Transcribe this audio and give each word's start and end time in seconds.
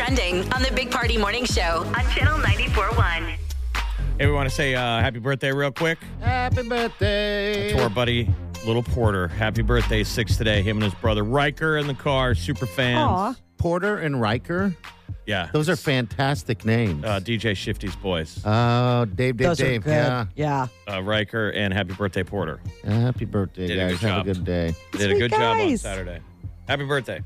Trending 0.00 0.40
on 0.52 0.62
the 0.62 0.70
Big 0.74 0.90
Party 0.90 1.16
Morning 1.16 1.46
Show 1.46 1.82
on 1.96 2.10
Channel 2.10 2.38
94.1. 2.40 3.36
Hey, 4.18 4.26
we 4.26 4.30
want 4.32 4.46
to 4.46 4.54
say 4.54 4.74
uh, 4.74 4.80
happy 5.00 5.18
birthday 5.20 5.52
real 5.52 5.70
quick 5.72 5.96
Happy 6.20 6.68
birthday. 6.68 7.72
to 7.72 7.82
our 7.82 7.88
buddy 7.88 8.28
Little 8.66 8.82
Porter. 8.82 9.26
Happy 9.28 9.62
birthday, 9.62 10.04
six 10.04 10.36
today. 10.36 10.60
Him 10.60 10.76
and 10.76 10.84
his 10.84 10.92
brother 10.96 11.22
Riker 11.24 11.78
in 11.78 11.86
the 11.86 11.94
car, 11.94 12.34
super 12.34 12.66
fans. 12.66 13.38
Porter 13.56 13.96
and 13.96 14.20
Riker. 14.20 14.74
Yeah, 15.24 15.48
Those 15.52 15.70
are 15.70 15.76
fantastic 15.76 16.66
names. 16.66 17.02
uh, 17.02 17.18
DJ 17.18 17.56
Shifty's 17.56 17.96
boys, 17.96 18.40
Oh, 18.44 19.06
Dave, 19.06 19.38
Dave, 19.38 19.48
Those 19.48 19.56
Dave. 19.58 19.80
are 19.80 19.84
good. 19.84 19.90
Yeah. 19.90 20.26
Yeah. 20.36 20.94
uh, 20.94 21.02
Riker, 21.02 21.48
and 21.50 21.72
happy 21.72 21.94
birthday, 21.94 22.22
Porter. 22.22 22.60
Happy 22.84 23.24
birthday, 23.24 23.66
Did 23.66 23.78
a 23.78 23.80
guys. 23.88 23.90
good 23.92 24.00
Have 24.08 24.16
job. 24.18 24.26
a 24.26 24.34
good 24.34 24.44
day. 24.44 24.74
Did 24.92 25.00
a 25.00 25.04
Sweet 25.14 25.18
good 25.18 25.30
job 25.32 25.40
on 25.40 25.58
guys. 25.68 25.80
Saturday. 25.80 26.20
Happy 26.68 26.84
birthday. 26.84 27.20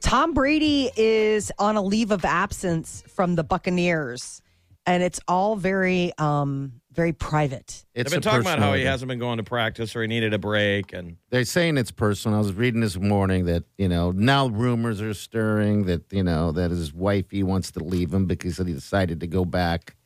Tom 0.00 0.32
Brady 0.34 0.90
is 0.96 1.50
on 1.58 1.76
a 1.76 1.82
leave 1.82 2.10
of 2.10 2.24
absence 2.24 3.02
from 3.08 3.34
the 3.34 3.44
Buccaneers, 3.44 4.40
and 4.86 5.02
it's 5.02 5.20
all 5.28 5.56
very, 5.56 6.12
um, 6.18 6.72
very 6.92 7.12
private. 7.12 7.84
It's 7.94 8.10
They've 8.10 8.16
been 8.16 8.22
talking 8.22 8.40
about 8.40 8.58
how 8.58 8.72
he 8.74 8.82
hasn't 8.84 9.08
been 9.08 9.18
going 9.18 9.38
to 9.38 9.44
practice 9.44 9.94
or 9.94 10.02
he 10.02 10.08
needed 10.08 10.32
a 10.34 10.38
break, 10.38 10.92
and 10.92 11.16
They're 11.30 11.44
saying 11.44 11.78
it's 11.78 11.90
personal. 11.90 12.38
I 12.38 12.40
was 12.42 12.54
reading 12.54 12.80
this 12.80 12.96
morning 12.96 13.44
that 13.46 13.64
you 13.76 13.88
know 13.88 14.12
now 14.12 14.48
rumors 14.48 15.00
are 15.00 15.14
stirring 15.14 15.84
that 15.86 16.02
you 16.12 16.22
know 16.22 16.52
that 16.52 16.70
his 16.70 16.92
wifey 16.94 17.42
wants 17.42 17.70
to 17.72 17.80
leave 17.84 18.12
him 18.14 18.26
because 18.26 18.56
he 18.58 18.64
decided 18.64 19.20
to 19.20 19.26
go 19.26 19.44
back, 19.44 19.96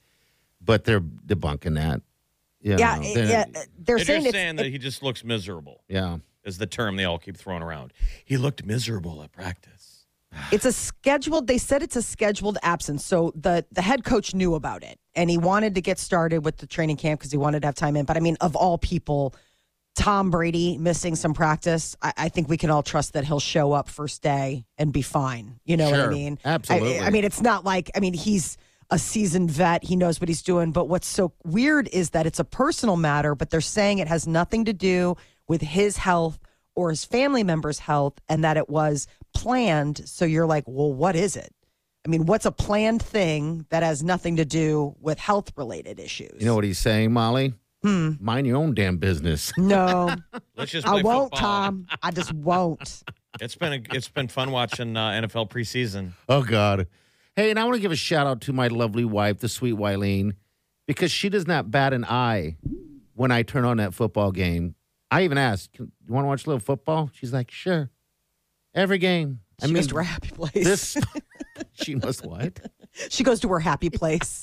but 0.60 0.84
they're 0.84 1.00
debunking 1.00 1.74
that. 1.76 2.00
You 2.60 2.76
Yeah, 2.78 2.96
know, 2.96 3.02
yeah. 3.02 3.14
they're- 3.14 3.46
They're 3.52 3.96
they're 3.96 3.98
saying 4.04 4.18
just 4.20 4.26
it's, 4.28 4.34
saying 4.36 4.56
that 4.56 4.66
he 4.66 4.78
just 4.78 5.02
looks 5.02 5.22
miserable. 5.24 5.82
yeah. 5.88 6.18
Is 6.44 6.58
the 6.58 6.66
term 6.66 6.96
they 6.96 7.04
all 7.04 7.18
keep 7.18 7.36
throwing 7.36 7.62
around. 7.62 7.92
He 8.24 8.36
looked 8.36 8.64
miserable 8.64 9.22
at 9.22 9.32
practice. 9.32 10.06
it's 10.52 10.64
a 10.64 10.72
scheduled. 10.72 11.46
They 11.46 11.58
said 11.58 11.82
it's 11.82 11.96
a 11.96 12.02
scheduled 12.02 12.58
absence, 12.62 13.04
so 13.04 13.32
the 13.36 13.64
the 13.70 13.82
head 13.82 14.04
coach 14.04 14.34
knew 14.34 14.54
about 14.54 14.82
it, 14.82 14.98
and 15.14 15.30
he 15.30 15.38
wanted 15.38 15.74
to 15.76 15.80
get 15.80 15.98
started 15.98 16.44
with 16.44 16.56
the 16.58 16.66
training 16.66 16.96
camp 16.96 17.20
because 17.20 17.30
he 17.30 17.38
wanted 17.38 17.60
to 17.60 17.68
have 17.68 17.74
time 17.74 17.96
in. 17.96 18.04
But 18.04 18.16
I 18.16 18.20
mean, 18.20 18.36
of 18.40 18.56
all 18.56 18.78
people. 18.78 19.34
Tom 19.94 20.30
Brady 20.30 20.78
missing 20.78 21.16
some 21.16 21.34
practice. 21.34 21.94
I, 22.00 22.14
I 22.16 22.28
think 22.30 22.48
we 22.48 22.56
can 22.56 22.70
all 22.70 22.82
trust 22.82 23.12
that 23.12 23.26
he'll 23.26 23.38
show 23.38 23.72
up 23.72 23.90
first 23.90 24.22
day 24.22 24.64
and 24.78 24.90
be 24.90 25.02
fine. 25.02 25.60
You 25.66 25.76
know 25.76 25.84
what 25.90 26.00
I 26.00 26.04
Sure. 26.04 26.10
mean? 26.10 26.38
I- 26.46 26.48
Absolutely. 26.52 27.00
I, 27.00 27.10
mean, 27.10 27.24
it's 27.24 27.42
not 27.42 27.66
like 27.66 27.90
I 27.94 28.00
mean 28.00 28.14
he's 28.14 28.56
a 28.88 28.98
seasoned 28.98 29.50
vet. 29.50 29.84
He 29.84 29.94
knows 29.96 30.18
what 30.18 30.28
he's 30.30 30.40
doing. 30.40 30.72
But 30.72 30.88
what's 30.88 31.06
so 31.06 31.34
weird 31.44 31.88
is 31.92 32.08
that 32.10 32.24
it's 32.24 32.38
a 32.38 32.44
personal 32.44 32.96
matter, 32.96 33.34
but 33.34 33.50
they're 33.50 33.60
saying 33.60 33.98
it 33.98 34.08
has 34.08 34.26
nothing 34.26 34.64
to 34.64 34.72
do 34.72 35.14
with 35.48 35.62
his 35.62 35.96
health 35.98 36.38
or 36.74 36.90
his 36.90 37.04
family 37.04 37.44
members' 37.44 37.80
health, 37.80 38.14
and 38.28 38.42
that 38.44 38.56
it 38.56 38.68
was 38.70 39.06
planned. 39.34 40.08
So 40.08 40.24
you're 40.24 40.46
like, 40.46 40.64
well, 40.66 40.92
what 40.92 41.14
is 41.16 41.36
it? 41.36 41.52
I 42.04 42.08
mean, 42.08 42.26
what's 42.26 42.46
a 42.46 42.52
planned 42.52 43.02
thing 43.02 43.66
that 43.70 43.82
has 43.82 44.02
nothing 44.02 44.36
to 44.36 44.44
do 44.44 44.94
with 45.00 45.18
health 45.18 45.52
related 45.56 46.00
issues? 46.00 46.40
You 46.40 46.46
know 46.46 46.54
what 46.54 46.64
he's 46.64 46.78
saying, 46.78 47.12
Molly? 47.12 47.54
Hmm. 47.82 48.12
Mind 48.20 48.46
your 48.46 48.56
own 48.56 48.74
damn 48.74 48.96
business. 48.96 49.52
No, 49.58 50.14
Let's 50.56 50.70
just 50.72 50.86
I 50.86 51.02
won't, 51.02 51.32
football. 51.32 51.38
Tom. 51.38 51.86
I 52.02 52.10
just 52.10 52.32
won't. 52.32 53.02
It's 53.40 53.54
been 53.56 53.72
a, 53.72 53.80
it's 53.94 54.08
been 54.08 54.28
fun 54.28 54.50
watching 54.50 54.96
uh, 54.96 55.10
NFL 55.10 55.50
preseason. 55.50 56.12
Oh 56.28 56.42
God. 56.42 56.86
Hey, 57.36 57.50
and 57.50 57.58
I 57.58 57.64
want 57.64 57.76
to 57.76 57.80
give 57.80 57.92
a 57.92 57.96
shout 57.96 58.26
out 58.26 58.40
to 58.42 58.52
my 58.52 58.68
lovely 58.68 59.04
wife, 59.04 59.38
the 59.38 59.48
sweet 59.48 59.74
Wileen, 59.74 60.34
because 60.86 61.10
she 61.10 61.28
does 61.28 61.46
not 61.46 61.70
bat 61.70 61.92
an 61.92 62.04
eye 62.04 62.56
when 63.14 63.30
I 63.30 63.42
turn 63.42 63.64
on 63.64 63.78
that 63.78 63.94
football 63.94 64.32
game. 64.32 64.74
I 65.12 65.24
even 65.24 65.38
asked, 65.38 65.72
"Can- 65.74 65.92
"You 66.06 66.14
want 66.14 66.24
to 66.24 66.28
watch 66.28 66.46
a 66.46 66.48
little 66.50 66.60
football?" 66.60 67.10
She's 67.12 67.32
like, 67.32 67.50
"Sure." 67.50 67.90
Every 68.74 68.98
game. 68.98 69.40
She 69.60 69.64
I 69.64 69.66
mean, 69.68 69.74
goes 69.76 69.86
to 69.88 69.96
her 69.96 70.02
happy 70.02 70.30
place. 70.30 70.52
this. 70.54 70.96
she 71.74 71.94
must 71.94 72.24
what? 72.24 72.58
she 73.10 73.22
goes 73.22 73.38
to 73.40 73.48
her 73.48 73.60
happy 73.60 73.90
place. 73.90 74.42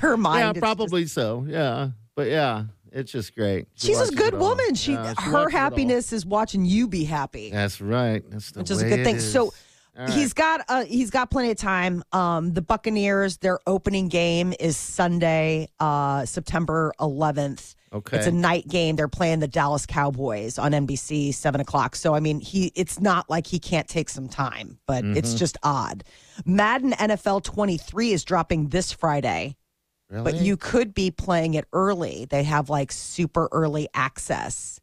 Her 0.00 0.16
mind, 0.16 0.56
yeah, 0.56 0.60
probably 0.60 1.06
so. 1.06 1.44
Yeah, 1.48 1.90
but 2.14 2.28
yeah, 2.28 2.64
it's 2.92 3.10
just 3.10 3.34
great. 3.34 3.66
She 3.74 3.88
She's 3.88 4.10
a 4.10 4.14
good 4.14 4.34
woman. 4.34 4.74
She, 4.74 4.92
Yeah, 4.92 5.14
she 5.14 5.24
her 5.24 5.32
watches 5.32 5.54
it 5.54 5.56
all. 5.56 5.60
happiness 5.60 6.12
is 6.12 6.26
watching 6.26 6.64
you 6.66 6.86
be 6.86 7.04
happy, 7.04 7.50
That's 7.50 7.80
right. 7.80 8.22
That's 8.30 8.52
the 8.52 8.60
which 8.60 8.70
is 8.70 8.82
a 8.82 8.88
good 8.88 9.04
thing. 9.04 9.16
is. 9.16 9.32
So 9.32 9.54
right. 9.96 10.10
he's 10.10 10.34
got 10.34 10.60
uh, 10.68 10.84
he's 10.84 11.08
got 11.10 11.30
plenty 11.30 11.50
of 11.50 11.56
time. 11.56 12.02
Um, 12.12 12.52
the 12.52 12.60
Buccaneers, 12.60 13.38
their 13.38 13.58
opening 13.66 14.08
game 14.08 14.52
is 14.60 14.76
Sunday, 14.76 15.68
uh, 15.80 16.26
September 16.26 16.92
11th. 17.00 17.74
Okay. 17.92 18.18
It's 18.18 18.26
a 18.28 18.32
night 18.32 18.68
game. 18.68 18.94
They're 18.94 19.08
playing 19.08 19.40
the 19.40 19.48
Dallas 19.48 19.84
Cowboys 19.84 20.58
on 20.58 20.70
NBC, 20.72 21.34
seven 21.34 21.60
o'clock. 21.60 21.96
So 21.96 22.14
I 22.14 22.20
mean, 22.20 22.40
he 22.40 22.70
it's 22.76 23.00
not 23.00 23.28
like 23.28 23.46
he 23.48 23.58
can't 23.58 23.88
take 23.88 24.08
some 24.08 24.28
time, 24.28 24.78
but 24.86 25.02
Mm-hmm. 25.02 25.16
it's 25.16 25.34
just 25.34 25.58
odd. 25.64 26.04
Madden 26.44 26.92
NFL 26.92 27.42
23 27.42 28.12
is 28.12 28.24
dropping 28.24 28.68
this 28.68 28.92
Friday. 28.92 29.56
really? 30.08 30.22
but 30.32 30.40
you 30.40 30.56
could 30.56 30.94
be 30.94 31.10
playing 31.10 31.54
it 31.54 31.64
early. 31.72 32.26
They 32.30 32.44
have 32.44 32.70
like 32.70 32.92
super 32.92 33.48
early 33.50 33.88
access. 33.92 34.78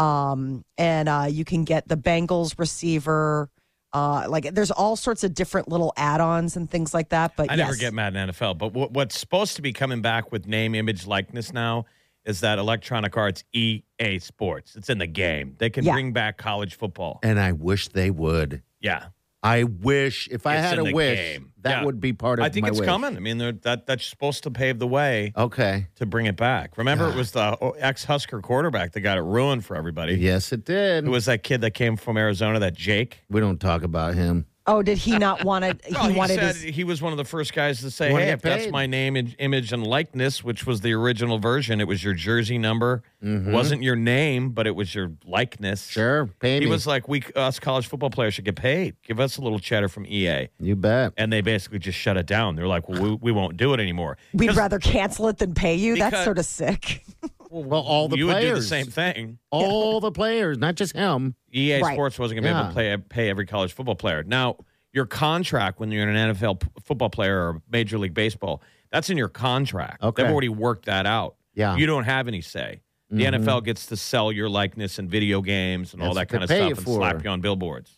Um, 0.00 0.64
and 0.76 1.08
uh, 1.08 1.26
you 1.30 1.44
can 1.44 1.64
get 1.64 1.86
the 1.88 1.96
Bengals 1.96 2.58
receiver. 2.58 3.50
Uh, 3.92 4.26
like 4.28 4.52
there's 4.54 4.70
all 4.70 4.96
sorts 4.96 5.24
of 5.24 5.32
different 5.32 5.68
little 5.68 5.92
add-ons 5.96 6.56
and 6.56 6.70
things 6.70 6.92
like 6.92 7.08
that. 7.10 7.32
But 7.36 7.50
I 7.50 7.54
yes, 7.54 7.66
never 7.66 7.76
get 7.76 7.94
Madden 7.94 8.28
NFL, 8.30 8.58
but 8.58 8.72
what, 8.74 8.90
what's 8.92 9.18
supposed 9.18 9.56
to 9.56 9.62
be 9.62 9.72
coming 9.72 10.02
back 10.02 10.30
with 10.30 10.46
name, 10.46 10.74
image, 10.74 11.06
likeness 11.06 11.52
now 11.52 11.86
is 12.28 12.40
that 12.40 12.58
Electronic 12.58 13.16
Arts 13.16 13.42
EA 13.54 14.18
Sports. 14.20 14.76
It's 14.76 14.90
in 14.90 14.98
the 14.98 15.06
game. 15.06 15.56
They 15.58 15.70
can 15.70 15.84
Yeah. 15.84 15.92
bring 15.92 16.12
back 16.12 16.36
college 16.36 16.74
football. 16.76 17.18
and 17.22 17.40
I 17.40 17.52
wish 17.52 17.88
they 17.88 18.10
would. 18.10 18.62
Yeah, 18.80 19.06
I 19.42 19.62
wish 19.64 20.28
if 20.30 20.46
I 20.46 20.56
It's 20.56 20.64
had 20.68 20.74
in 20.74 20.80
a 20.80 20.88
the 20.90 20.94
wish, 20.94 21.18
game. 21.18 21.52
that 21.62 21.70
Yeah. 21.80 21.84
would 21.84 22.00
be 22.00 22.12
part 22.12 22.38
of. 22.38 22.44
I 22.44 22.48
think 22.50 22.62
my 22.64 22.68
it's 22.68 22.80
wish. 22.80 22.86
coming. 22.88 23.16
I 23.16 23.20
mean, 23.20 23.38
they're- 23.38 23.52
that 23.62 23.86
that's 23.86 24.04
supposed 24.04 24.42
to 24.42 24.50
pave 24.50 24.78
the 24.78 24.86
way 24.86 25.32
Okay. 25.36 25.86
to 25.96 26.04
bring 26.06 26.26
it 26.26 26.36
back. 26.36 26.76
Remember, 26.76 27.06
it 27.08 27.14
ah. 27.14 27.16
was 27.16 27.32
the 27.32 27.72
ex 27.78 28.04
Husker 28.04 28.40
quarterback 28.42 28.92
that 28.92 29.00
got 29.00 29.16
it 29.16 29.22
ruined 29.22 29.64
for 29.64 29.74
everybody. 29.76 30.14
Yes, 30.16 30.52
it 30.52 30.64
did. 30.64 31.06
It 31.06 31.10
was 31.10 31.24
that 31.26 31.42
kid 31.44 31.60
that 31.62 31.70
came 31.72 31.96
from 31.96 32.16
Arizona? 32.18 32.58
That 32.58 32.74
Jake. 32.74 33.20
we 33.30 33.40
don't 33.40 33.58
talk 33.60 33.82
about 33.82 34.14
him. 34.14 34.46
Oh, 34.68 34.82
did 34.82 34.98
he 34.98 35.18
not 35.18 35.44
want 35.44 35.64
to? 35.64 35.76
He 35.88 35.94
Well, 35.94 36.08
he 36.10 36.16
wanted 36.16 36.34
said 36.38 36.54
his. 36.56 36.62
he 36.76 36.84
was 36.84 37.00
one 37.00 37.12
of 37.12 37.16
the 37.16 37.24
first 37.24 37.54
guys 37.54 37.80
to 37.80 37.90
say, 37.90 38.10
"Hey, 38.10 38.26
get 38.26 38.34
if 38.34 38.42
that's 38.42 38.70
my 38.70 38.86
name, 38.86 39.16
and 39.16 39.34
image, 39.38 39.72
and 39.72 39.84
likeness, 39.86 40.44
which 40.44 40.66
was 40.66 40.82
the 40.82 40.92
original 40.92 41.38
version, 41.38 41.80
it 41.80 41.88
was 41.88 42.04
your 42.04 42.12
jersey 42.14 42.58
number. 42.58 43.02
It 43.22 43.50
wasn't 43.50 43.82
your 43.82 43.96
name, 43.96 44.50
but 44.50 44.66
it 44.66 44.76
was 44.76 44.94
your 44.94 45.12
likeness." 45.24 45.82
Mm-hmm. 45.84 45.92
Sure, 45.92 46.26
pay 46.38 46.54
He 46.60 46.66
me. 46.66 46.66
was 46.66 46.86
like, 46.86 47.08
"We 47.08 47.24
us 47.34 47.58
college 47.58 47.86
football 47.86 48.10
players 48.10 48.34
should 48.34 48.44
get 48.44 48.56
paid. 48.56 48.96
Give 49.02 49.18
us 49.18 49.38
a 49.38 49.40
little 49.40 49.58
cheddar 49.58 49.88
from 49.88 50.04
EA." 50.06 50.48
you 50.60 50.76
bet. 50.76 51.14
And 51.16 51.32
they 51.32 51.40
basically 51.40 51.78
just 51.78 51.98
shut 51.98 52.16
it 52.18 52.26
down. 52.26 52.54
They're 52.54 52.68
like, 52.68 52.88
"Well, 52.88 53.00
we, 53.02 53.14
we 53.14 53.32
won't 53.32 53.56
do 53.56 53.72
it 53.72 53.80
anymore." 53.80 54.18
We'd 54.34 54.54
rather 54.54 54.78
cancel 54.78 55.28
it 55.28 55.38
than 55.38 55.54
pay 55.54 55.74
you. 55.76 55.96
That's 55.96 56.22
sort 56.24 56.38
of 56.38 56.44
sick. 56.44 57.04
Well, 57.50 57.80
all 57.80 58.08
the 58.08 58.16
you 58.16 58.26
would 58.26 58.40
do 58.40 58.54
the 58.54 58.62
same 58.62 58.86
thing. 58.86 59.38
All 59.50 60.00
the 60.00 60.12
players, 60.12 60.58
not 60.58 60.74
just 60.74 60.94
him. 60.94 61.34
EA 61.52 61.80
Right. 61.80 61.94
Sports 61.94 62.18
wasn't 62.18 62.40
going 62.40 62.52
to 62.52 62.54
be 62.54 62.58
able 62.58 62.68
to 62.68 62.74
play, 62.74 62.96
pay 63.08 63.30
every 63.30 63.46
college 63.46 63.72
football 63.72 63.94
player. 63.94 64.22
Now, 64.22 64.56
your 64.92 65.06
contract 65.06 65.80
when 65.80 65.90
you're 65.90 66.08
an 66.08 66.34
NFL 66.34 66.60
p- 66.60 66.68
football 66.82 67.10
player 67.10 67.38
or 67.38 67.62
Major 67.70 67.98
League 67.98 68.14
Baseball, 68.14 68.62
that's 68.90 69.10
in 69.10 69.16
your 69.16 69.28
contract. 69.28 70.02
Okay. 70.02 70.22
They've 70.22 70.32
already 70.32 70.48
worked 70.48 70.86
that 70.86 71.06
out. 71.06 71.36
Yeah. 71.54 71.76
You 71.76 71.86
don't 71.86 72.04
have 72.04 72.28
any 72.28 72.40
say. 72.40 72.82
The 73.10 73.24
mm-hmm. 73.24 73.42
NFL 73.42 73.64
gets 73.64 73.86
to 73.86 73.96
sell 73.96 74.30
your 74.30 74.50
likeness 74.50 74.98
in 74.98 75.08
video 75.08 75.40
games 75.40 75.94
and 75.94 76.02
all 76.02 76.12
That's 76.12 76.30
that 76.30 76.34
what 76.34 76.40
kind 76.40 76.42
of 76.44 76.48
they 76.48 76.60
pay 76.60 76.74
stuff 76.74 76.86
you 76.86 76.92
and 76.92 77.00
slap 77.00 77.24
you 77.24 77.30
on 77.30 77.40
billboards. 77.40 77.97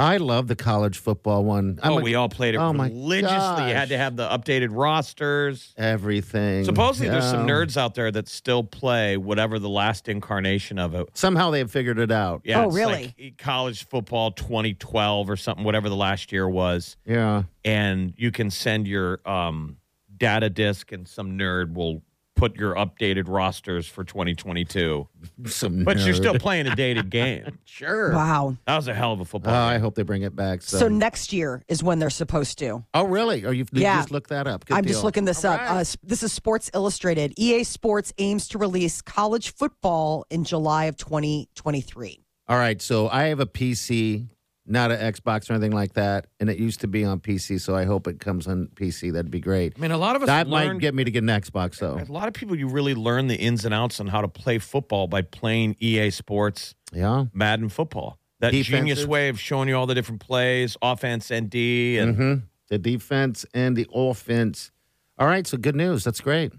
I 0.00 0.16
love 0.16 0.48
the 0.48 0.56
college 0.56 0.98
football 0.98 1.44
one. 1.44 1.78
I'm 1.82 1.92
oh, 1.92 1.98
a- 1.98 2.02
we 2.02 2.14
all 2.14 2.30
played 2.30 2.54
it 2.54 2.58
oh 2.58 2.72
my 2.72 2.88
religiously. 2.88 3.68
You 3.68 3.74
had 3.74 3.90
to 3.90 3.98
have 3.98 4.16
the 4.16 4.26
updated 4.26 4.68
rosters. 4.70 5.74
everything. 5.76 6.64
Supposedly, 6.64 7.10
there's 7.10 7.28
some 7.28 7.46
nerds 7.46 7.76
out 7.76 7.94
there 7.94 8.10
that 8.10 8.26
still 8.26 8.64
play 8.64 9.18
whatever 9.18 9.58
the 9.58 9.68
last 9.68 10.08
incarnation 10.08 10.78
of 10.78 10.94
it 10.94 11.08
Somehow 11.12 11.50
they've 11.50 11.70
figured 11.70 11.98
it 11.98 12.10
out. 12.10 12.40
Yeah, 12.44 12.62
Oh, 12.62 12.68
it's 12.68 12.74
really? 12.76 13.14
like 13.18 13.36
college 13.36 13.86
football 13.86 14.32
2012 14.32 15.28
or 15.28 15.36
something, 15.36 15.64
whatever 15.64 15.90
the 15.90 15.96
last 15.96 16.32
year 16.32 16.48
was. 16.48 16.96
Yeah. 17.04 17.42
And 17.62 18.14
you 18.16 18.30
can 18.30 18.50
send 18.50 18.88
your 18.88 19.20
um, 19.28 19.76
data 20.16 20.48
disk, 20.48 20.92
and 20.92 21.06
some 21.06 21.38
nerd 21.38 21.74
will 21.74 22.02
put 22.40 22.56
your 22.56 22.74
updated 22.74 23.24
rosters 23.28 23.86
for 23.86 24.02
2022. 24.02 25.06
Some 25.46 25.84
But 25.84 25.98
you're 25.98 26.14
still 26.14 26.38
playing 26.38 26.66
a 26.66 26.74
dated 26.74 27.10
game. 27.20 27.58
sure. 27.66 28.12
Wow. 28.14 28.56
That 28.66 28.76
was 28.76 28.88
a 28.88 28.94
hell 28.94 29.12
of 29.12 29.20
a 29.20 29.24
football. 29.26 29.54
I 29.54 29.74
game. 29.74 29.82
hope 29.82 29.94
they 29.94 30.02
bring 30.02 30.22
it 30.22 30.34
back. 30.34 30.62
So, 30.62 30.78
So 30.78 30.88
next 30.88 31.32
year 31.32 31.62
is 31.68 31.82
when 31.82 31.98
they're 31.98 32.08
supposed 32.10 32.58
to. 32.60 32.82
oh, 32.94 33.04
really? 33.04 33.44
Oh, 33.44 33.50
you? 33.50 33.66
You 33.72 33.82
Yeah. 33.82 33.98
just 33.98 34.10
look 34.10 34.28
that 34.28 34.46
up. 34.46 34.64
Good 34.64 34.74
I'm 34.76 34.84
just 34.86 35.04
looking 35.04 35.26
this 35.26 35.44
All 35.44 35.52
up. 35.52 35.60
right. 35.60 35.80
Uh, 35.80 35.84
this 36.02 36.22
is 36.22 36.32
Sports 36.32 36.70
Illustrated. 36.74 37.34
EA 37.36 37.62
Sports 37.64 38.12
aims 38.18 38.48
to 38.48 38.58
release 38.58 39.02
college 39.02 39.52
football 39.54 40.24
in 40.30 40.44
July 40.44 40.86
of 40.86 40.96
2023. 40.96 42.24
All 42.48 42.56
right, 42.56 42.80
so 42.82 43.08
I 43.08 43.24
have 43.24 43.38
a 43.40 43.46
PC, 43.46 44.26
not 44.70 44.90
an 44.92 45.12
Xbox 45.12 45.50
or 45.50 45.54
anything 45.54 45.72
like 45.72 45.94
that, 45.94 46.26
and 46.38 46.48
it 46.48 46.58
used 46.58 46.80
to 46.80 46.86
be 46.88 47.04
on 47.04 47.20
PC. 47.20 47.60
So 47.60 47.74
I 47.74 47.84
hope 47.84 48.06
it 48.06 48.20
comes 48.20 48.46
on 48.46 48.68
PC. 48.76 49.12
That'd 49.12 49.30
be 49.30 49.40
great. 49.40 49.74
I 49.76 49.80
mean, 49.80 49.90
a 49.90 49.98
lot 49.98 50.16
of 50.16 50.22
us 50.22 50.26
That 50.26 50.48
learned, 50.48 50.74
might 50.74 50.80
get 50.80 50.94
me 50.94 51.04
to 51.04 51.10
get 51.10 51.22
an 51.22 51.28
Xbox, 51.28 51.78
though. 51.78 51.98
a 51.98 52.10
lot 52.12 52.28
of 52.28 52.34
people 52.34 52.56
you 52.56 52.68
really 52.68 52.94
learn 52.94 53.26
the 53.26 53.34
ins 53.36 53.64
and 53.64 53.74
outs 53.74 54.00
on 54.00 54.06
how 54.06 54.20
to 54.20 54.28
play 54.28 54.58
football 54.58 55.06
by 55.08 55.22
playing 55.22 55.76
EA 55.80 56.10
Sports 56.10 56.74
Yeah. 56.92 57.26
Madden 57.34 57.68
football. 57.68 58.18
That 58.40 58.54
genius 58.54 59.04
way 59.04 59.28
of 59.28 59.38
showing 59.38 59.68
you 59.68 59.76
all 59.76 59.86
the 59.86 59.94
different 59.94 60.20
plays, 60.20 60.76
offense 60.80 61.30
and 61.30 61.50
D, 61.50 61.98
and 61.98 62.16
hmm 62.16 62.34
The 62.68 62.78
defense 62.78 63.44
and 63.52 63.76
the 63.76 63.86
offense. 63.92 64.70
All 65.18 65.26
right, 65.26 65.46
so 65.46 65.58
good 65.58 65.76
news. 65.76 66.04
That's 66.04 66.20
great. 66.20 66.52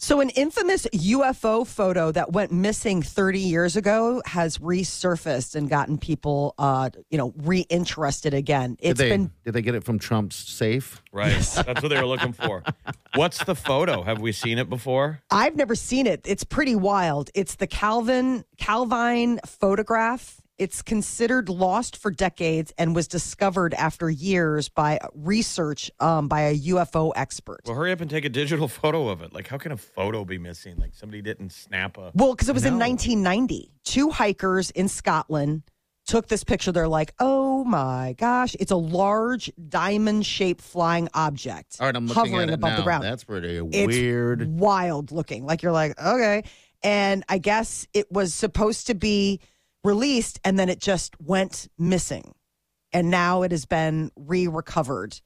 So, 0.00 0.20
an 0.20 0.30
infamous 0.30 0.86
UFO 0.94 1.66
photo 1.66 2.12
that 2.12 2.30
went 2.32 2.52
missing 2.52 3.02
30 3.02 3.40
years 3.40 3.74
ago 3.74 4.22
has 4.26 4.58
resurfaced 4.58 5.56
and 5.56 5.68
gotten 5.68 5.98
people, 5.98 6.54
uh, 6.56 6.90
you 7.10 7.18
know, 7.18 7.34
reinterested 7.36 8.32
again. 8.32 8.76
Did 8.80 8.90
It's 8.90 8.98
they 9.00 9.08
been 9.08 9.32
did 9.44 9.54
they 9.54 9.62
get 9.62 9.74
it 9.74 9.82
from 9.82 9.98
Trump's 9.98 10.36
safe? 10.36 11.02
right. 11.12 11.32
That's 11.32 11.82
what 11.82 11.88
they 11.88 11.96
were 12.00 12.06
looking 12.06 12.32
for. 12.32 12.62
What's 13.16 13.42
the 13.42 13.56
photo? 13.56 14.02
Have 14.02 14.20
we 14.20 14.30
seen 14.30 14.58
it 14.58 14.68
before? 14.70 15.20
I've 15.32 15.56
never 15.56 15.74
seen 15.74 16.06
it. 16.06 16.20
It's 16.24 16.44
pretty 16.44 16.76
wild. 16.76 17.30
It's 17.34 17.56
the 17.56 17.66
Calvin 17.66 18.44
Calvine 18.56 19.40
photograph. 19.46 20.40
It's 20.58 20.82
considered 20.82 21.48
lost 21.48 21.96
for 21.96 22.10
decades 22.10 22.74
and 22.76 22.94
was 22.94 23.06
discovered 23.06 23.74
after 23.74 24.10
years 24.10 24.68
by 24.68 24.98
research 25.14 25.88
um, 26.00 26.26
by 26.26 26.40
a 26.42 26.58
UFO 26.58 27.12
expert. 27.14 27.60
Well, 27.64 27.76
hurry 27.76 27.92
up 27.92 28.00
and 28.00 28.10
take 28.10 28.24
a 28.24 28.28
digital 28.28 28.66
photo 28.80 29.08
of 29.08 29.22
it. 29.22 29.32
Like, 29.32 29.46
how 29.46 29.56
can 29.58 29.70
a 29.70 29.76
photo 29.76 30.24
be 30.24 30.36
missing? 30.36 30.76
Like, 30.76 30.94
somebody 30.94 31.22
didn't 31.22 31.52
snap 31.52 31.96
a. 31.96 32.10
Well, 32.14 32.34
because 32.34 32.48
it 32.48 32.54
was 32.54 32.64
in 32.64 32.76
1990. 32.78 33.70
Two 33.84 34.10
hikers 34.10 34.70
in 34.72 34.88
Scotland 34.88 35.62
took 36.06 36.26
this 36.26 36.42
picture. 36.42 36.72
They're 36.72 36.88
like, 36.88 37.14
oh 37.20 37.62
my 37.64 38.14
gosh, 38.18 38.56
it's 38.58 38.72
a 38.72 38.76
large 38.76 39.52
diamond 39.68 40.26
shaped 40.26 40.62
flying 40.62 41.08
object 41.14 41.76
All 41.78 41.86
right, 41.86 41.94
I'm 41.94 42.06
looking 42.06 42.20
hovering 42.32 42.42
at 42.44 42.48
it 42.48 42.54
above 42.54 42.70
now. 42.70 42.76
the 42.78 42.82
ground. 42.82 43.04
That's 43.04 43.24
pretty 43.24 43.58
It's 43.58 43.86
weird. 43.86 44.48
wild 44.58 45.12
looking. 45.12 45.44
Like 45.46 45.62
you're 45.62 45.72
like, 45.72 46.00
okay. 46.02 46.42
And 46.82 47.24
I 47.28 47.38
guess 47.38 47.86
it 47.92 48.10
was 48.10 48.32
supposed 48.34 48.86
to 48.88 48.94
be 48.94 49.40
released 49.84 50.40
and 50.44 50.58
then 50.58 50.68
it 50.68 50.80
just 50.80 51.20
went 51.20 51.68
missing. 51.78 52.34
And 52.92 53.10
now 53.10 53.42
it 53.42 53.50
has 53.50 53.66
been 53.66 54.10
re 54.16 54.46
recovered. 54.46 55.20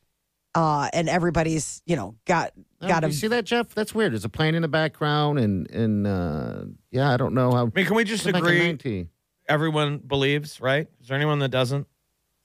Uh, 0.54 0.90
and 0.92 1.08
everybody's, 1.08 1.80
you 1.86 1.96
know, 1.96 2.16
got 2.26 2.52
Oh, 2.82 2.88
got 2.88 3.02
you 3.04 3.08
a 3.10 3.12
see 3.12 3.28
that, 3.28 3.44
Jeff? 3.44 3.68
That's 3.74 3.94
weird. 3.94 4.12
There's 4.12 4.24
a 4.24 4.28
plane 4.28 4.54
in 4.56 4.62
the 4.62 4.68
background, 4.68 5.38
and 5.38 5.70
and 5.70 6.06
uh, 6.06 6.64
yeah, 6.90 7.12
I 7.12 7.16
don't 7.16 7.32
know 7.32 7.52
how. 7.52 7.66
I 7.66 7.70
mean, 7.72 7.86
can 7.86 7.94
we 7.94 8.02
just 8.02 8.26
agree 8.26 9.06
everyone 9.48 9.98
believes, 9.98 10.60
right? 10.60 10.88
Is 11.00 11.08
there 11.08 11.16
anyone 11.16 11.38
that 11.40 11.50
doesn't? 11.50 11.86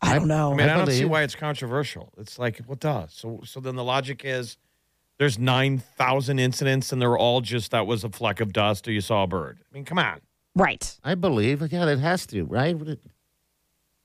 I 0.02 0.16
don't 0.16 0.28
know. 0.28 0.54
I 0.54 0.56
mean, 0.56 0.70
I, 0.70 0.76
I 0.76 0.78
don't 0.78 0.92
see 0.92 1.06
why 1.06 1.24
it's 1.24 1.36
controversial. 1.36 2.14
It's 2.18 2.38
like, 2.38 2.60
what 2.68 2.80
does? 2.80 3.14
So, 3.14 3.42
so 3.44 3.60
then 3.60 3.76
the 3.76 3.84
logic 3.84 4.22
is 4.24 4.58
there's 5.18 5.40
9,000 5.40 6.38
incidents 6.38 6.92
and 6.92 7.02
they're 7.02 7.18
all 7.18 7.42
just 7.42 7.72
that 7.72 7.88
was 7.88 8.04
a 8.04 8.10
fleck 8.10 8.40
of 8.40 8.54
dust 8.54 8.88
or 8.88 8.92
you 8.92 9.02
saw 9.02 9.24
a 9.24 9.28
bird. 9.28 9.58
I 9.60 9.74
mean, 9.74 9.86
come 9.86 9.98
on. 9.98 10.22
Right. 10.58 11.00
I 11.04 11.16
believe. 11.16 11.62
Yeah, 11.72 11.88
it 11.88 12.00
has 12.00 12.26
to, 12.28 12.44
right? 12.46 12.76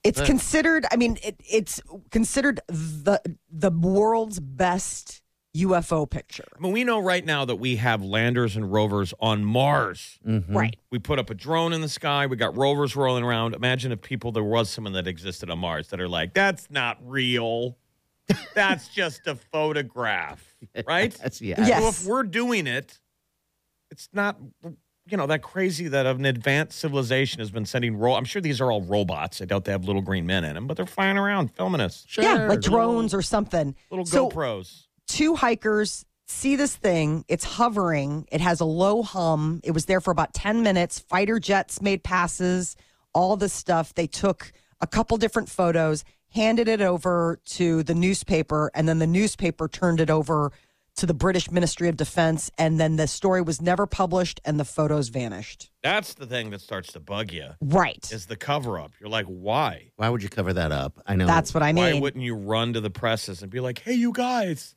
It's 0.04 0.18
But- 0.18 0.26
considered. 0.26 0.84
I 0.90 0.96
mean, 0.96 1.18
it, 1.22 1.36
it's 1.48 1.80
considered 2.10 2.60
the 2.68 3.20
the 3.50 3.70
world's 3.70 4.40
best 4.40 5.22
UFO 5.56 6.08
picture. 6.08 6.46
I 6.56 6.60
mean, 6.62 6.72
we 6.72 6.82
know 6.82 6.98
right 6.98 7.24
now 7.24 7.44
that 7.44 7.56
we 7.56 7.76
have 7.76 8.02
landers 8.02 8.56
and 8.56 8.72
rovers 8.72 9.12
on 9.20 9.44
Mars. 9.44 10.18
Mm-hmm. 10.26 10.56
Right. 10.56 10.76
We 10.90 10.98
put 10.98 11.18
up 11.18 11.28
a 11.28 11.34
drone 11.34 11.72
in 11.74 11.82
the 11.82 11.90
sky. 11.90 12.26
We 12.26 12.36
got 12.36 12.56
rovers 12.56 12.96
rolling 12.96 13.22
around. 13.22 13.54
Imagine 13.54 13.92
if 13.92 14.00
people, 14.00 14.32
there 14.32 14.42
was 14.42 14.70
someone 14.70 14.94
that 14.94 15.06
existed 15.06 15.50
on 15.50 15.58
Mars 15.58 15.88
that 15.88 16.00
are 16.00 16.08
like, 16.08 16.32
that's 16.32 16.70
not 16.70 16.98
real. 17.04 17.76
That's 18.54 18.88
just 18.88 19.26
a 19.26 19.34
photograph, 19.34 20.42
right? 20.86 21.12
That's 21.12 21.42
yeah. 21.42 21.56
Yes. 21.66 21.82
So 21.82 21.88
if 21.88 22.06
we're 22.06 22.22
doing 22.22 22.66
it, 22.68 22.98
it's 23.90 24.08
not, 24.12 24.38
you 25.06 25.16
know, 25.16 25.26
that 25.26 25.42
crazy 25.42 25.88
that 25.88 26.06
an 26.06 26.24
advanced 26.24 26.78
civilization 26.78 27.40
has 27.40 27.50
been 27.50 27.66
sending. 27.66 27.96
Ro- 27.96 28.14
I'm 28.14 28.24
sure 28.24 28.40
these 28.40 28.60
are 28.60 28.70
all 28.70 28.82
robots. 28.82 29.40
I 29.42 29.46
doubt 29.46 29.64
they 29.64 29.72
have 29.72 29.84
little 29.84 30.02
green 30.02 30.26
men 30.26 30.44
in 30.44 30.54
them, 30.54 30.66
but 30.66 30.76
they're 30.76 30.86
flying 30.86 31.18
around 31.18 31.48
filming 31.54 31.80
us. 31.80 32.04
Sure. 32.06 32.24
yeah, 32.24 32.46
like 32.46 32.60
drones 32.60 33.12
or 33.12 33.22
something. 33.22 33.74
Little 33.90 34.06
So- 34.06 34.28
GoPros. 34.28 34.84
two 35.08 35.34
hikers 35.34 36.04
see 36.26 36.56
this 36.56 36.74
thing. 36.76 37.24
It's 37.28 37.44
hovering. 37.44 38.26
It 38.30 38.40
has 38.40 38.60
a 38.60 38.64
low 38.64 39.02
hum. 39.02 39.60
It 39.64 39.72
was 39.72 39.86
there 39.86 40.00
for 40.00 40.10
about 40.12 40.32
10 40.34 40.62
minutes. 40.62 40.98
Fighter 41.00 41.38
jets 41.40 41.82
made 41.82 42.02
passes, 42.04 42.76
all 43.12 43.36
this 43.36 43.52
stuff. 43.52 43.92
They 43.94 44.06
took 44.06 44.52
a 44.80 44.86
couple 44.86 45.16
different 45.18 45.50
photos, 45.50 46.04
handed 46.30 46.68
it 46.68 46.80
over 46.80 47.38
to 47.44 47.82
the 47.82 47.94
newspaper, 47.94 48.70
and 48.74 48.88
then 48.88 48.98
the 48.98 49.06
newspaper 49.06 49.68
turned 49.68 50.00
it 50.00 50.08
over 50.08 50.52
to 50.96 51.06
the 51.06 51.14
British 51.14 51.50
Ministry 51.50 51.88
of 51.88 51.96
Defense. 51.96 52.50
And 52.58 52.78
then 52.78 52.96
the 52.96 53.06
story 53.06 53.42
was 53.42 53.60
never 53.60 53.86
published 53.86 54.40
and 54.44 54.58
the 54.58 54.64
photos 54.64 55.08
vanished. 55.08 55.70
That's 55.82 56.14
the 56.14 56.26
thing 56.26 56.50
that 56.50 56.60
starts 56.60 56.92
to 56.92 57.00
bug 57.00 57.32
you. 57.32 57.50
Right. 57.60 58.10
Is 58.12 58.26
the 58.26 58.36
cover 58.36 58.78
up? 58.78 58.92
You're 59.00 59.08
like, 59.08 59.26
why? 59.26 59.90
Why 59.96 60.08
would 60.08 60.22
you 60.22 60.28
cover 60.28 60.52
that 60.52 60.72
up? 60.72 61.00
I 61.06 61.16
know. 61.16 61.26
That's 61.26 61.54
what 61.54 61.62
I 61.62 61.72
mean. 61.72 61.94
Why 61.94 62.00
wouldn't 62.00 62.24
you 62.24 62.34
run 62.34 62.74
to 62.74 62.80
the 62.80 62.90
presses 62.90 63.42
and 63.42 63.50
be 63.50 63.60
like, 63.60 63.78
"Hey, 63.80 63.94
you 63.94 64.12
guys, 64.12 64.74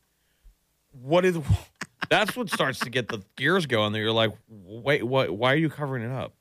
what 0.92 1.26
is?" 1.26 1.38
That's 2.10 2.36
what 2.36 2.50
starts 2.50 2.80
to 2.82 2.90
get 2.90 3.08
the 3.08 3.24
gears 3.36 3.66
going. 3.66 3.94
That 3.94 4.00
you're 4.00 4.12
like, 4.12 4.32
"Wait, 4.48 5.04
what? 5.04 5.32
Why 5.32 5.54
are 5.54 5.58
you 5.58 5.70
covering 5.70 6.04
it 6.04 6.12
up?" 6.12 6.34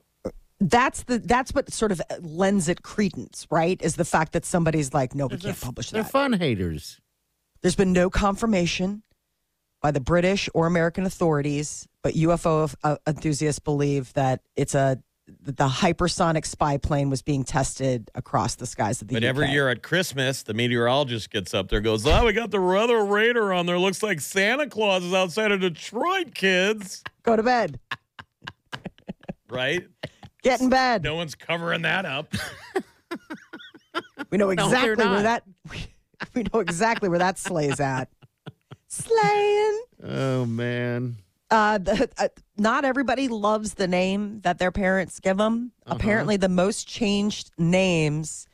that's 0.61 1.03
the 1.05 1.19
that's 1.19 1.53
what 1.53 1.73
sort 1.73 1.93
of 1.93 2.01
lends 2.21 2.69
it 2.69 2.83
credence, 2.83 3.47
right? 3.51 3.81
Is 3.83 3.97
the 3.97 4.05
fact 4.05 4.33
that 4.33 4.45
somebody's 4.45 4.95
like, 4.95 5.15
no, 5.15 5.27
we 5.27 5.37
They're 5.37 5.53
can't 5.53 5.61
publish 5.61 5.91
They're 5.91 6.05
fun 6.05 6.33
haters. 6.33 7.01
There's 7.61 7.77
been 7.77 7.93
no 7.93 8.11
confirmation 8.11 9.03
by 9.85 9.91
the 9.91 10.01
British 10.01 10.49
or 10.55 10.67
American 10.67 11.05
authorities, 11.05 11.87
but 12.03 12.15
UFO 12.15 12.75
uh, 12.83 12.97
enthusiasts 13.07 13.59
believe 13.59 14.15
that 14.15 14.41
it's 14.57 14.75
a 14.75 14.99
the 15.43 15.69
hypersonic 15.69 16.47
spy 16.47 16.79
plane 16.79 17.11
was 17.11 17.21
being 17.21 17.45
tested 17.45 18.11
across 18.15 18.55
the 18.55 18.65
skies 18.65 19.03
of 19.03 19.09
the 19.09 19.15
But 19.15 19.25
UK. 19.25 19.29
every 19.29 19.51
year 19.51 19.69
at 19.69 19.83
Christmas, 19.83 20.43
the 20.43 20.55
meteorologist 20.55 21.29
gets 21.31 21.53
up 21.53 21.69
there, 21.69 21.81
and 21.81 21.85
goes, 21.85 22.07
"Oh, 22.07 22.25
we 22.25 22.33
got 22.33 22.51
the 22.51 22.63
weather 22.63 23.05
radar 23.05 23.53
on 23.53 23.67
there. 23.67 23.79
Looks 23.79 24.03
like 24.03 24.23
Santa 24.23 24.67
Claus 24.71 25.05
is 25.05 25.13
outside 25.13 25.53
of 25.53 25.61
Detroit, 25.61 26.35
kids." 26.35 27.03
go 27.23 27.37
to 27.37 27.43
bed, 27.43 27.79
Right? 29.51 29.87
get 30.43 30.63
in 30.63 30.71
bed. 30.71 31.03
No 31.03 31.15
one's 31.15 31.35
covering 31.35 31.83
that 31.83 32.07
up. 32.07 32.33
we 34.31 34.39
know 34.39 34.47
they're 34.55 34.65
exactly 34.65 35.05
where 35.05 35.23
not. 35.23 35.23
that 35.23 35.45
we 36.35 36.45
know 36.55 36.61
exactly 36.61 37.11
where 37.11 37.19
that 37.19 37.39
sleigh's 37.39 37.81
at. 37.81 38.09
Slaying. 38.95 39.83
Oh 40.05 40.47
man. 40.47 41.17
Uh, 41.51 41.79
the, 41.79 42.09
uh, 42.19 42.29
not 42.57 42.85
everybody 42.85 43.29
loves 43.29 43.75
the 43.75 43.89
name 43.89 44.41
that 44.43 44.59
their 44.59 44.73
parents 44.73 45.21
give 45.21 45.37
them. 45.37 45.73
Uh-huh. 45.87 45.97
Apparently, 45.97 46.37
the 46.37 46.49
most 46.49 46.87
changed 46.87 47.51
names 47.59 48.47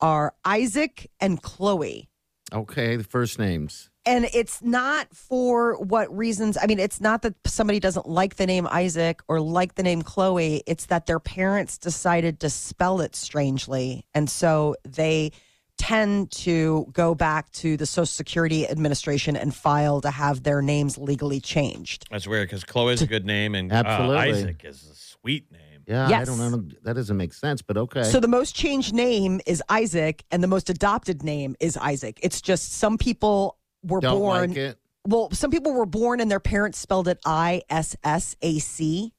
are 0.00 0.34
Isaac 0.44 1.10
and 1.20 1.40
Chloe. 1.42 2.08
Okay, 2.52 2.96
the 2.96 3.04
first 3.04 3.38
names. 3.38 3.90
And 4.04 4.28
it's 4.32 4.62
not 4.62 5.12
for 5.12 5.76
what 5.82 6.14
reasons. 6.16 6.56
I 6.60 6.66
mean, 6.66 6.78
it's 6.78 7.00
not 7.00 7.22
that 7.22 7.34
somebody 7.44 7.80
doesn't 7.80 8.08
like 8.08 8.36
the 8.36 8.46
name 8.46 8.68
Isaac 8.70 9.20
or 9.26 9.40
like 9.40 9.74
the 9.74 9.82
name 9.82 10.02
Chloe. 10.02 10.62
It's 10.66 10.86
that 10.86 11.06
their 11.06 11.18
parents 11.18 11.76
decided 11.76 12.38
to 12.40 12.50
spell 12.50 13.00
it 13.00 13.16
strangely. 13.16 14.06
And 14.14 14.30
so 14.30 14.76
they 14.84 15.32
tend 15.78 16.30
to 16.30 16.86
go 16.92 17.14
back 17.14 17.50
to 17.52 17.76
the 17.76 17.86
Social 17.86 18.06
Security 18.06 18.66
Administration 18.68 19.36
and 19.36 19.54
file 19.54 20.00
to 20.00 20.10
have 20.10 20.42
their 20.42 20.62
names 20.62 20.96
legally 20.98 21.40
changed. 21.40 22.06
That's 22.10 22.26
weird 22.26 22.48
because 22.48 22.64
Chloe 22.64 22.94
is 22.94 23.02
a 23.02 23.06
good 23.06 23.26
name, 23.26 23.54
and 23.54 23.70
uh, 23.72 23.76
Absolutely. 23.76 24.16
Isaac 24.16 24.64
is 24.64 24.88
a 24.90 24.94
sweet 24.94 25.50
name. 25.52 25.60
Yeah, 25.86 26.06
I 26.06 26.10
Yes. 26.10 26.26
don't 26.26 26.38
know. 26.38 26.68
That 26.82 26.94
doesn't 26.94 27.16
make 27.16 27.32
sense, 27.32 27.62
but 27.62 27.76
okay. 27.76 28.02
So 28.04 28.18
the 28.20 28.26
most 28.28 28.54
changed 28.56 28.92
name 28.94 29.40
is 29.46 29.62
Isaac, 29.68 30.24
and 30.30 30.42
the 30.42 30.48
most 30.48 30.68
adopted 30.70 31.22
name 31.22 31.54
is 31.60 31.76
Isaac. 31.76 32.18
It's 32.22 32.40
just 32.40 32.72
some 32.72 32.98
people 32.98 33.58
were 33.84 34.00
don't 34.00 34.18
born. 34.18 34.48
like 34.50 34.56
it. 34.58 34.78
Well, 35.06 35.30
some 35.30 35.52
people 35.52 35.72
were 35.72 35.86
born 35.86 36.18
and 36.20 36.28
their 36.28 36.40
parents 36.40 36.78
spelled 36.78 37.06
it 37.06 37.18
I 37.24 37.62
S 37.70 37.94
S 38.02 38.34
A 38.42 38.58
C 38.58 39.12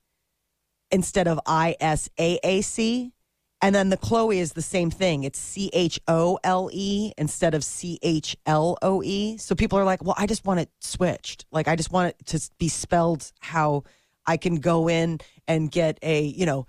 instead 0.92 1.28
of 1.30 1.40
I 1.46 1.78
S 1.80 2.10
A 2.20 2.38
A 2.44 2.62
C. 2.62 3.14
And 3.62 3.74
then 3.74 3.90
the 3.90 3.98
Chloe 3.98 4.40
is 4.40 4.54
the 4.54 4.62
same 4.62 4.92
thing. 4.92 5.24
It's 5.24 5.40
C 5.40 5.72
H 5.74 6.00
O 6.08 6.38
L 6.44 6.70
E 6.72 7.12
instead 7.18 7.56
of 7.56 7.64
C 7.64 7.98
H 8.04 8.38
L 8.46 8.78
O 8.82 9.02
E. 9.02 9.38
So 9.38 9.56
people 9.56 9.80
are 9.80 9.84
like, 9.84 10.04
well, 10.04 10.16
I 10.18 10.28
just 10.28 10.46
want 10.46 10.60
it 10.60 10.70
switched. 10.80 11.46
Like, 11.52 11.68
I 11.68 11.76
just 11.76 11.92
want 11.92 12.10
it 12.10 12.26
to 12.28 12.50
be 12.60 12.70
spelled 12.70 13.32
how 13.40 13.84
I 14.28 14.38
can 14.38 14.58
go 14.58 14.88
in 14.88 15.20
and 15.48 15.72
get 15.72 15.98
a, 16.04 16.22
you 16.22 16.46
know, 16.46 16.68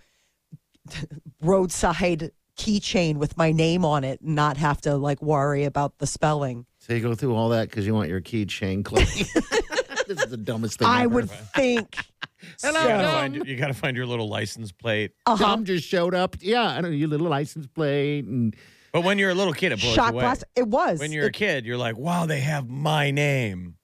roadside 1.42 2.30
keychain 2.57 3.16
with 3.16 3.37
my 3.37 3.52
name 3.52 3.85
on 3.85 4.02
it 4.02 4.21
and 4.21 4.35
not 4.35 4.57
have 4.57 4.80
to 4.83 4.97
like 4.97 5.23
worry 5.23 5.64
about 5.64 5.99
the 5.99 6.07
spelling. 6.07 6.66
So 6.78 6.95
you 6.95 7.00
go 7.00 7.14
through 7.14 7.35
all 7.35 7.50
that 7.50 7.68
because 7.68 7.87
you 7.87 7.95
want 7.95 8.09
your 8.09 8.21
keychain, 8.21 8.85
Chloe. 8.85 9.04
this 10.09 10.23
is 10.23 10.30
the 10.30 10.37
dumbest 10.37 10.78
thing 10.78 10.88
I 10.88 11.07
would 11.07 11.30
think. 11.30 11.99
Hello, 12.62 12.80
You 12.83 12.88
gotta, 12.88 13.02
Tom. 13.02 13.12
find, 13.14 13.47
you 13.49 13.57
gotta 13.57 13.75
find 13.75 13.97
your 13.97 14.07
little 14.07 14.28
license 14.28 14.73
plate. 14.73 15.12
Uh-huh. 15.26 15.42
Tom 15.45 15.64
just 15.64 15.87
showed 15.87 16.14
up. 16.14 16.37
Yeah, 16.40 16.62
I 16.62 16.80
know 16.80 16.88
your 16.88 17.09
little 17.09 17.28
license 17.28 17.66
plate 17.66 18.25
and 18.25 18.54
But 18.92 19.02
when 19.04 19.18
you're 19.18 19.30
a 19.30 19.35
little 19.35 19.52
kid, 19.52 19.73
it 19.73 19.80
blows 19.80 19.95
Shot 19.95 20.12
away. 20.14 20.23
glass. 20.23 20.45
It 20.57 20.68
was. 20.68 21.00
When 21.00 21.12
you're 21.12 21.25
a 21.25 21.28
It- 21.28 21.33
kid, 21.35 21.66
you're 21.66 21.76
like, 21.76 21.97
wow, 21.97 22.26
they 22.26 22.40
have 22.40 22.68
my 22.68 23.11
name. 23.11 23.75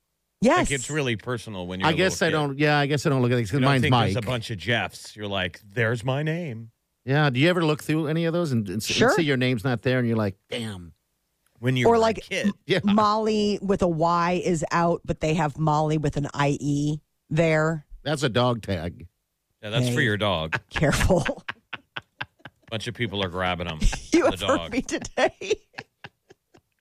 yes. 0.40 0.58
Like 0.58 0.70
it's 0.70 0.90
really 0.90 1.16
personal 1.16 1.66
when 1.66 1.80
you're. 1.80 1.88
I 1.88 1.92
a 1.92 1.94
guess 1.94 2.20
I 2.22 2.26
kid. 2.26 2.32
don't. 2.32 2.58
Yeah, 2.58 2.78
I 2.78 2.86
guess 2.86 3.04
I 3.06 3.08
don't 3.10 3.22
look 3.22 3.32
at 3.32 3.38
it 3.38 3.52
You 3.52 3.58
don't 3.60 3.62
mine's 3.62 3.82
think 3.82 3.90
Mike. 3.92 4.12
there's 4.12 4.24
a 4.24 4.26
bunch 4.26 4.50
of 4.50 4.58
Jeffs. 4.58 5.16
You're 5.16 5.26
like, 5.28 5.60
there's 5.66 6.04
my 6.04 6.22
name. 6.22 6.70
Yeah. 7.04 7.28
Do 7.30 7.38
you 7.40 7.48
ever 7.50 7.64
look 7.64 7.82
through 7.82 8.06
any 8.08 8.24
of 8.24 8.32
those 8.32 8.52
and, 8.52 8.66
and, 8.68 8.76
s- 8.78 8.88
and 8.88 8.96
Sure. 8.96 9.10
see 9.14 9.22
your 9.22 9.36
name's 9.36 9.62
not 9.64 9.82
there 9.82 9.98
and 9.98 10.08
you're 10.08 10.16
like, 10.16 10.36
damn. 10.48 10.92
When 11.60 11.76
you're 11.76 11.88
Or 11.90 11.94
a 11.94 11.98
like 11.98 12.20
kid. 12.22 12.50
Yeah. 12.66 12.80
Molly 12.84 13.58
with 13.62 13.80
a 13.82 13.88
Y 13.88 14.42
is 14.44 14.64
out, 14.70 15.00
but 15.04 15.20
they 15.20 15.34
have 15.34 15.58
Molly 15.58 15.96
with 15.98 16.16
an 16.16 16.28
IE 16.38 17.00
there. 17.30 17.86
That's 18.04 18.22
a 18.22 18.28
dog 18.28 18.62
tag. 18.62 19.06
Yeah, 19.62 19.70
that's 19.70 19.88
for 19.88 20.00
your 20.02 20.16
dog. 20.16 20.60
Careful. 20.70 21.24
bunch 22.70 22.88
of 22.88 22.94
people 22.94 23.22
are 23.22 23.28
grabbing 23.28 23.68
them. 23.68 23.78
you 24.12 24.30
the 24.30 24.36
have 24.36 24.60
heard 24.60 24.72
me 24.72 24.82
today. 24.82 25.30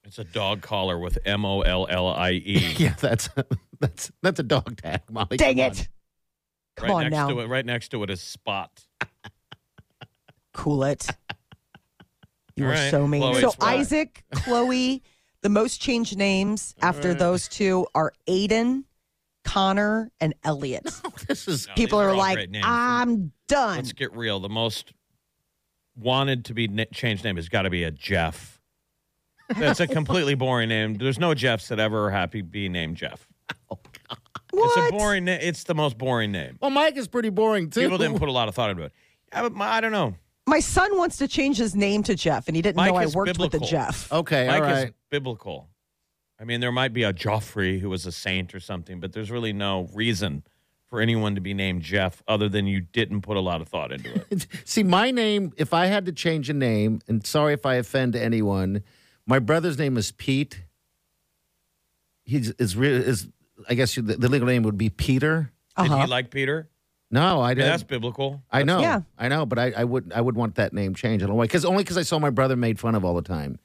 It's 0.06 0.18
a 0.18 0.24
dog 0.24 0.60
collar 0.60 0.96
with 0.96 1.18
M 1.24 1.44
O 1.44 1.62
L 1.62 1.88
L 1.90 2.06
I 2.06 2.32
E. 2.32 2.74
Yeah, 2.76 2.94
that's 3.00 3.28
that's 3.80 4.12
that's 4.22 4.38
a 4.38 4.44
dog 4.44 4.76
tag, 4.76 5.00
Molly. 5.10 5.38
Dang 5.38 5.56
Come 5.56 5.64
on. 5.64 5.72
it. 5.72 5.88
Come 6.76 6.88
right 6.88 6.94
on 6.94 7.02
next 7.04 7.12
now. 7.12 7.28
To 7.30 7.40
it, 7.40 7.46
right 7.46 7.66
next 7.66 7.88
to 7.88 8.02
it 8.04 8.10
is 8.10 8.20
Spot. 8.20 8.70
Cool 10.52 10.84
it. 10.84 11.08
You 12.54 12.66
All 12.66 12.70
are 12.70 12.74
right, 12.74 12.90
so 12.92 13.08
mean. 13.08 13.22
Chloe 13.22 13.40
so 13.40 13.50
Spot. 13.50 13.68
Isaac, 13.68 14.24
Chloe, 14.30 15.02
the 15.40 15.48
most 15.48 15.80
changed 15.80 16.16
names 16.16 16.76
after 16.80 17.12
those 17.14 17.48
two 17.48 17.86
are 17.94 18.12
Aiden, 18.28 18.84
Connor, 19.44 20.10
and 20.20 20.34
Elliot. 20.42 20.90
This 21.28 21.48
is 21.48 21.66
No, 21.68 21.74
People 21.74 22.00
these 22.00 22.08
are, 22.08 22.14
like. 22.16 22.50
I'm 22.62 23.32
done. 23.48 23.76
Let's 23.76 23.92
get 23.92 24.14
real. 24.14 24.40
The 24.40 24.48
most 24.48 24.92
wanted 25.96 26.44
to 26.46 26.54
be 26.54 26.68
na- 26.68 26.84
changed 26.92 27.24
name 27.24 27.36
has 27.36 27.48
got 27.48 27.62
to 27.62 27.70
be 27.70 27.84
a 27.84 27.90
Jeff. 27.90 28.60
That's 29.58 29.80
a 29.80 29.86
completely 29.86 30.34
boring 30.34 30.68
name. 30.68 30.94
There's 30.94 31.18
no 31.18 31.34
Jeffs 31.34 31.68
that 31.68 31.78
ever 31.78 32.06
are 32.06 32.10
happy 32.10 32.42
being 32.42 32.72
named 32.72 32.96
Jeff. 32.96 33.26
What? 34.54 34.70
It's 34.76 34.88
a 34.88 34.96
boring. 34.96 35.24
Na- 35.24 35.38
it's 35.40 35.64
the 35.64 35.74
most 35.74 35.98
boring 35.98 36.30
name. 36.30 36.58
well, 36.60 36.70
Mike 36.70 36.96
is 36.96 37.08
pretty 37.08 37.30
boring 37.30 37.70
too. 37.70 37.80
People 37.80 37.98
didn't 37.98 38.18
put 38.20 38.28
a 38.28 38.32
lot 38.32 38.48
of 38.48 38.54
thought 38.54 38.70
into 38.70 38.84
it. 38.84 38.92
Yeah, 39.32 39.42
but 39.42 39.52
my, 39.52 39.66
I 39.66 39.80
don't 39.80 39.90
know. 39.90 40.14
My 40.46 40.60
son 40.60 40.96
wants 40.96 41.16
to 41.16 41.26
change 41.26 41.56
his 41.56 41.74
name 41.74 42.04
to 42.04 42.14
Jeff, 42.14 42.46
and 42.46 42.54
he 42.54 42.62
didn't 42.62 42.76
Mike 42.76 42.92
know 42.92 42.98
I 42.98 43.04
is 43.04 43.16
worked 43.16 43.36
with 43.38 43.50
the. 43.50 43.58
Jeff. 43.58 44.12
Okay, 44.12 44.46
Mike 44.46 44.62
all 44.62 44.68
is 44.70 44.90
biblical. 45.10 45.68
I 46.40 46.44
mean, 46.44 46.60
there 46.60 46.72
might 46.72 46.92
be 46.92 47.04
a 47.04 47.12
Joffrey 47.12 47.80
who 47.80 47.88
was 47.88 48.06
a 48.06 48.12
saint 48.12 48.54
or 48.54 48.60
something, 48.60 49.00
but 49.00 49.12
there's 49.12 49.30
really 49.30 49.52
no 49.52 49.88
reason 49.94 50.42
for 50.88 51.00
anyone 51.00 51.34
to 51.34 51.40
be 51.40 51.54
named 51.54 51.82
Jeff 51.82 52.22
other 52.28 52.48
than 52.48 52.66
you 52.66 52.80
didn't 52.80 53.22
put 53.22 53.36
a 53.36 53.40
lot 53.40 53.60
of 53.60 53.68
thought 53.68 53.92
into 53.92 54.14
it. 54.30 54.46
See, 54.64 54.82
my 54.82 55.10
name. 55.10 55.52
If 55.56 55.72
I 55.72 55.86
had 55.86 56.06
to 56.06 56.12
change 56.12 56.50
a 56.50 56.52
name, 56.54 57.00
and 57.08 57.24
sorry 57.26 57.52
if 57.54 57.64
I 57.64 57.74
offend 57.76 58.14
anyone, 58.16 58.82
my 59.26 59.38
brother's 59.38 59.78
name 59.78 59.96
is 59.96 60.12
Pete. 60.12 60.64
He's 62.24 62.50
is 62.52 62.76
re- 62.76 62.88
is 62.92 63.28
I 63.68 63.74
guess 63.74 63.94
the, 63.94 64.02
the 64.02 64.28
legal 64.28 64.46
name 64.46 64.62
would 64.64 64.78
be 64.78 64.88
Peter. 64.90 65.52
Did 65.76 65.90
Uh-huh. 65.90 66.02
he 66.02 66.06
like 66.06 66.30
Peter? 66.30 66.68
No, 67.10 67.40
I 67.40 67.50
I 67.50 67.54
didn't. 67.54 67.70
that's 67.70 67.82
biblical. 67.82 68.42
I 68.50 68.62
know. 68.64 68.80
Yeah. 68.80 69.02
I 69.18 69.28
know, 69.28 69.46
but 69.46 69.58
I, 69.58 69.72
I 69.76 69.84
would 69.84 70.12
I 70.14 70.20
would 70.20 70.34
want 70.34 70.56
that 70.56 70.72
name 70.72 70.94
changed. 70.94 71.22
I 71.22 71.26
don't 71.26 71.34
know 71.34 71.38
why. 71.38 71.44
Because 71.44 71.64
only 71.64 71.84
because 71.84 71.98
I 71.98 72.02
saw 72.02 72.18
my 72.18 72.30
brother 72.30 72.56
made 72.56 72.80
fun 72.80 72.94
of 72.94 73.04
all 73.04 73.14
the 73.14 73.22
time. 73.22 73.58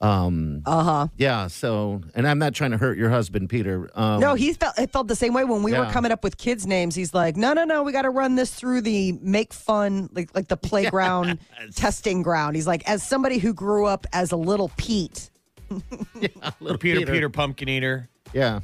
Um. 0.00 0.62
Uh 0.64 0.82
huh. 0.84 1.06
Yeah. 1.16 1.48
So, 1.48 2.02
and 2.14 2.26
I'm 2.28 2.38
not 2.38 2.54
trying 2.54 2.70
to 2.70 2.76
hurt 2.76 2.96
your 2.98 3.10
husband, 3.10 3.48
Peter. 3.50 3.90
Um, 3.94 4.20
No, 4.20 4.34
he 4.34 4.52
felt 4.52 4.78
it 4.78 4.92
felt 4.92 5.08
the 5.08 5.16
same 5.16 5.34
way 5.34 5.44
when 5.44 5.62
we 5.64 5.72
were 5.72 5.86
coming 5.86 6.12
up 6.12 6.22
with 6.22 6.38
kids' 6.38 6.66
names. 6.66 6.94
He's 6.94 7.12
like, 7.12 7.36
no, 7.36 7.52
no, 7.52 7.64
no, 7.64 7.82
we 7.82 7.90
got 7.90 8.02
to 8.02 8.10
run 8.10 8.36
this 8.36 8.54
through 8.54 8.82
the 8.82 9.12
make 9.20 9.52
fun, 9.52 10.08
like 10.12 10.32
like 10.36 10.46
the 10.46 10.56
playground 10.68 11.38
testing 11.74 12.22
ground. 12.22 12.54
He's 12.54 12.66
like, 12.66 12.88
as 12.88 13.02
somebody 13.02 13.38
who 13.38 13.52
grew 13.52 13.86
up 13.86 14.06
as 14.12 14.30
a 14.30 14.36
little 14.36 14.70
Pete, 14.76 15.30
little 16.60 16.78
Peter, 16.78 17.04
Peter, 17.04 17.28
Pumpkin 17.28 17.68
Eater. 17.68 18.08
Yeah. 18.32 18.60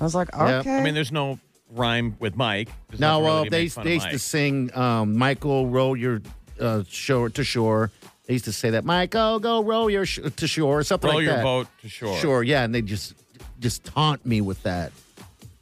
I 0.00 0.04
was 0.04 0.14
like, 0.16 0.30
Yeah. 0.32 0.58
okay. 0.58 0.78
I 0.78 0.82
mean, 0.82 0.94
there's 0.94 1.12
no 1.12 1.38
rhyme 1.70 2.16
with 2.18 2.34
Mike. 2.36 2.70
There's 2.88 2.98
No, 3.00 3.20
well, 3.20 3.44
really 3.44 3.50
they 3.50 3.68
they 3.68 3.80
of 3.96 4.02
used 4.02 4.10
to 4.10 4.18
sing 4.18 4.76
um, 4.76 5.16
"Michael, 5.16 5.68
row 5.68 5.94
your 5.94 6.20
uh, 6.60 6.82
shore 6.88 7.28
to 7.30 7.44
shore." 7.44 7.90
They 8.26 8.34
used 8.34 8.44
to 8.46 8.52
say 8.52 8.70
that, 8.70 8.84
"Michael, 8.84 9.38
go 9.40 9.62
row 9.62 9.88
your 9.88 10.06
sh- 10.06 10.20
to 10.36 10.46
shore," 10.46 10.78
or 10.78 10.84
something 10.84 11.08
Roll 11.08 11.18
like 11.18 11.24
your 11.24 11.36
that. 11.36 11.42
boat 11.42 11.66
to 11.82 11.88
shore. 11.88 12.16
Sure, 12.18 12.42
yeah, 12.42 12.62
and 12.64 12.74
they 12.74 12.82
just 12.82 13.14
just 13.60 13.84
taunt 13.84 14.24
me 14.24 14.40
with 14.40 14.62
that. 14.62 14.92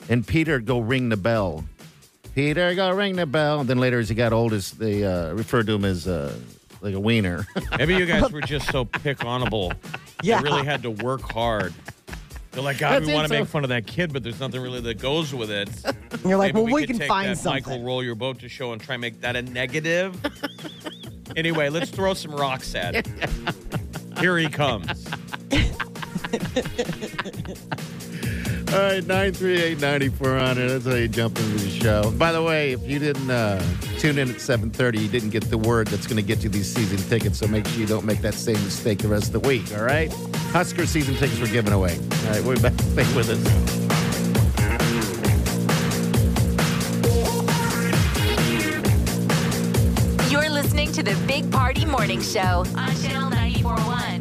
And 0.09 0.27
Peter 0.27 0.59
go 0.61 0.79
ring 0.79 1.09
the 1.09 1.17
bell. 1.17 1.65
Peter 2.35 2.75
go 2.75 2.91
ring 2.91 3.17
the 3.17 3.27
bell. 3.27 3.61
And 3.61 3.69
then 3.69 3.79
later, 3.79 3.99
as 3.99 4.09
he 4.09 4.15
got 4.15 4.33
old, 4.33 4.53
as 4.53 4.73
they 4.73 5.05
uh, 5.05 5.33
referred 5.35 5.67
to 5.67 5.75
him 5.75 5.85
as 5.85 6.07
uh, 6.07 6.35
like 6.81 6.95
a 6.95 7.01
wiener. 7.01 7.47
Maybe 7.79 7.95
you 7.97 8.07
guys 8.07 8.31
were 8.33 8.41
just 8.41 8.71
so 8.71 8.85
pick 8.85 9.19
onable. 9.19 9.73
Yeah. 10.23 10.39
You 10.39 10.45
really 10.45 10.65
had 10.65 10.83
to 10.83 10.91
work 10.91 11.23
hard. 11.33 11.75
They're 12.53 12.63
like, 12.63 12.79
God, 12.79 12.93
That's 12.95 13.07
we 13.07 13.13
it, 13.13 13.15
want 13.15 13.29
to 13.29 13.35
so- 13.35 13.41
make 13.41 13.49
fun 13.49 13.63
of 13.65 13.69
that 13.71 13.87
kid, 13.87 14.13
but 14.13 14.23
there's 14.23 14.41
nothing 14.41 14.61
really 14.61 14.81
that 14.81 14.99
goes 15.01 15.33
with 15.35 15.51
it. 15.51 15.69
And 15.85 16.25
you're 16.25 16.37
like, 16.39 16.55
Maybe 16.55 16.65
well, 16.65 16.75
we, 16.75 16.81
could 16.83 16.91
can 16.91 16.99
take 17.01 17.09
find 17.09 17.31
that 17.31 17.39
something. 17.39 17.63
Michael, 17.65 17.85
roll 17.85 18.03
your 18.03 18.15
boat 18.17 18.39
to 18.41 18.49
show 18.49 18.73
and 18.73 18.81
try 18.83 18.95
and 18.95 19.01
make 19.01 19.21
that 19.21 19.37
a 19.37 19.43
negative. 19.43 20.17
Anyway, 21.37 21.69
let's 21.69 21.91
throw 21.91 22.15
some 22.15 22.33
rocks 22.33 22.75
at 22.75 22.95
it. 22.95 23.09
Here 24.19 24.37
he 24.39 24.49
comes. 24.49 24.89
All 28.73 28.79
right, 28.79 29.05
938 29.05 29.81
9400. 29.81 30.69
That's 30.69 30.85
how 30.85 30.95
you 30.95 31.09
jump 31.09 31.37
into 31.39 31.65
the 31.65 31.69
show. 31.69 32.13
By 32.13 32.31
the 32.31 32.41
way, 32.41 32.71
if 32.73 32.81
you 32.83 33.01
didn't 33.01 33.29
uh, 33.29 33.61
tune 33.99 34.17
in 34.17 34.31
at 34.31 34.41
730, 34.41 35.01
you 35.01 35.09
didn't 35.09 35.31
get 35.31 35.43
the 35.51 35.59
word 35.59 35.89
that's 35.89 36.07
going 36.07 36.19
to 36.19 36.23
get 36.23 36.45
you 36.45 36.51
these 36.51 36.73
season 36.73 36.99
tickets. 37.09 37.39
So 37.39 37.49
make 37.49 37.67
sure 37.67 37.81
you 37.81 37.87
don't 37.87 38.05
make 38.05 38.21
that 38.21 38.35
same 38.35 38.63
mistake 38.63 38.99
the 38.99 39.09
rest 39.09 39.35
of 39.35 39.43
the 39.43 39.49
week, 39.49 39.77
all 39.77 39.83
right? 39.83 40.13
Husker 40.53 40.87
season 40.87 41.17
tickets 41.17 41.41
were 41.41 41.49
given 41.49 41.73
away. 41.73 41.99
All 42.27 42.31
right, 42.31 42.45
we're 42.45 42.61
back. 42.61 42.79
Stay 42.81 43.17
with 43.17 43.31
us. 43.31 44.00
To 50.95 51.05
the 51.05 51.15
Big 51.27 51.51
Party 51.53 51.85
Morning 51.85 52.21
Show 52.21 52.65
on 52.77 52.95
Channel 52.97 53.31
941. 53.31 54.21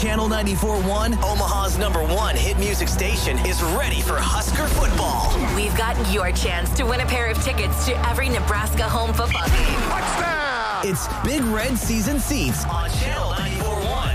Channel 0.00 0.28
94.1, 0.28 1.22
Omaha's 1.22 1.76
number 1.76 2.00
one 2.00 2.34
hit 2.34 2.58
music 2.58 2.88
station, 2.88 3.36
is 3.44 3.62
ready 3.76 4.00
for 4.00 4.16
Husker 4.16 4.66
football. 4.68 5.36
We've 5.54 5.76
got 5.76 5.94
your 6.12 6.32
chance 6.32 6.70
to 6.78 6.84
win 6.84 7.00
a 7.00 7.06
pair 7.06 7.28
of 7.30 7.42
tickets 7.44 7.84
to 7.86 8.08
every 8.08 8.30
Nebraska 8.30 8.84
home 8.84 9.12
football 9.12 9.46
game. 9.48 10.90
It's 10.90 11.06
Big 11.22 11.42
Red 11.52 11.76
Season 11.76 12.18
Seats 12.18 12.64
on 12.64 12.88
Channel 12.90 13.32
94.1. 13.32 13.57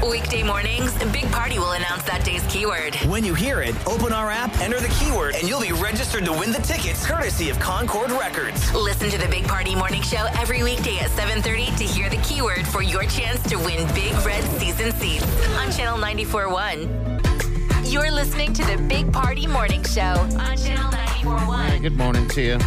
Weekday 0.10 0.44
mornings, 0.44 0.94
Big 1.14 1.32
Party 1.32 1.60
will 1.60 1.72
announce 1.72 2.04
that 2.04 2.26
day's 2.26 2.44
keyword. 2.48 2.94
When 3.08 3.24
you 3.24 3.34
hear 3.34 3.62
it, 3.62 3.74
open 3.88 4.12
our 4.12 4.30
app, 4.30 4.54
enter 4.60 4.80
the 4.80 4.94
keyword, 5.00 5.36
and 5.36 5.48
you'll 5.48 5.62
be 5.62 5.72
registered 5.72 6.26
to 6.26 6.34
win 6.34 6.52
the 6.52 6.62
tickets 6.62 7.06
courtesy 7.06 7.50
of 7.50 7.58
Concord 7.60 8.12
Records. 8.12 8.74
Listen 8.74 9.10
to 9.10 9.18
the 9.18 9.28
Big 9.30 9.46
Party 9.46 9.76
Morning 9.76 10.02
Show 10.02 10.28
every 10.36 10.62
weekday 10.62 11.00
at 11.00 11.10
7:30 11.12 11.78
to 11.78 11.84
hear 11.86 12.10
the 12.10 12.18
keyword 12.18 12.68
for 12.68 12.82
your 12.82 13.04
chance 13.04 13.42
to 13.44 13.56
win 13.56 13.88
Big 13.94 14.14
Red 14.26 14.44
Season 14.60 14.92
seats 14.94 15.26
on 15.58 15.72
Channel 15.72 15.98
94.1. 15.98 17.92
You're 17.92 18.12
listening 18.12 18.52
to 18.54 18.64
the 18.66 18.78
Big 18.90 19.12
Party 19.14 19.48
Morning 19.48 19.84
Show 19.84 20.02
on 20.02 20.58
Channel 20.58 20.92
94.1. 20.92 21.82
Good 21.82 21.98
morning 21.98 22.28
to 22.30 22.42
you. 22.42 22.58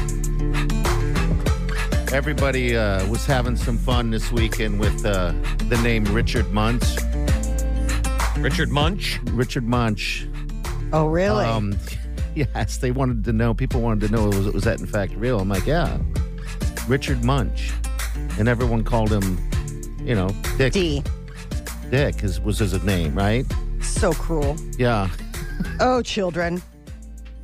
Everybody 2.12 2.76
uh, 2.76 3.06
was 3.08 3.26
having 3.26 3.56
some 3.56 3.76
fun 3.76 4.10
this 4.10 4.32
weekend 4.32 4.80
with 4.80 5.04
uh, 5.04 5.34
the 5.68 5.76
name 5.82 6.04
Richard 6.04 6.50
Munch. 6.52 6.84
Richard 8.38 8.70
Munch. 8.70 9.18
Richard 9.24 9.64
Munch. 9.64 10.26
oh, 10.92 11.06
really? 11.06 11.44
Um, 11.44 11.76
yes, 12.34 12.78
they 12.78 12.90
wanted 12.90 13.24
to 13.24 13.32
know. 13.32 13.54
People 13.54 13.80
wanted 13.80 14.06
to 14.06 14.12
know 14.12 14.26
was 14.26 14.46
was 14.52 14.64
that 14.64 14.80
in 14.80 14.86
fact 14.86 15.14
real? 15.14 15.40
I'm 15.40 15.48
like, 15.48 15.66
yeah, 15.66 15.98
Richard 16.88 17.24
Munch, 17.24 17.72
and 18.38 18.48
everyone 18.48 18.84
called 18.84 19.12
him, 19.12 19.38
you 20.00 20.14
know, 20.14 20.30
Dick. 20.58 20.72
D. 20.72 21.02
Dick 21.90 22.22
is, 22.24 22.40
was 22.40 22.58
his 22.58 22.82
name, 22.82 23.14
right? 23.14 23.46
So 23.80 24.12
cruel. 24.12 24.56
Yeah. 24.78 25.08
Oh, 25.80 26.02
children. 26.02 26.62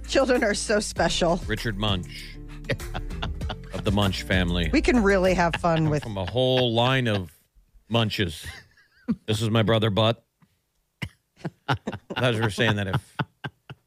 Children 0.09 0.45
are 0.45 0.55
so 0.55 0.81
special. 0.81 1.41
Richard 1.47 1.79
Munch. 1.79 2.37
Of 3.75 3.85
the 3.85 3.91
Munch 3.91 4.23
family. 4.25 4.69
We 4.71 4.83
can 4.83 5.03
really 5.03 5.33
have 5.33 5.55
fun 5.57 5.89
with. 5.89 6.03
From 6.03 6.19
a 6.19 6.27
whole 6.31 6.75
line 6.75 7.07
of 7.07 7.33
munches. 7.89 8.45
this 9.27 9.41
is 9.41 9.49
my 9.49 9.63
brother 9.63 9.89
Butt. 9.89 10.22
As 12.17 12.37
we 12.37 12.41
were 12.43 12.51
saying 12.51 12.77
that 12.77 12.89
if 12.89 13.17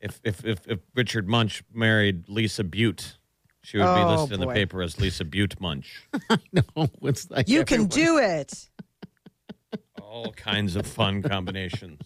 if 0.01 0.19
if 0.23 0.45
if, 0.45 0.67
if 0.67 0.79
Richard 0.95 1.27
Munch 1.27 1.63
married 1.73 2.27
Lisa 2.29 2.63
Butte, 2.63 3.17
she 3.63 3.77
would 3.77 3.83
be 3.83 3.89
Oh, 3.89 4.15
listed 4.15 4.33
in 4.33 4.39
the 4.39 4.45
boy. 4.47 4.53
paper 4.53 4.81
as 4.81 4.99
Lisa 4.99 5.25
Butte 5.25 5.59
Munch. 5.59 6.03
no, 6.53 6.63
it's 7.03 7.29
like 7.31 7.47
You 7.49 7.65
can 7.65 7.81
everybody- 7.85 8.03
do 8.03 8.17
it. 8.19 8.69
All 10.01 10.31
kinds 10.33 10.75
of 10.75 10.85
fun 10.87 11.21
combinations. 11.21 12.01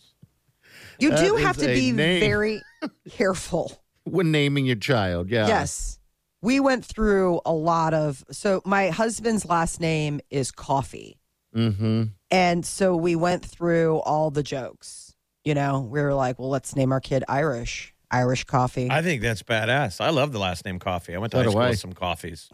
You 0.99 1.11
That 1.11 1.23
do 1.25 1.35
is 1.37 1.43
have 1.43 1.57
to 1.57 1.69
a 1.69 1.73
be 1.73 1.91
name. 1.91 2.19
very 2.19 2.61
careful. 3.09 3.81
when 4.03 4.31
naming 4.31 4.65
your 4.65 4.75
child. 4.75 5.29
Yeah. 5.29 5.47
Yes. 5.47 5.99
We 6.41 6.59
went 6.59 6.85
through 6.85 7.41
a 7.45 7.53
lot 7.53 7.93
of. 7.93 8.23
So, 8.31 8.61
my 8.65 8.89
husband's 8.89 9.45
last 9.45 9.79
name 9.81 10.21
is 10.29 10.51
Coffee. 10.51 11.19
Mm-hmm. 11.55 12.03
And 12.31 12.65
so 12.65 12.95
we 12.95 13.15
went 13.15 13.43
through 13.45 13.97
all 13.99 14.29
the 14.31 14.43
jokes. 14.43 15.08
You 15.49 15.55
know, 15.55 15.79
we 15.79 15.99
were 15.99 16.13
like, 16.13 16.37
well, 16.37 16.49
let's 16.49 16.75
name 16.75 16.91
our 16.91 16.99
kid 16.99 17.23
Irish, 17.27 17.95
Irish 18.11 18.43
coffee. 18.43 18.87
I 18.91 19.01
think 19.01 19.23
that's 19.23 19.41
badass. 19.41 19.99
I 19.99 20.11
love 20.11 20.31
the 20.31 20.37
last 20.37 20.63
name 20.63 20.77
Coffee. 20.77 21.15
I 21.15 21.17
went 21.17 21.31
to 21.31 21.37
So 21.37 21.43
high 21.43 21.49
school 21.49 21.61
I. 21.63 21.69
with 21.71 21.79
some 21.79 21.93
coffees. 21.93 22.51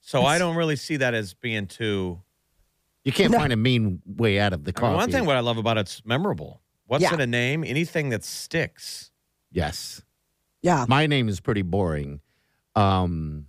So 0.00 0.24
I 0.24 0.38
don't 0.38 0.56
really 0.56 0.74
see 0.74 0.96
that 0.96 1.14
as 1.14 1.32
being 1.34 1.68
too. 1.68 2.20
You 3.04 3.12
can't 3.12 3.30
No. 3.30 3.38
find 3.38 3.52
a 3.52 3.56
mean 3.56 4.02
way 4.04 4.40
out 4.40 4.52
of 4.52 4.64
the 4.64 4.72
I 4.76 4.82
mean, 4.82 4.94
one 4.94 5.12
thing 5.12 5.26
what 5.26 5.36
I 5.36 5.40
love 5.40 5.58
about 5.58 5.78
it's 5.78 6.04
memorable. 6.04 6.60
What's 6.86 7.02
Yeah. 7.02 7.14
in 7.14 7.20
a 7.20 7.26
name? 7.28 7.62
Anything 7.62 8.08
that 8.08 8.24
sticks. 8.24 9.12
yes. 9.52 10.02
yeah. 10.60 10.86
My 10.88 11.06
name 11.06 11.28
is 11.28 11.38
pretty 11.38 11.62
boring. 11.62 12.20
Um, 12.74 13.46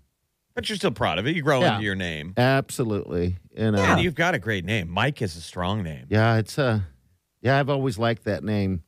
But 0.53 0.69
you're 0.69 0.75
still 0.75 0.91
proud 0.91 1.17
of 1.17 1.25
it. 1.25 1.35
You 1.35 1.41
grow 1.41 1.61
Yeah. 1.61 1.73
into 1.73 1.85
your 1.85 1.95
name. 1.95 2.35
absolutely. 2.37 3.37
You 3.57 3.71
know. 3.71 3.79
And 3.79 3.99
you've 4.01 4.13
got 4.13 4.35
a 4.35 4.39
great 4.39 4.63
name. 4.63 4.91
Mike 4.91 5.23
is 5.23 5.35
a 5.35 5.41
strong 5.41 5.81
name. 5.81 6.05
Yeah, 6.07 6.37
it's 6.37 6.59
a. 6.59 6.85
Yeah, 7.45 7.59
I've 7.59 7.69
always 7.69 7.97
liked 7.99 8.23
that 8.25 8.43
name. 8.43 8.81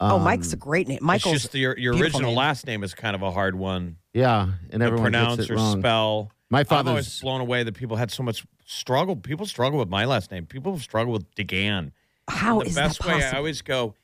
oh, 0.00 0.16
Um, 0.16 0.24
Mike's 0.24 0.52
a 0.52 0.56
great 0.56 0.88
name. 0.88 0.98
Michael's 1.00 1.36
it's 1.36 1.42
just 1.44 1.54
your, 1.54 1.78
your 1.78 1.92
beautiful 1.94 2.18
original 2.18 2.30
name. 2.32 2.38
last 2.38 2.66
name 2.66 2.82
is 2.82 2.92
kind 2.92 3.14
of 3.14 3.22
a 3.22 3.30
hard 3.30 3.54
one 3.54 3.96
Yeah, 4.12 4.48
and 4.70 4.80
to 4.80 4.86
everyone 4.86 5.04
pronounce 5.04 5.36
gets 5.36 5.50
it 5.50 5.52
or 5.52 5.56
wrong. 5.56 5.80
spell. 5.80 6.32
My 6.50 6.60
I'm 6.68 6.88
always 6.88 7.06
father's. 7.06 7.20
blown 7.20 7.40
away 7.40 7.62
that 7.62 7.74
people 7.74 7.96
had 7.96 8.10
so 8.10 8.22
much 8.22 8.44
struggle. 8.66 9.14
People 9.16 9.46
struggle 9.46 9.78
with 9.78 9.88
my 9.88 10.04
last 10.04 10.30
name. 10.30 10.44
People 10.46 10.78
struggle 10.78 11.12
with 11.12 11.32
DeGan. 11.36 11.92
How 12.28 12.58
the 12.60 12.66
is 12.66 12.74
best 12.74 13.00
that 13.02 13.06
way? 13.16 13.24
I 13.24 13.36
always 13.36 13.62
go, 13.62 13.94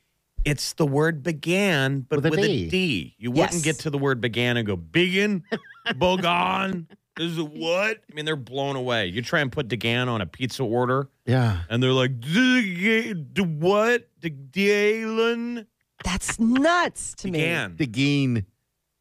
it's 0.45 0.73
the 0.75 0.87
word 0.87 1.23
began, 1.23 2.01
but 2.01 2.23
With 2.23 2.31
with, 2.31 2.41
a 2.41 2.45
a 2.45 2.47
D. 2.47 2.69
D. 2.71 3.15
You 3.19 3.33
Yes. 3.35 3.49
wouldn't 3.49 3.65
get 3.65 3.79
to 3.81 3.91
the 3.91 3.99
word 3.99 4.21
began 4.21 4.57
and 4.57 4.67
go, 4.67 4.77
begin, 4.77 5.43
bogan. 5.89 6.87
This 7.21 7.33
is 7.37 7.39
what? 7.43 7.99
I 8.11 8.15
mean, 8.15 8.25
they're 8.25 8.35
blown 8.35 8.77
away. 8.77 9.07
You 9.07 9.21
try 9.21 9.41
and 9.41 9.53
put 9.53 9.69
DeGan 9.69 10.09
on 10.09 10.23
a 10.23 10.27
pizza 10.27 10.63
order, 10.63 11.09
yeah, 11.27 11.63
and 11.69 11.83
they're 11.83 11.93
like, 11.93 12.19
"D- 12.21 13.13
d- 13.13 13.43
what? 13.43 14.09
D- 14.21 14.31
Dalen? 14.31 15.67
That's 16.03 16.41
nuts 16.41 17.15
to 17.19 17.31
me. 17.31 17.41
DeGan. 17.41 17.77
the 17.77 18.45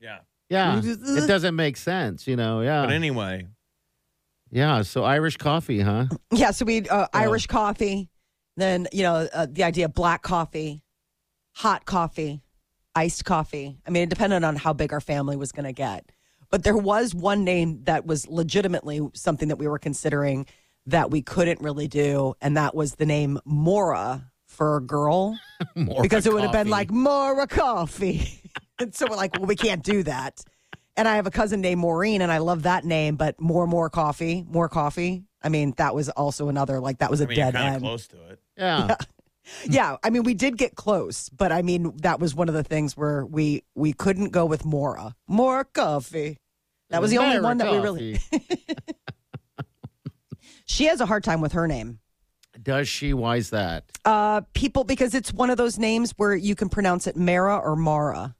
Yeah. 0.01 0.19
Yeah, 0.49 0.81
it 0.83 1.27
doesn't 1.27 1.55
make 1.55 1.77
sense. 1.77 2.27
You 2.27 2.35
know. 2.35 2.61
Yeah, 2.61 2.81
But 2.85 2.91
anyway, 2.91 3.47
yeah. 4.51 4.81
So 4.81 5.05
Irish 5.05 5.37
coffee, 5.37 5.79
huh? 5.79 6.07
Yeah, 6.31 6.51
so 6.51 6.65
we 6.65 6.89
uh, 6.89 7.07
Irish 7.13 7.47
coffee, 7.47 8.09
then 8.57 8.87
you 8.91 9.03
know 9.03 9.29
uh, 9.31 9.47
the 9.49 9.63
idea 9.63 9.85
of 9.85 9.93
black 9.93 10.23
coffee, 10.23 10.81
hot 11.55 11.85
coffee, 11.85 12.41
iced 12.95 13.23
coffee. 13.23 13.77
I 13.87 13.91
mean, 13.91 14.03
it 14.03 14.09
depended 14.09 14.43
on 14.43 14.57
how 14.57 14.73
big 14.73 14.91
our 14.91 15.01
family 15.01 15.37
was 15.37 15.53
going 15.53 15.65
to 15.65 15.73
get. 15.73 16.11
But 16.49 16.63
there 16.63 16.77
was 16.77 17.13
one 17.13 17.43
name 17.43 17.83
that 17.83 18.05
was 18.05 18.27
legitimately 18.27 19.01
something 19.13 19.49
that 19.49 19.57
we 19.57 19.67
were 19.67 19.79
considering 19.79 20.45
that 20.87 21.11
we 21.11 21.21
couldn't 21.21 21.61
really 21.61 21.87
do, 21.87 22.33
and 22.41 22.57
that 22.57 22.73
was 22.73 22.95
the 22.95 23.05
name 23.05 23.39
Mora 23.45 24.31
for 24.47 24.77
a 24.77 24.81
girl 24.81 25.37
More 25.75 26.01
because 26.01 26.25
it 26.25 26.33
would 26.33 26.41
have 26.41 26.51
been 26.51 26.69
like 26.69 26.89
Mora 26.91 27.47
coffee. 27.47 28.41
and 28.79 28.93
so 28.95 29.05
we're 29.09 29.15
like, 29.15 29.37
well, 29.37 29.45
we 29.45 29.55
can't 29.55 29.83
do 29.83 30.03
that. 30.03 30.43
And 30.97 31.07
I 31.07 31.15
have 31.15 31.27
a 31.27 31.31
cousin 31.31 31.61
named 31.61 31.79
Maureen, 31.79 32.21
and 32.21 32.31
I 32.31 32.39
love 32.39 32.63
that 32.63 32.83
name, 32.83 33.15
but 33.15 33.39
more, 33.39 33.67
more 33.67 33.89
coffee, 33.89 34.43
more 34.49 34.67
coffee. 34.67 35.23
I 35.41 35.49
mean, 35.49 35.73
that 35.77 35.95
was 35.95 36.09
also 36.09 36.49
another 36.49 36.79
like 36.79 36.97
that 36.97 37.09
was 37.09 37.21
a 37.21 37.25
I 37.25 37.27
mean, 37.27 37.37
you're 37.37 37.51
dead 37.51 37.73
end. 37.73 37.81
close 37.81 38.07
to 38.07 38.17
it. 38.29 38.39
yeah. 38.57 38.87
Yeah, 38.89 38.95
I 40.03 40.09
mean, 40.09 40.23
we 40.23 40.33
did 40.33 40.57
get 40.57 40.75
close, 40.75 41.29
but 41.29 41.51
I 41.51 41.61
mean, 41.61 41.93
that 41.97 42.19
was 42.19 42.35
one 42.35 42.49
of 42.49 42.55
the 42.55 42.63
things 42.63 42.95
where 42.95 43.25
we 43.25 43.63
we 43.75 43.93
couldn't 43.93 44.29
go 44.29 44.45
with 44.45 44.65
Mora. 44.65 45.15
More 45.27 45.63
coffee. 45.63 46.37
That 46.89 47.01
was 47.01 47.11
the 47.11 47.19
only 47.19 47.39
one 47.39 47.57
that 47.59 47.71
we 47.71 47.77
really. 47.77 48.19
She 50.69 50.85
has 50.85 51.01
a 51.01 51.05
hard 51.07 51.23
time 51.23 51.41
with 51.41 51.53
her 51.53 51.67
name. 51.67 51.99
Does 52.61 52.87
she? 52.87 53.11
Why 53.11 53.37
is 53.37 53.49
that? 53.49 53.85
Uh, 54.05 54.41
people 54.53 54.83
because 54.83 55.15
it's 55.15 55.33
one 55.33 55.49
of 55.49 55.57
those 55.57 55.79
names 55.79 56.13
where 56.17 56.35
you 56.35 56.55
can 56.55 56.69
pronounce 56.69 57.07
it 57.07 57.17
Mara 57.17 57.57
or 57.57 57.75
Mara. 57.75 58.35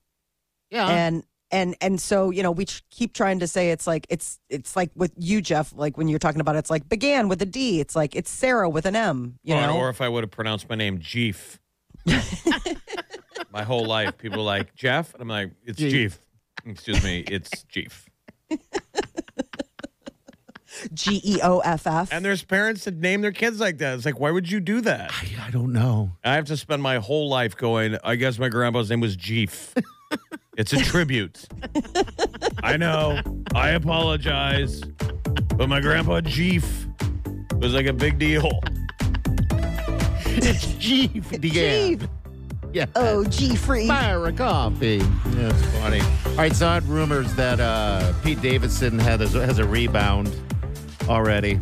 Yeah. 0.70 0.88
and 0.88 1.24
and 1.52 1.76
and 1.82 2.00
so 2.00 2.30
you 2.30 2.44
know 2.44 2.52
we 2.52 2.66
ch- 2.66 2.84
keep 2.90 3.14
trying 3.14 3.40
to 3.40 3.48
say 3.48 3.72
it's 3.72 3.88
like 3.88 4.06
it's 4.10 4.40
it's 4.50 4.76
like 4.76 4.92
with 4.96 5.12
you 5.18 5.42
jeff 5.42 5.74
like 5.76 5.98
when 5.98 6.08
you're 6.08 6.20
talking 6.20 6.42
about 6.42 6.56
it, 6.56 6.60
it's 6.60 6.70
like 6.70 6.88
began 6.88 7.28
with 7.28 7.42
a 7.42 7.46
d 7.46 7.80
it's 7.80 7.96
like 7.96 8.16
it's 8.16 8.30
sarah 8.30 8.70
with 8.70 8.86
an 8.86 8.96
m 8.96 9.40
you 9.44 9.56
or, 9.56 9.62
know 9.62 9.78
or 9.78 9.90
if 9.90 10.02
I 10.02 10.10
would 10.10 10.24
have 10.24 10.32
pronounced 10.32 10.70
my 10.70 10.76
name 10.76 11.00
Jeef. 11.00 11.60
my 13.52 13.64
whole 13.64 13.86
life, 13.86 14.18
people 14.18 14.40
are 14.40 14.44
like, 14.44 14.76
Jeff? 14.76 15.14
And 15.14 15.22
I'm 15.22 15.28
like, 15.28 15.52
it's 15.66 15.78
Jeef. 15.78 15.92
Jeef. 15.92 16.20
Excuse 16.66 17.04
me, 17.04 17.24
it's 17.28 17.64
Jeef. 17.64 18.10
g-e-o-f-f 20.94 22.10
And 22.12 22.24
there's 22.24 22.44
parents 22.44 22.86
that 22.86 22.96
name 22.96 23.22
their 23.22 23.32
kids 23.32 23.60
like 23.60 23.80
that. 23.80 23.96
It's 23.96 24.06
like, 24.06 24.20
why 24.20 24.32
would 24.32 24.50
you 24.50 24.60
do 24.60 24.82
that? 24.82 25.12
I, 25.12 25.48
I 25.48 25.52
don't 25.52 25.74
know. 25.74 26.12
I 26.24 26.36
have 26.36 26.46
to 26.46 26.58
spend 26.58 26.82
my 26.82 26.98
whole 26.98 27.30
life 27.30 27.58
going, 27.58 27.98
I 28.04 28.16
guess 28.16 28.40
my 28.40 28.50
grandpa's 28.50 28.90
name 28.90 29.02
was 29.02 29.16
Jeef. 29.16 29.74
it's 30.60 30.74
a 30.74 30.78
tribute. 30.78 31.48
I 32.62 32.76
know. 32.76 33.22
I 33.56 33.70
apologize. 33.70 34.82
But 35.56 35.70
my 35.70 35.80
grandpa 35.80 36.20
Jeef 36.20 36.86
was 37.60 37.74
like 37.74 37.86
a 37.86 37.94
big 37.94 38.20
deal. 38.20 38.60
It's 40.26 40.66
Jeef. 40.74 41.32
Jeef. 41.42 42.08
Yeah. 42.72 42.86
oh 42.96 43.24
g 43.24 43.56
free 43.56 43.88
Fire 43.88 44.26
a 44.26 44.34
coffee. 44.34 45.00
That's 45.28 45.66
funny. 45.78 46.02
All 46.02 46.36
right, 46.36 46.54
so 46.54 46.68
I 46.68 46.76
had 46.76 46.84
rumors 46.84 47.34
that 47.36 47.60
uh, 47.60 48.14
Pete 48.22 48.42
Davidson 48.42 49.00
had 49.00 49.22
has 49.22 49.60
a 49.60 49.66
rebound 49.66 50.30
already. 51.08 51.60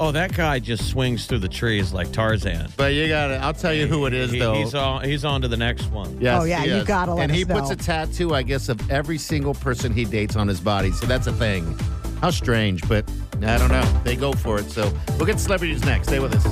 Oh, 0.00 0.12
that 0.12 0.32
guy 0.36 0.60
just 0.60 0.88
swings 0.88 1.26
through 1.26 1.40
the 1.40 1.48
trees 1.48 1.92
like 1.92 2.12
Tarzan. 2.12 2.68
But 2.76 2.92
you 2.94 3.08
got 3.08 3.28
to, 3.28 3.34
I'll 3.38 3.52
tell 3.52 3.74
you 3.74 3.88
who 3.88 4.06
it 4.06 4.14
is, 4.14 4.30
He- 4.30 4.38
though. 4.38 4.54
He's 4.54 4.72
on, 4.74 5.02
he's 5.02 5.24
on 5.24 5.42
to 5.42 5.48
the 5.48 5.56
next 5.56 5.90
one. 5.90 6.16
Yes, 6.20 6.40
Oh, 6.40 6.44
yeah, 6.44 6.60
he 6.62 6.68
you 6.68 6.74
is. 6.76 6.84
gotta 6.86 7.14
let 7.14 7.24
And 7.24 7.32
us 7.32 7.38
he 7.38 7.44
puts 7.44 7.68
know. 7.68 7.72
a 7.72 7.76
tattoo, 7.76 8.32
I 8.34 8.42
guess, 8.44 8.68
of 8.68 8.90
every 8.92 9.18
single 9.18 9.54
person 9.54 9.92
he 9.92 10.04
dates 10.04 10.36
on 10.36 10.46
his 10.46 10.60
body. 10.60 10.92
So 10.92 11.06
that's 11.06 11.26
a 11.26 11.32
thing. 11.32 11.76
How 12.20 12.30
strange, 12.30 12.86
but 12.88 13.10
I 13.42 13.58
don't 13.58 13.70
know. 13.72 13.82
They 14.04 14.14
go 14.14 14.32
for 14.32 14.58
it. 14.60 14.70
So 14.70 14.92
we'll 15.16 15.26
get 15.26 15.40
celebrities 15.40 15.84
next. 15.84 16.06
Stay 16.08 16.20
with 16.20 16.32
us. 16.34 16.44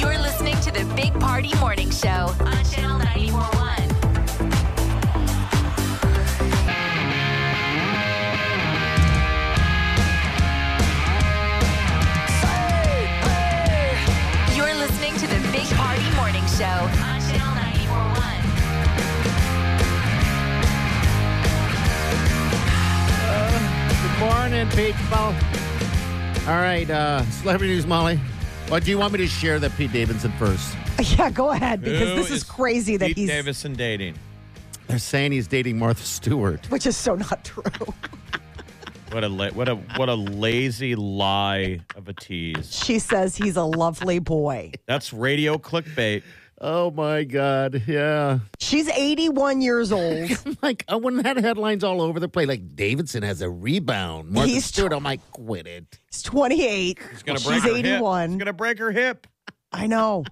You're 0.00 0.18
listening 0.18 0.56
to 0.60 0.70
the 0.70 0.84
Big 0.94 1.18
Party 1.18 1.54
Morning 1.60 1.90
Show 1.90 2.08
on 2.40 2.64
Channel 2.70 2.87
Show 16.58 16.64
on 16.64 17.20
Channel 17.20 17.54
941. 17.54 19.48
Good 24.02 24.18
morning, 24.18 24.68
people. 24.70 25.34
All 26.48 26.60
right, 26.60 26.88
uh, 26.90 27.22
celebrity 27.30 27.74
news, 27.74 27.86
Molly. 27.86 28.16
What 28.68 28.82
do 28.84 28.90
you 28.90 28.98
want 28.98 29.12
me 29.12 29.18
to 29.18 29.26
share 29.28 29.58
that 29.60 29.70
Pete 29.76 29.92
Davidson 29.92 30.32
first? 30.32 30.76
yeah 31.18 31.30
go 31.30 31.50
ahead 31.50 31.80
because 31.82 32.08
Who 32.08 32.14
this 32.16 32.30
is 32.30 32.42
crazy 32.42 32.96
that 32.96 33.06
Pete 33.08 33.16
he's 33.18 33.28
Davidson 33.28 33.74
dating. 33.74 34.14
They're 34.88 34.98
saying 34.98 35.30
he's 35.32 35.46
dating 35.46 35.78
Martha 35.78 36.04
Stewart. 36.04 36.66
which 36.70 36.86
is 36.86 36.96
so 36.96 37.14
not 37.14 37.44
true 37.44 37.62
What 39.12 39.22
a 39.24 39.28
la- 39.28 39.50
what 39.50 39.68
a 39.68 39.76
what 39.96 40.08
a 40.08 40.14
lazy 40.14 40.94
lie 40.96 41.80
of 41.96 42.08
a 42.08 42.12
tease. 42.12 42.74
she 42.74 42.98
says 42.98 43.36
he's 43.36 43.56
a 43.56 43.62
lovely 43.64 44.18
boy 44.18 44.72
That's 44.86 45.12
radio 45.12 45.56
clickbait. 45.56 46.22
Oh 46.60 46.90
my 46.90 47.22
God! 47.22 47.84
Yeah, 47.86 48.40
she's 48.58 48.88
81 48.88 49.60
years 49.60 49.92
old 49.92 50.28
like 50.62 50.84
uh, 50.88 50.98
when 50.98 51.18
that 51.18 51.36
headlines 51.36 51.84
all 51.84 52.02
over 52.02 52.18
the 52.18 52.28
place, 52.28 52.48
like 52.48 52.74
Davidson 52.74 53.22
has 53.22 53.42
a 53.42 53.48
rebound. 53.48 54.30
Martha 54.30 54.50
He's 54.50 54.64
Stewart, 54.64 54.92
I'm 54.92 55.04
like, 55.04 55.20
quit 55.30 55.68
it. 55.68 55.98
he's 56.10 56.22
28 56.22 56.98
He's 57.12 57.22
gonna 57.22 57.38
break 57.38 57.54
she's 57.54 57.62
her 57.62 57.76
hip. 57.76 57.86
81 57.86 58.30
He's 58.30 58.38
gonna 58.38 58.52
break 58.52 58.78
her 58.80 58.90
hip. 58.90 59.26
i 59.72 59.86
know 59.86 60.24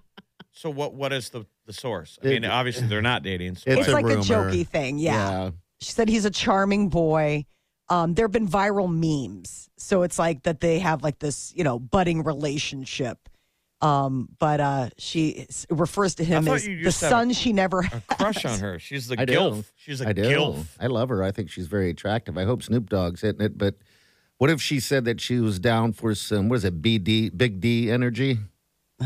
So 0.53 0.69
what 0.71 0.95
what 0.95 1.12
is 1.12 1.31
the 1.31 1.47
the 1.67 1.73
source? 1.73 2.19
I 2.25 2.27
It- 2.27 2.43
mean, 2.43 2.45
obviously 2.51 2.89
they're 2.89 3.03
not 3.03 3.23
dating. 3.23 3.57
So 3.57 3.71
It's 3.71 3.81
it's 3.83 3.89
a 3.89 3.93
like 3.93 4.05
rumor. 4.07 4.19
a 4.21 4.25
jokey 4.25 4.67
thing 4.67 4.99
yeah. 4.99 5.51
She 5.81 5.93
said 5.93 6.09
he's 6.09 6.25
a 6.25 6.31
charming 6.31 6.89
boy. 6.89 7.45
Um, 7.89 8.15
there 8.15 8.25
have 8.25 8.33
been 8.33 8.49
viral 8.49 8.89
memes, 8.93 9.69
so 9.79 10.03
it's 10.03 10.19
like 10.19 10.43
that 10.43 10.59
they 10.61 10.81
have 10.81 11.05
like 11.05 11.21
this, 11.21 11.53
you 11.55 11.62
know, 11.62 11.79
budding 11.79 12.25
relationship. 12.25 13.19
Um, 13.83 14.29
but 14.39 14.61
uh, 14.61 14.89
she 14.97 15.47
refers 15.69 16.15
to 16.17 16.25
him 16.25 16.49
as 16.49 16.65
the 16.65 16.71
used 16.73 16.99
to 17.01 17.05
have 17.07 17.12
a- 17.12 17.15
son 17.15 17.33
she 17.35 17.53
never 17.53 17.81
A 17.81 18.03
crush 18.09 18.45
on 18.47 18.59
her. 18.61 18.79
She's 18.79 19.07
the 19.09 19.21
I 19.21 19.25
do. 19.27 19.35
gilf. 19.35 19.71
She's 19.77 20.01
a 20.01 20.09
I 20.09 20.12
do. 20.15 20.23
gilf. 20.23 20.67
I 20.81 20.87
love 20.87 21.11
her. 21.11 21.23
I 21.23 21.31
think 21.31 21.51
she's 21.51 21.67
very 21.67 21.91
attractive. 21.91 22.39
I 22.39 22.45
hope 22.45 22.62
Snoop 22.62 22.89
Dogg's 22.89 23.21
hitting 23.21 23.43
it. 23.43 23.59
But 23.59 23.75
what 24.39 24.49
if 24.51 24.62
she 24.62 24.81
said 24.81 25.05
that 25.05 25.21
she 25.21 25.41
was 25.41 25.59
down 25.59 25.93
for 25.93 26.15
some, 26.15 26.49
what 26.49 26.57
is 26.57 26.65
it, 26.65 26.81
BD, 26.81 27.37
Big 27.37 27.61
D 27.61 27.91
energy? 27.91 28.39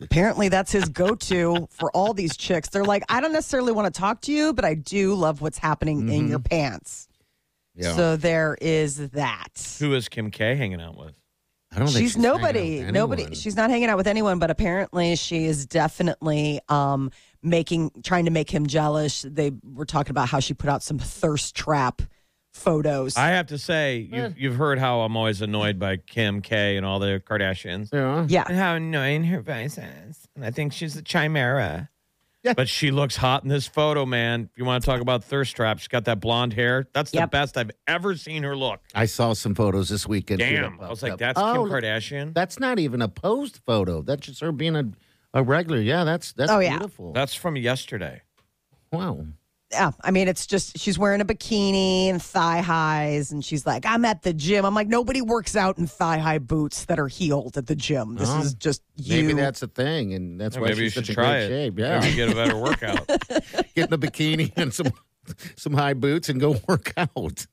Apparently, 0.00 0.48
that's 0.48 0.72
his 0.72 0.88
go-to 0.88 1.68
for 1.70 1.90
all 1.92 2.12
these 2.12 2.36
chicks. 2.36 2.68
They're 2.68 2.84
like, 2.84 3.04
I 3.08 3.20
don't 3.20 3.32
necessarily 3.32 3.72
want 3.72 3.92
to 3.92 4.00
talk 4.00 4.20
to 4.22 4.32
you, 4.32 4.52
but 4.52 4.64
I 4.64 4.74
do 4.74 5.14
love 5.14 5.40
what's 5.40 5.58
happening 5.58 6.08
in 6.08 6.28
your 6.28 6.40
pants. 6.40 7.08
Yeah. 7.76 7.94
So 7.94 8.16
there 8.16 8.58
is 8.60 9.10
that. 9.10 9.76
Who 9.78 9.94
is 9.94 10.08
Kim 10.08 10.30
K 10.32 10.56
hanging 10.56 10.80
out 10.80 10.96
with? 10.98 11.16
I 11.74 11.78
don't 11.78 11.88
think 11.88 11.98
she's, 11.98 12.16
nobody. 12.16 12.82
Nobody. 12.82 13.34
She's 13.34 13.56
not 13.56 13.70
hanging 13.70 13.88
out 13.88 13.96
with 13.96 14.06
anyone, 14.06 14.38
but 14.38 14.50
apparently 14.50 15.16
she 15.16 15.46
is 15.46 15.66
definitely 15.66 16.60
um, 16.68 17.10
making, 17.42 17.92
trying 18.02 18.26
to 18.26 18.30
make 18.30 18.50
him 18.50 18.66
jealous. 18.66 19.22
They 19.28 19.52
were 19.64 19.86
talking 19.86 20.10
about 20.10 20.28
how 20.28 20.40
she 20.40 20.52
put 20.54 20.68
out 20.68 20.82
some 20.82 20.98
thirst 20.98 21.54
trap 21.54 22.02
photos. 22.52 23.16
I 23.16 23.28
have 23.28 23.46
to 23.46 23.56
say, 23.56 24.08
you've, 24.12 24.38
you've 24.38 24.56
heard 24.56 24.78
how 24.78 25.00
I'm 25.00 25.16
always 25.16 25.40
annoyed 25.40 25.78
by 25.78 25.96
Kim 25.96 26.42
K 26.42 26.76
and 26.76 26.84
all 26.84 26.98
the 26.98 27.22
Kardashians. 27.24 27.88
Yeah. 27.90 28.26
yeah. 28.28 28.44
And 28.46 28.58
how 28.58 28.74
annoying 28.74 29.24
her 29.24 29.40
voice 29.40 29.78
is. 29.78 30.28
And 30.36 30.44
I 30.44 30.50
think 30.50 30.74
she's 30.74 30.94
a 30.96 31.02
chimera. 31.02 31.88
Yeah. 32.42 32.54
But 32.54 32.68
she 32.68 32.90
looks 32.90 33.16
hot 33.16 33.44
in 33.44 33.48
this 33.48 33.66
photo, 33.68 34.04
man. 34.04 34.48
If 34.52 34.58
you 34.58 34.64
want 34.64 34.82
to 34.82 34.86
talk 34.90 35.00
about 35.00 35.22
thirst 35.22 35.54
trap, 35.54 35.78
she's 35.78 35.88
got 35.88 36.06
that 36.06 36.18
blonde 36.20 36.52
hair. 36.54 36.88
That's 36.92 37.12
the 37.12 37.18
Yep. 37.18 37.30
best 37.30 37.56
I've 37.56 37.70
ever 37.86 38.16
seen 38.16 38.42
her 38.42 38.56
look. 38.56 38.80
I 38.94 39.06
saw 39.06 39.32
some 39.32 39.54
photos 39.54 39.88
this 39.88 40.08
weekend. 40.08 40.40
Damn. 40.40 40.80
I 40.80 40.90
was 40.90 41.02
like, 41.02 41.18
that's 41.18 41.38
oh, 41.40 41.52
Kim 41.64 41.72
Kardashian. 41.72 42.34
That's 42.34 42.58
not 42.58 42.78
even 42.80 43.00
a 43.00 43.08
posed 43.08 43.60
photo. 43.64 44.02
That's 44.02 44.26
just 44.26 44.40
her 44.40 44.50
being 44.50 44.74
a, 44.74 44.90
a 45.34 45.42
regular. 45.44 45.80
Yeah, 45.80 46.02
that's 46.04 46.32
that's 46.32 46.50
Oh, 46.50 46.58
yeah. 46.58 46.78
beautiful. 46.78 47.12
That's 47.12 47.34
from 47.34 47.56
yesterday. 47.56 48.22
wow. 48.90 49.24
Yeah, 49.72 49.92
I 50.04 50.10
mean, 50.10 50.28
it's 50.28 50.46
just 50.46 50.78
she's 50.78 50.98
wearing 50.98 51.20
a 51.22 51.24
bikini 51.24 52.08
and 52.08 52.22
thigh 52.22 52.60
highs, 52.60 53.32
and 53.32 53.42
she's 53.44 53.64
like, 53.66 53.86
"I'm 53.86 54.04
at 54.04 54.22
the 54.22 54.34
gym." 54.34 54.66
I'm 54.66 54.74
like, 54.74 54.86
nobody 54.88 55.22
works 55.22 55.56
out 55.56 55.78
in 55.78 55.86
thigh 55.86 56.18
high 56.18 56.38
boots 56.38 56.84
that 56.84 56.98
are 56.98 57.08
heeled 57.08 57.56
at 57.56 57.66
the 57.66 57.74
gym. 57.74 58.16
This 58.16 58.28
No. 58.28 58.40
is 58.40 58.52
just 58.54 58.82
you. 58.96 59.22
Maybe 59.24 59.32
that's 59.32 59.62
a 59.62 59.66
thing, 59.68 60.12
and 60.12 60.38
that's 60.40 60.56
Yeah, 60.56 60.60
why 60.62 60.68
maybe 60.68 60.82
you 60.82 60.86
she's 60.90 60.92
should 60.92 61.06
such 61.06 61.10
in 61.10 61.14
try 61.14 61.32
great 61.32 61.44
it. 61.44 61.48
shape. 61.48 61.78
Yeah, 61.78 62.00
Maybe 62.00 62.14
get 62.16 62.30
a 62.30 62.34
better 62.34 62.56
workout. 62.58 63.06
get 63.74 63.88
in 63.88 63.92
a 63.94 63.98
bikini 63.98 64.52
and 64.56 64.74
some 64.74 64.92
some 65.56 65.72
high 65.72 65.94
boots 65.94 66.28
and 66.28 66.38
go 66.38 66.60
work 66.68 66.92
out. 66.98 67.46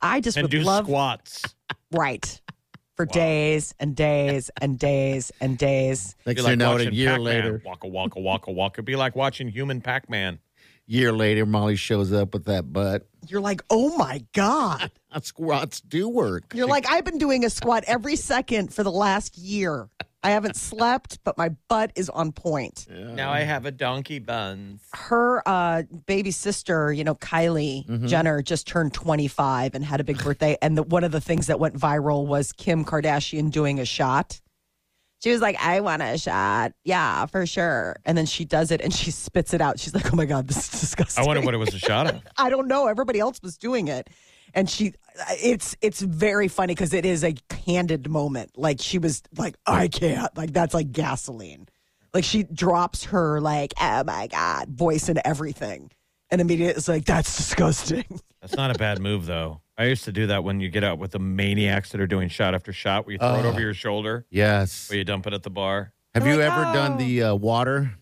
I 0.00 0.20
just 0.20 0.36
and 0.36 0.44
would 0.44 0.50
do 0.50 0.60
love 0.60 0.84
squats. 0.86 1.42
right 1.90 2.40
for 2.96 3.06
days 3.06 3.74
and 3.80 3.96
days 3.96 4.50
and 4.60 4.78
days 4.78 5.32
and 5.40 5.58
days. 5.58 6.14
Next 6.26 6.40
Be 6.40 6.42
thing 6.42 6.50
you 6.52 6.56
know, 6.56 6.70
a 6.72 6.74
watching 6.76 6.92
year 6.92 7.08
Pac-Man. 7.10 7.24
later, 7.24 7.62
Waka, 7.64 7.86
waka, 7.88 8.20
waka, 8.20 8.50
waka. 8.50 8.74
It'd 8.76 8.84
be 8.84 8.96
like 8.96 9.16
watching 9.16 9.48
human 9.48 9.80
Pac-Man. 9.80 10.38
Year 10.90 11.12
later, 11.12 11.46
Molly 11.46 11.76
shows 11.76 12.12
up 12.12 12.34
with 12.34 12.44
that 12.46 12.72
butt. 12.72 13.06
You're 13.28 13.40
like, 13.40 13.62
oh 13.70 13.96
my 13.96 14.24
god. 14.32 14.90
Squats 15.22 15.80
do 15.80 16.08
work. 16.08 16.52
You're 16.54 16.66
like, 16.66 16.86
I've 16.90 17.04
been 17.04 17.18
doing 17.18 17.44
a 17.44 17.50
squat 17.50 17.84
every 17.86 18.16
second 18.16 18.72
for 18.72 18.82
the 18.82 18.90
last 18.90 19.36
year. 19.38 19.88
I 20.22 20.30
haven't 20.32 20.56
slept, 20.56 21.18
but 21.24 21.38
my 21.38 21.50
butt 21.68 21.92
is 21.96 22.10
on 22.10 22.32
point. 22.32 22.86
Now 22.90 23.30
I 23.30 23.40
have 23.40 23.64
a 23.64 23.70
donkey 23.70 24.18
buns. 24.18 24.82
her 24.92 25.42
uh, 25.48 25.84
baby 26.06 26.30
sister, 26.30 26.92
you 26.92 27.04
know, 27.04 27.14
Kylie 27.14 27.86
Mm-hmm. 27.86 28.06
Jenner, 28.06 28.42
just 28.42 28.66
turned 28.66 28.92
25 28.92 29.74
and 29.74 29.82
had 29.84 30.00
a 30.00 30.04
big 30.04 30.22
birthday. 30.22 30.58
And 30.60 30.76
the, 30.76 30.82
one 30.82 31.04
of 31.04 31.12
the 31.12 31.20
things 31.22 31.46
that 31.46 31.58
went 31.58 31.74
viral 31.74 32.26
was 32.26 32.52
Kim 32.52 32.84
Kardashian 32.84 33.50
doing 33.50 33.78
a 33.80 33.84
shot. 33.86 34.40
She 35.20 35.30
was 35.30 35.42
like, 35.42 35.56
I 35.60 35.80
want 35.80 36.00
a 36.02 36.16
shot. 36.16 36.72
Yeah, 36.82 37.26
for 37.26 37.46
sure. 37.46 37.96
And 38.06 38.16
then 38.16 38.24
she 38.24 38.46
does 38.46 38.70
it 38.70 38.80
and 38.80 38.92
she 38.92 39.10
spits 39.10 39.52
it 39.52 39.60
out. 39.60 39.78
She's 39.78 39.94
like, 39.94 40.10
oh 40.12 40.16
my 40.16 40.24
God, 40.24 40.48
this 40.48 40.72
is 40.72 40.80
disgusting. 40.80 41.22
I 41.24 41.26
wonder 41.26 41.42
what 41.42 41.52
it 41.52 41.58
was 41.58 41.74
a 41.74 41.78
shot 41.78 42.06
of. 42.06 42.22
I 42.38 42.48
don't 42.48 42.68
know. 42.68 42.86
Everybody 42.86 43.20
else 43.20 43.40
was 43.42 43.58
doing 43.58 43.88
it. 43.88 44.08
And 44.54 44.68
she, 44.68 44.94
it's 45.40 45.76
it's 45.80 46.00
very 46.00 46.48
funny 46.48 46.74
because 46.74 46.92
it 46.92 47.04
is 47.04 47.22
a 47.22 47.34
candid 47.48 48.08
moment. 48.08 48.56
Like 48.56 48.80
she 48.80 48.98
was 48.98 49.22
like, 49.36 49.56
I 49.66 49.88
can't. 49.88 50.34
Like 50.36 50.52
that's 50.52 50.74
like 50.74 50.90
gasoline. 50.90 51.68
Like 52.12 52.24
she 52.24 52.42
drops 52.42 53.04
her 53.04 53.40
like, 53.40 53.72
oh 53.80 54.02
my 54.04 54.26
god, 54.26 54.70
voice 54.70 55.08
and 55.08 55.20
everything, 55.24 55.92
and 56.30 56.40
immediately 56.40 56.74
it's 56.74 56.88
like 56.88 57.04
that's 57.04 57.36
disgusting. 57.36 58.20
That's 58.40 58.56
not 58.56 58.74
a 58.74 58.78
bad 58.78 59.00
move, 59.00 59.26
though. 59.26 59.60
I 59.76 59.84
used 59.84 60.04
to 60.04 60.12
do 60.12 60.26
that 60.28 60.44
when 60.44 60.60
you 60.60 60.68
get 60.68 60.84
out 60.84 60.98
with 60.98 61.12
the 61.12 61.18
maniacs 61.18 61.90
that 61.90 62.00
are 62.00 62.06
doing 62.06 62.28
shot 62.28 62.54
after 62.54 62.72
shot, 62.72 63.06
where 63.06 63.12
you 63.12 63.18
throw 63.18 63.36
it 63.36 63.44
over 63.46 63.60
your 63.60 63.74
shoulder, 63.74 64.26
Yes. 64.30 64.88
where 64.90 64.98
you 64.98 65.04
dump 65.04 65.26
it 65.26 65.32
at 65.32 65.42
the 65.42 65.50
bar. 65.50 65.92
Have 66.14 66.24
They're 66.24 66.34
you 66.34 66.38
like, 66.40 66.50
ever 66.52 66.62
done 66.64 66.92
"Oh." 66.94 66.96
the 66.98 67.22
uh, 67.22 67.34
water? 67.34 67.92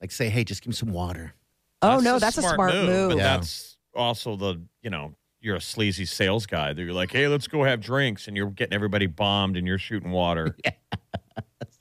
Like 0.00 0.10
say, 0.12 0.28
hey, 0.30 0.44
just 0.44 0.62
give 0.62 0.68
me 0.68 0.74
some 0.74 0.92
water. 0.92 1.34
Oh 1.82 1.98
no, 2.00 2.18
that's 2.18 2.36
a 2.38 2.42
smart 2.42 2.74
move. 2.74 3.10
But 3.10 3.18
Yeah. 3.18 3.36
that's 3.36 3.76
also 3.94 4.36
the, 4.36 4.60
you 4.82 4.90
know, 4.90 5.14
you're 5.40 5.56
a 5.56 5.60
sleazy 5.60 6.04
sales 6.04 6.44
guy 6.46 6.72
that 6.74 6.82
you're 6.82 6.92
like, 6.92 7.12
hey, 7.12 7.28
let's 7.28 7.46
go 7.48 7.64
have 7.64 7.80
drinks. 7.80 8.28
And 8.28 8.36
you're 8.36 8.50
getting 8.50 8.74
everybody 8.74 9.06
bombed 9.06 9.56
and 9.56 9.66
you're 9.66 9.78
shooting 9.78 10.10
water. 10.10 10.56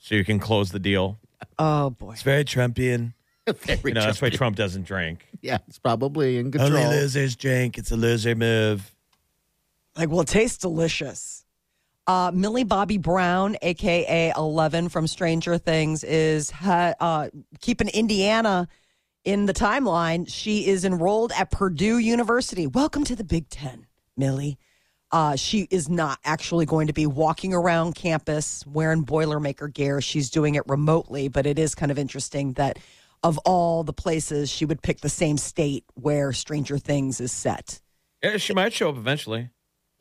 So 0.02 0.16
you 0.16 0.24
can 0.26 0.40
close 0.40 0.72
the 0.72 0.80
deal. 0.80 1.20
Oh 1.60 1.92
boy, 1.92 2.14
It's 2.14 2.24
very 2.24 2.44
Trumpian. 2.44 3.14
Very 3.62 3.80
You 3.86 3.94
know, 3.94 4.02
that's 4.02 4.22
why. 4.22 4.30
Trump 4.30 4.56
doesn't 4.56 4.84
drink. 4.84 5.26
Yeah, 5.42 5.60
it's 5.68 5.80
probably 5.80 6.38
in 6.38 6.52
control. 6.52 6.78
Only 6.78 6.98
losers 6.98 7.36
drink. 7.36 7.78
It's 7.78 7.92
a 7.92 7.96
loser 7.96 8.36
move. 8.36 8.94
like 9.98 10.10
well, 10.10 10.22
it 10.22 10.28
tastes 10.28 10.58
delicious. 10.58 11.46
Uh, 12.08 12.32
Millie 12.34 12.64
Bobby 12.64 12.98
Brown, 12.98 13.56
aka 13.62 14.34
Eleven 14.36 14.90
from 14.90 15.06
Stranger 15.06 15.58
Things, 15.58 16.04
is 16.04 16.50
ha- 16.50 16.96
uh, 17.00 17.30
keeping 17.62 17.88
Indiana 17.90 18.68
in 19.24 19.46
the 19.46 19.54
timeline. 19.54 20.26
She 20.28 20.66
is 20.68 20.86
enrolled 20.86 21.32
at 21.38 21.52
Purdue 21.52 22.00
University. 22.00 22.66
Welcome 22.66 23.04
to 23.06 23.16
the 23.16 23.24
Big 23.24 23.50
Ten, 23.50 23.86
Millie. 24.18 24.58
Uh, 25.12 25.36
she 25.36 25.68
is 25.72 25.90
not 25.90 26.20
actually 26.24 26.66
going 26.66 26.88
to 26.88 26.94
be 26.94 27.08
walking 27.08 27.54
around 27.54 27.96
campus 27.96 28.64
wearing 28.68 29.04
Boilermaker 29.04 29.72
gear. 29.74 30.02
She's 30.02 30.30
doing 30.30 30.56
it 30.56 30.64
remotely, 30.68 31.28
but 31.28 31.46
it 31.48 31.58
is 31.58 31.74
kind 31.74 31.92
of 31.92 31.98
interesting 31.98 32.54
that 32.54 32.78
of 33.24 33.38
all 33.40 33.84
the 33.84 33.94
places, 33.94 34.50
she 34.50 34.66
would 34.66 34.82
pick 34.82 35.02
the 35.02 35.10
same 35.10 35.38
state 35.38 35.84
where 35.96 36.32
Stranger 36.34 36.78
Things 36.78 37.20
is 37.20 37.32
set. 37.32 37.82
Yeah, 38.24 38.38
she 38.38 38.54
might 38.54 38.74
show 38.74 38.90
up 38.90 38.98
eventually. 38.98 39.50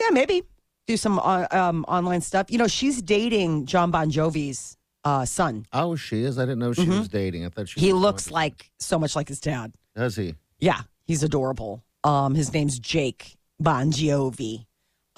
Yeah, 0.00 0.10
maybe 0.10 0.42
do 0.86 0.96
some 0.96 1.18
uh, 1.18 1.46
um, 1.50 1.84
online 1.88 2.20
stuff. 2.20 2.50
You 2.50 2.58
know, 2.58 2.68
she's 2.68 3.02
dating 3.02 3.66
John 3.66 3.90
Bon 3.90 4.10
Jovi's 4.10 4.76
uh, 5.04 5.24
son. 5.24 5.66
Oh, 5.72 5.96
she 5.96 6.22
is. 6.22 6.38
I 6.38 6.42
didn't 6.42 6.58
know 6.58 6.72
she 6.72 6.88
was 6.88 7.08
dating. 7.08 7.44
I 7.44 7.48
thought 7.48 7.68
she. 7.68 7.78
Mm-hmm. 7.78 7.86
He 7.86 7.92
was 7.92 8.02
looks 8.02 8.30
like 8.30 8.70
so 8.78 8.98
much 8.98 9.14
like 9.14 9.28
his 9.28 9.40
dad. 9.40 9.72
Does 9.94 10.16
he? 10.16 10.34
Yeah, 10.60 10.80
he's 11.06 11.22
adorable. 11.22 11.84
Um, 12.04 12.34
his 12.34 12.52
name's 12.52 12.78
Jake 12.78 13.36
Bon 13.60 13.90
Jovi. 13.90 14.66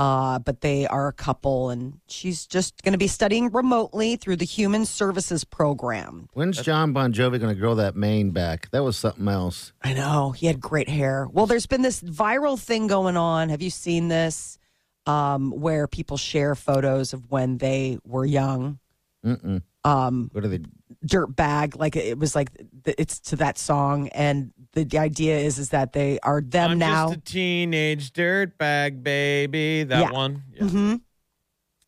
Uh, 0.01 0.39
but 0.39 0.63
they 0.63 0.87
are 0.87 1.09
a 1.09 1.13
couple, 1.13 1.69
and 1.69 2.01
she's 2.09 2.47
just 2.47 2.83
going 2.83 2.93
to 2.95 2.99
be 2.99 3.07
studying 3.07 3.51
remotely 3.51 4.17
through 4.17 4.37
the 4.37 4.47
Human 4.47 4.87
Services 4.87 5.45
Program. 5.45 6.27
When's 6.33 6.63
John 6.63 6.95
Bon 6.95 7.13
Jovi 7.13 7.39
going 7.39 7.55
to 7.55 7.61
grow 7.61 7.75
that 7.75 7.97
mane 7.97 8.31
back? 8.31 8.71
That 8.71 8.83
was 8.83 8.97
something 8.97 9.29
else. 9.29 9.75
I 9.83 9.93
know 9.93 10.31
he 10.31 10.47
had 10.47 10.59
great 10.59 10.89
hair. 10.89 11.29
Well, 11.31 11.45
there's 11.45 11.67
been 11.67 11.83
this 11.83 12.01
viral 12.01 12.59
thing 12.59 12.87
going 12.87 13.19
on. 13.19 13.51
Have 13.51 13.61
you 13.61 13.69
seen 13.69 14.09
this? 14.09 14.59
Um, 15.05 15.51
where 15.51 15.87
people 15.87 16.17
share 16.17 16.55
photos 16.55 17.13
of 17.13 17.31
when 17.31 17.59
they 17.59 17.99
were 18.03 18.25
young. 18.25 18.79
Mm-mm. 19.23 19.63
Um, 19.85 20.31
What 20.33 20.45
are 20.45 20.49
they? 20.49 20.61
dirt 21.05 21.35
bag 21.35 21.77
like 21.77 21.97
it 21.97 22.19
was 22.19 22.37
like 22.37 22.51
it's 22.85 23.21
to 23.21 23.37
that 23.37 23.57
song 23.57 24.09
and 24.09 24.53
the, 24.73 24.85
the 24.85 24.99
idea 24.99 25.39
is 25.39 25.59
is 25.59 25.71
that 25.71 25.93
they 25.93 26.19
are 26.21 26.41
them 26.41 26.73
I'm 26.73 26.79
now 26.79 27.09
just 27.09 27.19
a 27.19 27.21
teenage 27.23 28.13
dirtbag 28.13 29.03
baby. 29.03 29.85
That 29.85 30.01
Yeah. 30.01 30.11
one. 30.13 30.43
Yeah. 30.55 30.65
hmm 30.69 30.95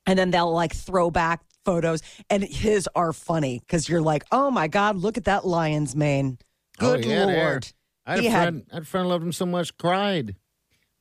and 0.06 0.18
then 0.18 0.30
they'll 0.32 0.52
like 0.52 0.74
throw 0.74 1.10
back 1.12 1.42
photos 1.64 2.02
and 2.28 2.42
his 2.42 2.88
are 2.96 3.12
funny 3.12 3.60
because 3.60 3.88
you're 3.88 4.02
like 4.02 4.24
oh 4.32 4.50
my 4.50 4.66
god 4.66 4.96
look 4.96 5.16
at 5.16 5.24
that 5.24 5.46
lion's 5.46 5.94
mane 5.94 6.38
Oh, 6.80 6.96
good 6.96 7.04
he 7.04 7.10
had 7.12 7.28
hair. 7.28 7.44
lord 7.52 7.72
I 8.04 8.10
had 8.14 8.20
He 8.20 8.26
a 8.26 8.30
had- 8.32 8.42
friend. 8.42 8.66
I 8.72 8.74
had 8.74 8.82
a 8.82 8.86
friend 8.86 9.08
loved 9.08 9.22
him 9.24 9.30
so 9.32 9.46
much. 9.46 9.76
Cried. 9.78 10.34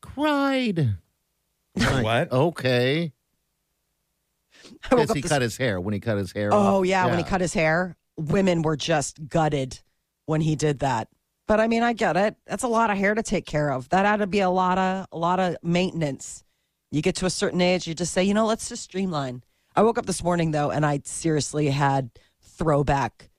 Cried. 0.01 0.97
Like, 1.75 2.03
What? 2.03 2.31
Okay. 2.31 3.11
I 4.83 4.89
Because 4.89 5.11
he 5.13 5.21
this- 5.21 5.31
cut 5.31 5.41
his 5.41 5.57
hair 5.57 5.79
when 5.79 5.93
he 5.95 5.99
cut 5.99 6.17
his 6.17 6.31
hair. 6.31 6.53
oh 6.53 6.81
off. 6.81 6.85
yeah, 6.85 7.05
when 7.07 7.17
he 7.17 7.23
cut 7.23 7.41
his 7.41 7.53
hair 7.53 7.95
women 8.17 8.61
were 8.61 8.75
just 8.77 9.27
gutted 9.29 9.79
when 10.25 10.41
he 10.41 10.55
did 10.55 10.79
that 10.79 11.07
but 11.51 11.59
i 11.59 11.67
mean 11.67 11.83
i 11.83 11.91
get 11.91 12.15
it 12.15 12.37
that's 12.45 12.63
a 12.63 12.67
lot 12.67 12.89
of 12.89 12.97
hair 12.97 13.13
to 13.13 13.21
take 13.21 13.45
care 13.45 13.73
of 13.73 13.89
that 13.89 14.05
had 14.05 14.17
to 14.17 14.27
be 14.27 14.39
a 14.39 14.49
lot 14.49 14.77
of 14.77 15.05
a 15.11 15.17
lot 15.17 15.37
of 15.37 15.57
maintenance 15.61 16.45
you 16.91 17.01
get 17.01 17.13
to 17.13 17.25
a 17.25 17.29
certain 17.29 17.59
age 17.59 17.85
you 17.85 17.93
just 17.93 18.13
say 18.13 18.23
you 18.23 18.33
know 18.33 18.45
let's 18.45 18.69
just 18.69 18.83
streamline 18.83 19.43
i 19.75 19.81
woke 19.81 19.97
up 19.97 20.05
this 20.05 20.23
morning 20.23 20.51
though 20.51 20.71
and 20.71 20.85
i 20.85 21.01
seriously 21.03 21.67
had 21.67 22.09
throwback 22.41 23.29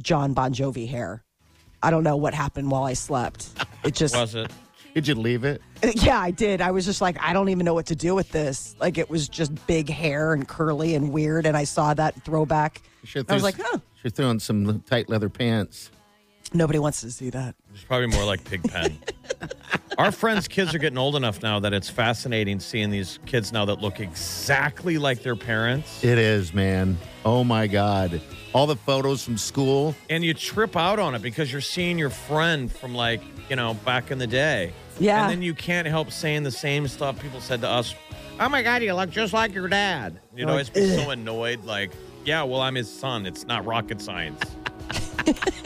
john 0.00 0.32
bon 0.34 0.52
jovi 0.52 0.88
hair 0.88 1.22
i 1.84 1.88
don't 1.88 2.02
know 2.02 2.16
what 2.16 2.34
happened 2.34 2.68
while 2.68 2.82
i 2.82 2.94
slept 2.94 3.50
it 3.84 3.94
just 3.94 4.16
Was 4.16 4.34
it? 4.34 4.50
Did 4.92 5.06
you 5.06 5.14
leave 5.14 5.44
it? 5.44 5.62
Yeah, 5.94 6.20
I 6.20 6.30
did. 6.32 6.60
I 6.60 6.70
was 6.70 6.84
just 6.84 7.00
like, 7.00 7.16
I 7.20 7.32
don't 7.32 7.48
even 7.48 7.64
know 7.64 7.74
what 7.74 7.86
to 7.86 7.96
do 7.96 8.14
with 8.14 8.30
this. 8.30 8.76
Like, 8.78 8.98
it 8.98 9.08
was 9.08 9.28
just 9.28 9.66
big 9.66 9.88
hair 9.88 10.34
and 10.34 10.46
curly 10.46 10.94
and 10.94 11.10
weird. 11.12 11.46
And 11.46 11.56
I 11.56 11.64
saw 11.64 11.94
that 11.94 12.22
throwback. 12.24 12.82
I 13.26 13.34
was 13.34 13.42
like, 13.42 13.56
huh, 13.58 13.78
Should 14.02 14.14
throw 14.14 14.28
on 14.28 14.38
some 14.38 14.80
tight 14.82 15.08
leather 15.08 15.30
pants. 15.30 15.90
Nobody 16.54 16.78
wants 16.78 17.00
to 17.02 17.10
see 17.10 17.30
that. 17.30 17.54
It's 17.74 17.84
probably 17.84 18.08
more 18.08 18.24
like 18.24 18.44
Pigpen. 18.44 18.98
Our 19.98 20.10
friends' 20.10 20.48
kids 20.48 20.74
are 20.74 20.78
getting 20.78 20.98
old 20.98 21.16
enough 21.16 21.42
now 21.42 21.60
that 21.60 21.72
it's 21.72 21.90
fascinating 21.90 22.60
seeing 22.60 22.90
these 22.90 23.18
kids 23.26 23.52
now 23.52 23.64
that 23.66 23.80
look 23.80 24.00
exactly 24.00 24.98
like 24.98 25.22
their 25.22 25.36
parents. 25.36 26.02
It 26.02 26.18
is, 26.18 26.54
man. 26.54 26.96
Oh 27.24 27.44
my 27.44 27.66
God. 27.66 28.20
All 28.54 28.66
the 28.66 28.76
photos 28.76 29.22
from 29.22 29.36
school. 29.36 29.94
And 30.08 30.24
you 30.24 30.34
trip 30.34 30.76
out 30.76 30.98
on 30.98 31.14
it 31.14 31.22
because 31.22 31.52
you're 31.52 31.60
seeing 31.60 31.98
your 31.98 32.10
friend 32.10 32.72
from 32.72 32.94
like, 32.94 33.20
you 33.50 33.56
know, 33.56 33.74
back 33.74 34.10
in 34.10 34.18
the 34.18 34.26
day. 34.26 34.72
Yeah. 34.98 35.22
And 35.22 35.30
then 35.30 35.42
you 35.42 35.54
can't 35.54 35.86
help 35.86 36.10
saying 36.10 36.42
the 36.42 36.50
same 36.50 36.88
stuff 36.88 37.20
people 37.20 37.40
said 37.40 37.60
to 37.60 37.68
us. 37.68 37.94
Oh 38.40 38.48
my 38.48 38.62
God, 38.62 38.82
you 38.82 38.94
look 38.94 39.10
just 39.10 39.32
like 39.32 39.54
your 39.54 39.68
dad. 39.68 40.20
You'd 40.34 40.48
always 40.48 40.70
be 40.70 40.88
so 40.88 41.10
eh. 41.10 41.12
annoyed, 41.12 41.64
like, 41.64 41.92
yeah, 42.24 42.42
well, 42.42 42.60
I'm 42.60 42.74
his 42.74 42.90
son. 42.90 43.26
It's 43.26 43.44
not 43.44 43.64
rocket 43.64 44.00
science. 44.00 44.42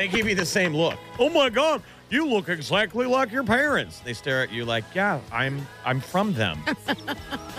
they 0.00 0.08
give 0.08 0.26
you 0.26 0.34
the 0.34 0.46
same 0.46 0.74
look. 0.74 0.98
Oh 1.18 1.28
my 1.28 1.50
God, 1.50 1.82
you 2.08 2.26
look 2.26 2.48
exactly 2.48 3.04
like 3.04 3.30
your 3.30 3.44
parents. 3.44 4.00
They 4.00 4.14
stare 4.14 4.42
at 4.42 4.50
you 4.50 4.64
like, 4.64 4.84
yeah, 4.94 5.20
I'm 5.30 5.66
I'm 5.84 6.00
from 6.00 6.32
them. 6.32 6.58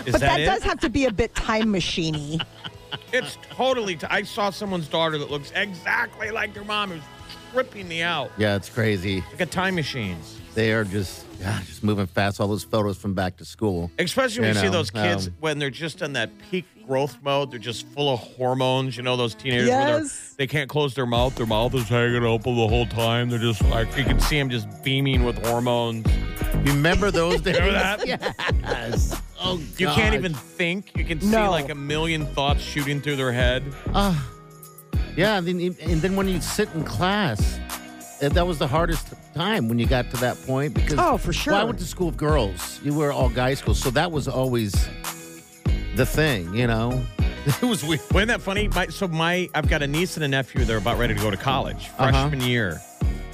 Is 0.04 0.10
But 0.10 0.20
that, 0.22 0.40
it? 0.40 0.46
does 0.46 0.64
have 0.64 0.80
to 0.80 0.88
be 0.90 1.04
a 1.04 1.12
bit 1.12 1.34
time 1.36 1.72
machiney. 1.72 2.40
It's 3.10 3.38
totally. 3.50 3.96
T- 3.96 4.06
I 4.10 4.22
saw 4.22 4.50
someone's 4.50 4.86
daughter 4.86 5.16
that 5.16 5.30
looks 5.30 5.50
exactly 5.54 6.30
like 6.30 6.52
their 6.52 6.64
mom. 6.64 6.92
It 6.92 6.96
was 6.96 7.04
tripping 7.50 7.88
me 7.88 8.02
out. 8.02 8.30
Yeah, 8.36 8.54
it's 8.54 8.68
crazy. 8.68 9.22
Like 9.30 9.40
a 9.40 9.46
time 9.46 9.76
machine. 9.76 10.18
They 10.54 10.72
are 10.74 10.84
just, 10.84 11.24
yeah, 11.40 11.58
just 11.64 11.82
moving 11.82 12.06
fast. 12.06 12.38
All 12.38 12.48
those 12.48 12.64
photos 12.64 12.98
from 12.98 13.14
back 13.14 13.38
to 13.38 13.46
school. 13.46 13.90
Especially 13.98 14.40
when 14.42 14.50
you, 14.50 14.60
You 14.60 14.66
see 14.66 14.72
those 14.72 14.90
kids 14.90 15.28
um, 15.28 15.34
when 15.40 15.58
they're 15.58 15.70
just 15.70 16.02
in 16.02 16.12
that 16.14 16.30
peak 16.50 16.66
growth 16.92 17.16
mode. 17.22 17.50
They're 17.50 17.58
just 17.58 17.86
full 17.88 18.12
of 18.12 18.18
hormones. 18.20 18.98
You 18.98 19.02
know, 19.02 19.16
those 19.16 19.34
teenagers 19.34 19.70
where 19.70 19.86
they're- 19.86 19.98
Yes. 20.02 20.34
they 20.36 20.46
can't 20.46 20.68
close 20.68 20.92
their 20.94 21.06
mouth. 21.06 21.34
Their 21.36 21.46
mouth 21.46 21.74
is 21.74 21.88
hanging 21.88 22.22
open 22.22 22.54
the 22.54 22.68
whole 22.68 22.84
time. 22.84 23.30
They're 23.30 23.38
just 23.38 23.64
like, 23.70 23.96
you 23.96 24.04
can 24.04 24.20
see 24.20 24.38
them 24.38 24.50
just 24.50 24.66
beaming 24.84 25.24
with 25.24 25.42
hormones. 25.46 26.06
You 26.66 26.72
remember 26.72 27.10
those 27.10 27.40
days? 27.46 27.56
Remember 27.56 27.72
that? 27.78 28.06
Yes. 28.06 29.18
Oh, 29.42 29.58
You 29.78 29.86
can't 29.88 30.14
even 30.14 30.34
think. 30.34 30.90
You 30.94 31.04
can 31.06 31.18
see 31.18 31.28
No. 31.28 31.50
like 31.50 31.70
a 31.70 31.74
million 31.74 32.26
thoughts 32.26 32.60
shooting 32.60 33.00
through 33.00 33.16
their 33.16 33.32
head. 33.32 33.62
Ah, 33.94 34.28
yeah, 35.16 35.38
and 35.38 35.46
then, 35.46 35.76
and 35.80 36.02
then 36.02 36.14
when 36.14 36.28
you 36.28 36.42
sit 36.42 36.68
in 36.74 36.84
class, 36.84 37.58
uh, 38.22 38.28
that 38.28 38.46
was 38.46 38.58
the 38.58 38.68
hardest 38.68 39.14
time 39.34 39.66
when 39.70 39.78
you 39.78 39.86
got 39.86 40.10
to 40.10 40.16
that 40.18 40.36
point 40.46 40.74
because 40.74 40.98
Oh, 40.98 41.16
for 41.16 41.32
sure. 41.32 41.54
Well, 41.54 41.62
I 41.62 41.64
went 41.64 41.78
to 41.78 41.86
school 41.86 42.08
of 42.08 42.18
girls. 42.18 42.80
You 42.84 42.92
were 42.92 43.12
all 43.12 43.30
guy 43.30 43.54
school, 43.54 43.74
so 43.74 43.88
that 43.92 44.12
was 44.12 44.28
always 44.28 44.74
the 45.96 46.06
thing. 46.06 46.54
You 46.54 46.66
know, 46.66 47.04
it 47.46 47.62
was 47.62 47.84
weird. 47.84 48.00
Wasn't 48.12 48.28
that 48.28 48.40
funny? 48.42 48.68
My, 48.68 48.86
so 48.88 49.08
my, 49.08 49.48
I've 49.54 49.68
got 49.68 49.82
a 49.82 49.86
niece 49.86 50.16
and 50.16 50.24
a 50.24 50.28
nephew. 50.28 50.64
They're 50.64 50.78
about 50.78 50.98
ready 50.98 51.14
to 51.14 51.20
go 51.20 51.30
to 51.30 51.36
college. 51.36 51.88
Uh-huh. 51.98 52.10
Freshman 52.10 52.40
year 52.40 52.80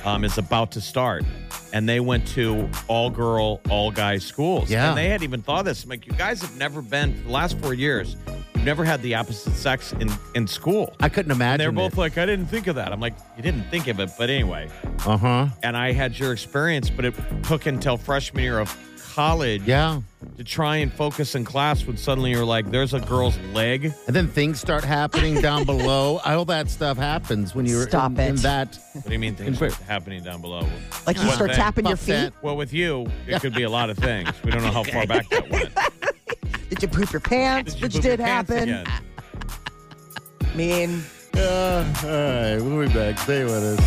um, 0.05 0.25
is 0.25 0.39
about 0.39 0.71
to 0.73 0.81
start, 0.81 1.25
and 1.73 1.89
they 1.89 2.01
went 2.01 2.27
to 2.29 2.69
all 2.89 3.11
girl, 3.11 3.61
all 3.69 3.91
guy 3.91 4.19
schools. 4.19 4.71
Yeah. 4.71 4.89
and 4.89 4.99
they 4.99 5.09
hadn't 5.09 5.25
even 5.25 5.43
thought 5.43 5.61
of 5.61 5.65
this. 5.67 5.85
I'm 5.85 5.91
like, 5.91 6.07
you 6.07 6.13
guys 6.13 6.41
have 6.43 6.57
never 6.57 6.83
been 6.83 7.15
for 7.17 7.25
the 7.25 7.33
last 7.33 7.59
four 7.59 7.75
years. 7.75 8.17
You've 8.55 8.65
never 8.65 8.85
had 8.85 9.01
the 9.03 9.15
opposite 9.15 9.53
sex 9.53 9.93
in 9.95 10.11
in 10.35 10.47
school. 10.47 10.95
I 11.01 11.09
couldn't 11.09 11.31
imagine. 11.31 11.59
they're 11.59 11.71
both 11.73 11.97
like, 11.97 12.19
I 12.19 12.27
didn't 12.27 12.47
think 12.47 12.67
of 12.67 12.75
that. 12.77 12.93
I'm 12.93 13.01
like, 13.01 13.15
you 13.37 13.43
didn't 13.43 13.65
think 13.71 13.87
of 13.87 14.01
it, 14.01 14.11
but 14.19 14.31
anyway. 14.31 14.69
uh 15.07 15.17
huh. 15.17 15.47
And 15.63 15.77
I 15.77 15.93
had 15.93 16.19
your 16.19 16.33
experience, 16.33 16.91
but 16.91 17.05
it 17.05 17.15
took 17.45 17.67
until 17.67 17.97
freshman 17.97 18.43
year 18.43 18.59
of 18.59 18.77
college 19.19 19.63
Yeah, 19.67 20.01
to 20.37 20.45
try 20.45 20.77
and 20.77 20.93
focus 20.93 21.35
in 21.35 21.45
class 21.45 21.85
when 21.85 21.97
suddenly 21.97 22.31
you're 22.31 22.45
like, 22.45 22.71
there's 22.71 22.95
a 22.95 23.01
girl's 23.01 23.37
leg. 23.53 23.93
and 24.07 24.15
then 24.15 24.29
things 24.29 24.61
start 24.61 24.85
happening 24.85 25.41
down 25.41 25.65
below. 25.65 26.21
All 26.25 26.45
that 26.45 26.71
stuff 26.71 26.97
happens 26.97 27.53
when 27.53 27.67
you're 27.67 27.89
Stop 27.89 28.13
in, 28.13 28.21
it. 28.21 28.29
in 28.29 28.37
that. 28.37 28.79
What 28.93 29.07
do 29.07 29.13
you 29.13 29.19
mean 29.19 29.35
things 29.35 29.61
are 29.61 29.71
happening 29.89 30.23
down 30.23 30.41
below? 30.41 30.65
Like 31.05 31.17
you 31.19 31.27
One 31.27 31.35
start 31.35 31.51
thing. 31.51 31.57
tapping 31.59 31.87
your 31.87 31.97
Fuck 31.97 32.07
feet. 32.07 32.13
that. 32.13 32.33
Well, 32.43 32.57
with 32.57 32.73
you, 32.73 33.09
it 33.27 33.41
could 33.43 33.55
be 33.55 33.65
a 33.65 33.71
lot 33.71 33.91
of 33.91 33.99
things. 33.99 34.31
We 34.45 34.53
don't 34.53 34.63
know 34.63 34.71
how 34.71 34.85
far 34.85 35.05
back 35.05 35.29
that 35.31 35.51
went. 35.51 35.71
Did 36.71 36.81
you 36.83 36.89
poop 36.89 37.11
your 37.13 37.19
pants? 37.21 37.75
Did 37.75 37.81
you 37.81 37.87
Which 37.87 37.95
poop 37.95 38.05
your 38.05 38.17
did 38.19 38.25
pants 38.25 38.51
happen. 38.53 38.69
again? 38.69 38.87
I 40.45 40.55
mean, 40.57 41.03
Uh, 41.37 41.85
all 42.05 42.09
right, 42.09 42.59
we'll 42.63 42.87
be 42.87 42.95
back. 42.95 43.19
Stay 43.19 43.43
with 43.43 43.53
us. 43.65 43.81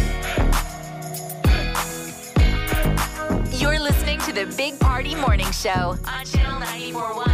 You're 3.61 3.79
listening 3.79 3.90
to 4.33 4.45
the 4.45 4.55
Big 4.55 4.79
Party 4.79 5.13
Morning 5.15 5.51
Show 5.51 5.97
on 6.07 6.25
Channel 6.25 6.59
941. 6.59 7.27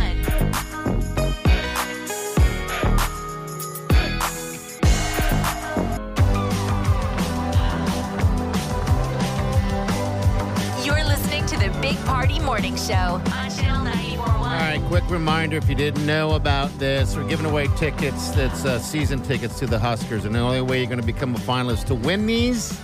You're 10.83 11.03
listening 11.03 11.45
to 11.45 11.57
the 11.59 11.69
Big 11.81 11.97
Party 12.05 12.39
Morning 12.39 12.75
Show 12.75 12.93
on 12.93 13.21
Channel 13.51 13.83
941. 13.83 14.29
All 14.29 14.45
right, 14.45 14.81
quick 14.87 15.07
reminder 15.09 15.57
if 15.57 15.69
you 15.69 15.75
didn't 15.75 16.05
know 16.05 16.31
about 16.31 16.75
this, 16.79 17.15
we're 17.15 17.27
giving 17.27 17.45
away 17.45 17.67
tickets. 17.75 18.29
That's 18.29 18.65
uh, 18.65 18.79
season 18.79 19.21
tickets 19.21 19.59
to 19.59 19.67
the 19.67 19.77
Huskers. 19.77 20.25
And 20.25 20.33
the 20.33 20.39
only 20.39 20.61
way 20.61 20.79
you're 20.79 20.87
going 20.87 21.01
to 21.01 21.05
become 21.05 21.35
a 21.35 21.39
finalist 21.39 21.85
to 21.85 21.95
win 21.95 22.25
these 22.25 22.79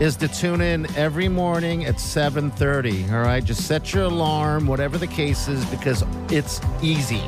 is 0.00 0.16
to 0.16 0.28
tune 0.28 0.60
in 0.60 0.86
every 0.96 1.28
morning 1.28 1.84
at 1.84 1.96
7.30. 1.96 3.12
All 3.12 3.20
right, 3.20 3.44
just 3.44 3.66
set 3.66 3.92
your 3.92 4.04
alarm, 4.04 4.66
whatever 4.66 4.98
the 4.98 5.06
case 5.06 5.48
is, 5.48 5.64
because 5.66 6.04
it's 6.30 6.60
easy. 6.82 7.22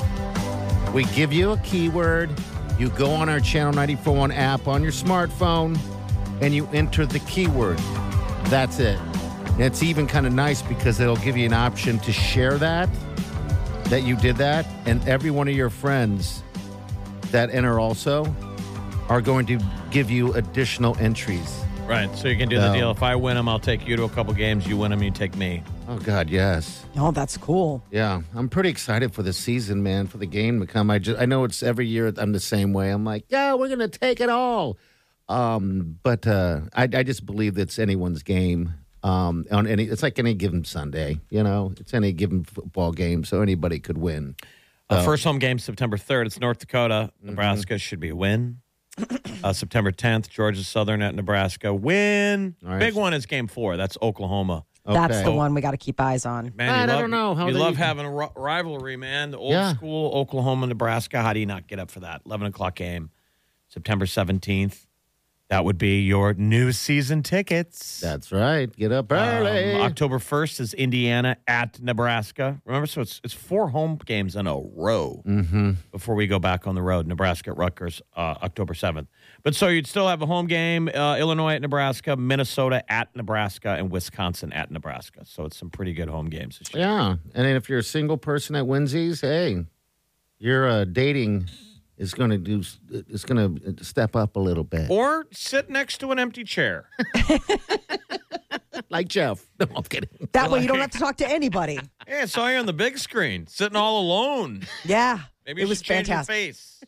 We 0.92 1.04
give 1.04 1.32
you 1.32 1.52
a 1.52 1.58
keyword. 1.58 2.30
You 2.78 2.88
go 2.90 3.10
on 3.10 3.28
our 3.28 3.40
Channel 3.40 3.72
941 3.72 4.32
app 4.32 4.66
on 4.66 4.82
your 4.82 4.92
smartphone, 4.92 5.78
and 6.40 6.54
you 6.54 6.66
enter 6.72 7.06
the 7.06 7.20
keyword. 7.20 7.78
That's 8.46 8.80
it. 8.80 8.98
And 9.52 9.62
it's 9.62 9.82
even 9.82 10.06
kind 10.06 10.26
of 10.26 10.32
nice 10.32 10.62
because 10.62 10.98
it'll 10.98 11.16
give 11.16 11.36
you 11.36 11.46
an 11.46 11.52
option 11.52 12.00
to 12.00 12.12
share 12.12 12.58
that, 12.58 12.88
that 13.84 14.02
you 14.02 14.16
did 14.16 14.36
that, 14.36 14.66
and 14.86 15.06
every 15.08 15.30
one 15.30 15.46
of 15.46 15.54
your 15.54 15.70
friends 15.70 16.42
that 17.30 17.50
enter 17.50 17.78
also 17.78 18.34
are 19.08 19.20
going 19.20 19.46
to 19.46 19.60
give 19.90 20.10
you 20.10 20.32
additional 20.32 20.96
entries. 20.98 21.64
Right. 21.86 22.08
So 22.16 22.28
you 22.28 22.36
can 22.36 22.48
do 22.48 22.58
the 22.58 22.68
No. 22.68 22.74
deal. 22.74 22.90
If 22.90 23.02
I 23.02 23.14
win 23.14 23.36
them, 23.36 23.48
I'll 23.48 23.58
take 23.58 23.86
you 23.86 23.94
to 23.96 24.04
a 24.04 24.08
couple 24.08 24.32
games. 24.32 24.66
You 24.66 24.76
win 24.78 24.90
them, 24.90 25.02
you 25.02 25.10
take 25.10 25.36
me. 25.36 25.62
Oh, 25.86 25.98
God, 25.98 26.30
yes. 26.30 26.86
oh, 26.96 27.10
that's 27.10 27.36
cool. 27.36 27.84
Yeah, 27.90 28.22
I'm 28.34 28.48
pretty 28.48 28.70
excited 28.70 29.12
for 29.12 29.22
the 29.22 29.32
season, 29.34 29.82
man, 29.82 30.06
for 30.06 30.16
the 30.16 30.26
game 30.26 30.60
to 30.60 30.66
come. 30.66 30.90
I 30.90 30.98
just 30.98 31.20
I 31.20 31.26
know 31.26 31.44
it's 31.44 31.62
every 31.62 31.86
year 31.86 32.10
I'm 32.16 32.32
the 32.32 32.40
same 32.40 32.72
way. 32.72 32.90
I'm 32.90 33.04
like, 33.04 33.24
yeah, 33.28 33.52
we're 33.54 33.68
gonna 33.68 33.88
take 33.88 34.20
it 34.20 34.30
all. 34.30 34.78
Um, 35.28 35.98
but 36.02 36.26
uh, 36.26 36.62
I, 36.74 36.84
I 36.84 37.02
just 37.02 37.26
believe 37.26 37.58
it's 37.58 37.78
anyone's 37.78 38.22
game. 38.22 38.72
Um, 39.02 39.44
on 39.52 39.66
any, 39.66 39.84
it's 39.84 40.02
like 40.02 40.18
any 40.18 40.32
given 40.32 40.64
Sunday. 40.64 41.20
You 41.28 41.42
know, 41.42 41.74
it's 41.78 41.92
any 41.92 42.12
given 42.12 42.44
football 42.44 42.92
game, 42.92 43.24
so 43.24 43.42
anybody 43.42 43.78
could 43.78 43.98
win. 43.98 44.36
Uh, 44.88 45.02
first 45.04 45.24
home 45.24 45.38
game, 45.38 45.58
September 45.58 45.96
3rd. 45.98 46.26
It's 46.26 46.40
North 46.40 46.58
Dakota. 46.58 47.10
Mm-hmm. 47.18 47.28
Nebraska 47.30 47.78
should 47.78 48.00
be 48.00 48.08
a 48.10 48.16
win. 48.16 48.60
Uh, 49.42 49.52
September 49.52 49.90
10th, 49.92 50.28
Georgia 50.28 50.62
Southern 50.64 51.02
at 51.02 51.14
Nebraska. 51.14 51.74
Win. 51.74 52.54
All 52.64 52.70
right. 52.70 52.78
Big 52.80 52.94
one 52.94 53.12
is 53.14 53.26
game 53.26 53.46
four. 53.48 53.76
That's 53.76 53.98
Oklahoma. 54.00 54.64
That's 54.86 55.22
the 55.22 55.32
one 55.32 55.54
we 55.54 55.60
got 55.62 55.70
to 55.72 55.76
keep 55.78 56.00
eyes 56.00 56.26
on. 56.26 56.44
Man, 56.54 56.54
Man, 56.56 56.66
you 56.68 56.72
I 56.72 56.96
love, 56.96 57.00
don't 57.02 57.10
know 57.10 57.34
how 57.34 57.46
you 57.46 57.54
they- 57.54 57.58
love 57.58 57.76
having 57.76 58.04
a 58.06 58.10
rivalry, 58.10 58.96
man. 58.96 59.30
The 59.30 59.38
old 59.38 59.52
Yeah. 59.52 59.74
school 59.74 60.12
Oklahoma, 60.14 60.66
Nebraska. 60.66 61.22
How 61.22 61.32
do 61.32 61.40
you 61.40 61.46
not 61.46 61.66
get 61.66 61.78
up 61.78 61.90
for 61.90 62.00
that? 62.00 62.20
11 62.26 62.46
o'clock 62.48 62.74
game, 62.76 63.10
September 63.68 64.04
17th. 64.06 64.86
That 65.50 65.66
would 65.66 65.76
be 65.76 66.00
your 66.00 66.32
new 66.32 66.72
season 66.72 67.22
tickets. 67.22 68.00
That's 68.00 68.32
right. 68.32 68.74
Get 68.74 68.92
up 68.92 69.12
Um, 69.12 69.18
early. 69.18 69.74
October 69.74 70.18
1st 70.18 70.60
is 70.60 70.74
Indiana 70.74 71.36
at 71.46 71.82
Nebraska. 71.82 72.62
Remember, 72.64 72.86
so 72.86 73.02
it's 73.02 73.20
it's 73.22 73.34
four 73.34 73.68
home 73.68 73.98
games 74.06 74.36
in 74.36 74.46
a 74.46 74.56
row 74.58 75.22
mm-hmm. 75.26 75.72
before 75.92 76.14
we 76.14 76.26
go 76.26 76.38
back 76.38 76.66
on 76.66 76.74
the 76.74 76.80
road. 76.80 77.06
Nebraska 77.06 77.50
at 77.50 77.58
Rutgers, 77.58 78.00
uh, 78.16 78.36
October 78.42 78.72
7th. 78.72 79.06
But 79.42 79.54
so 79.54 79.68
you'd 79.68 79.86
still 79.86 80.08
have 80.08 80.22
a 80.22 80.26
home 80.26 80.46
game 80.46 80.88
uh, 80.88 81.16
Illinois 81.18 81.54
at 81.56 81.60
Nebraska, 81.62 82.16
Minnesota 82.16 82.82
at 82.90 83.14
Nebraska, 83.14 83.76
and 83.78 83.90
Wisconsin 83.90 84.50
at 84.54 84.70
Nebraska. 84.70 85.24
So 85.26 85.44
it's 85.44 85.58
some 85.58 85.68
pretty 85.68 85.92
good 85.92 86.08
home 86.08 86.30
games 86.30 86.58
this 86.58 86.72
year. 86.72 86.84
Yeah, 86.84 87.10
and 87.34 87.46
then 87.46 87.54
if 87.54 87.68
you're 87.68 87.80
a 87.80 87.82
single 87.82 88.16
person 88.16 88.56
at 88.56 88.64
Winsies, 88.64 89.20
hey, 89.20 89.66
your 90.38 90.66
uh, 90.66 90.84
dating 90.86 91.48
is 91.96 92.14
going 92.14 92.30
to 92.30 92.38
do 92.38 92.62
is 92.90 93.24
going 93.24 93.58
to 93.58 93.84
step 93.84 94.16
up 94.16 94.36
a 94.36 94.40
little 94.40 94.64
bit. 94.64 94.90
Or 94.90 95.26
sit 95.32 95.70
next 95.70 95.98
to 95.98 96.12
an 96.12 96.18
empty 96.18 96.44
chair. 96.44 96.88
like 98.90 99.08
Jeff. 99.08 99.44
No, 99.58 99.66
I'm 99.74 99.82
kidding. 99.84 100.10
That 100.32 100.50
way 100.50 100.60
you 100.62 100.68
don't 100.68 100.80
have 100.80 100.90
to 100.92 100.98
talk 100.98 101.16
to 101.18 101.28
anybody. 101.28 101.78
hey, 102.06 102.22
I 102.22 102.24
saw 102.26 102.48
you 102.48 102.58
on 102.58 102.66
the 102.66 102.72
big 102.72 102.98
screen, 102.98 103.46
sitting 103.46 103.76
all 103.76 104.00
alone. 104.00 104.62
Yeah. 104.84 105.20
Maybe 105.46 105.60
you 105.60 105.66
it 105.66 105.68
was 105.68 105.78
should 105.78 105.86
change 105.86 106.08
fantastic. 106.08 106.36
your 106.36 106.46
face. 106.46 106.80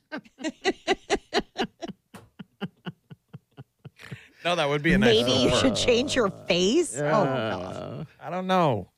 No, 4.45 4.55
that 4.55 4.69
would 4.69 4.83
be 4.83 4.93
a 4.93 4.99
nice 4.99 5.25
Maybe 5.25 5.33
you 5.33 5.57
should 5.57 5.75
change 5.75 6.15
your 6.15 6.31
face. 6.47 6.97
Oh, 6.97 7.01
God. 7.01 8.07
I 8.21 8.31
don't 8.31 8.47
know. 8.47 8.91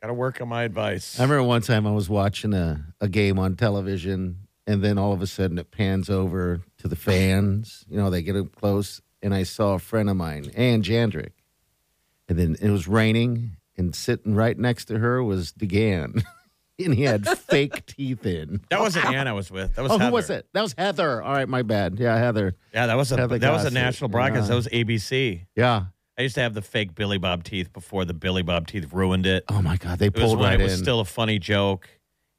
Got 0.00 0.06
to 0.08 0.14
work 0.14 0.40
on 0.40 0.48
my 0.48 0.62
advice. 0.62 1.18
I 1.18 1.24
remember 1.24 1.42
one 1.42 1.62
time 1.62 1.84
I 1.84 1.90
was 1.90 2.08
watching 2.08 2.54
a, 2.54 2.86
a 3.00 3.08
game 3.08 3.36
on 3.40 3.56
television, 3.56 4.43
and 4.66 4.82
then 4.82 4.98
all 4.98 5.12
of 5.12 5.22
a 5.22 5.26
sudden 5.26 5.58
it 5.58 5.70
pans 5.70 6.08
over 6.10 6.60
to 6.78 6.88
the 6.88 6.96
fans. 6.96 7.84
You 7.88 7.96
know, 7.98 8.10
they 8.10 8.22
get 8.22 8.36
up 8.36 8.54
close, 8.54 9.00
and 9.22 9.34
I 9.34 9.42
saw 9.42 9.74
a 9.74 9.78
friend 9.78 10.08
of 10.10 10.16
mine, 10.16 10.50
Ann 10.56 10.82
Jandrick. 10.82 11.32
And 12.28 12.38
then 12.38 12.56
it 12.60 12.70
was 12.70 12.88
raining, 12.88 13.56
and 13.76 13.94
sitting 13.94 14.34
right 14.34 14.58
next 14.58 14.86
to 14.86 14.98
her 14.98 15.22
was 15.22 15.52
DeGan. 15.52 16.22
and 16.78 16.94
he 16.94 17.02
had 17.02 17.28
fake 17.38 17.84
teeth 17.86 18.24
in. 18.24 18.62
That 18.70 18.80
wasn't 18.80 19.04
Ann 19.06 19.28
I 19.28 19.32
was 19.34 19.50
with. 19.50 19.74
That 19.76 19.82
was 19.82 19.92
Oh, 19.92 19.98
Heather. 19.98 20.08
who 20.10 20.14
was 20.14 20.30
it? 20.30 20.46
That 20.54 20.62
was 20.62 20.74
Heather. 20.78 21.22
All 21.22 21.32
right, 21.34 21.48
my 21.48 21.60
bad. 21.62 21.98
Yeah, 22.00 22.16
Heather. 22.16 22.54
Yeah, 22.72 22.86
that 22.86 22.94
was 22.96 23.12
a 23.12 23.16
Heather 23.18 23.38
that 23.38 23.52
was 23.52 23.64
a 23.66 23.70
national 23.70 24.08
broadcast. 24.08 24.44
Yeah. 24.44 24.48
That 24.48 24.54
was 24.56 24.68
ABC. 24.68 25.46
Yeah. 25.54 25.84
I 26.16 26.22
used 26.22 26.36
to 26.36 26.40
have 26.42 26.54
the 26.54 26.62
fake 26.62 26.94
Billy 26.94 27.18
Bob 27.18 27.42
teeth 27.44 27.72
before 27.72 28.04
the 28.04 28.14
Billy 28.14 28.42
Bob 28.42 28.68
teeth 28.68 28.92
ruined 28.92 29.26
it. 29.26 29.44
Oh 29.48 29.60
my 29.60 29.76
God, 29.76 29.98
they 29.98 30.06
It 30.06 30.14
was 30.14 30.22
pulled 30.22 30.38
when 30.38 30.48
right 30.50 30.60
it 30.60 30.62
was 30.62 30.74
in. 30.74 30.78
still 30.78 31.00
a 31.00 31.04
funny 31.04 31.38
joke, 31.40 31.88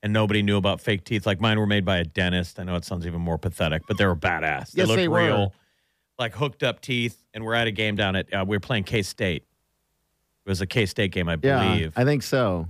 and 0.05 0.13
nobody 0.13 0.43
knew 0.43 0.55
about 0.57 0.79
fake 0.79 1.03
teeth. 1.03 1.25
Like 1.25 1.41
mine 1.41 1.57
were 1.59 1.65
made 1.65 1.83
by 1.83 1.97
a 1.97 2.03
dentist. 2.03 2.59
I 2.59 2.63
know 2.63 2.75
it 2.75 2.85
sounds 2.85 3.07
even 3.07 3.19
more 3.21 3.39
pathetic, 3.39 3.81
but 3.87 3.97
they 3.97 4.05
were 4.05 4.15
badass. 4.15 4.71
They 4.71 4.81
Yes, 4.83 4.87
looked 4.87 4.97
they 4.97 5.07
were. 5.07 5.17
real, 5.17 5.53
like 6.19 6.35
hooked 6.35 6.61
up 6.61 6.79
teeth. 6.79 7.17
And 7.33 7.43
we're 7.43 7.55
at 7.55 7.65
a 7.65 7.71
game 7.71 7.95
down 7.95 8.15
at 8.15 8.31
uh, 8.31 8.45
we 8.47 8.55
were 8.55 8.61
playing 8.61 8.83
K 8.83 9.01
State. 9.01 9.43
It 10.45 10.49
was 10.49 10.61
a 10.61 10.67
K 10.67 10.85
State 10.85 11.11
game, 11.11 11.27
I 11.27 11.37
yeah, 11.41 11.59
believe. 11.59 11.93
I 11.95 12.03
think 12.03 12.21
so. 12.21 12.67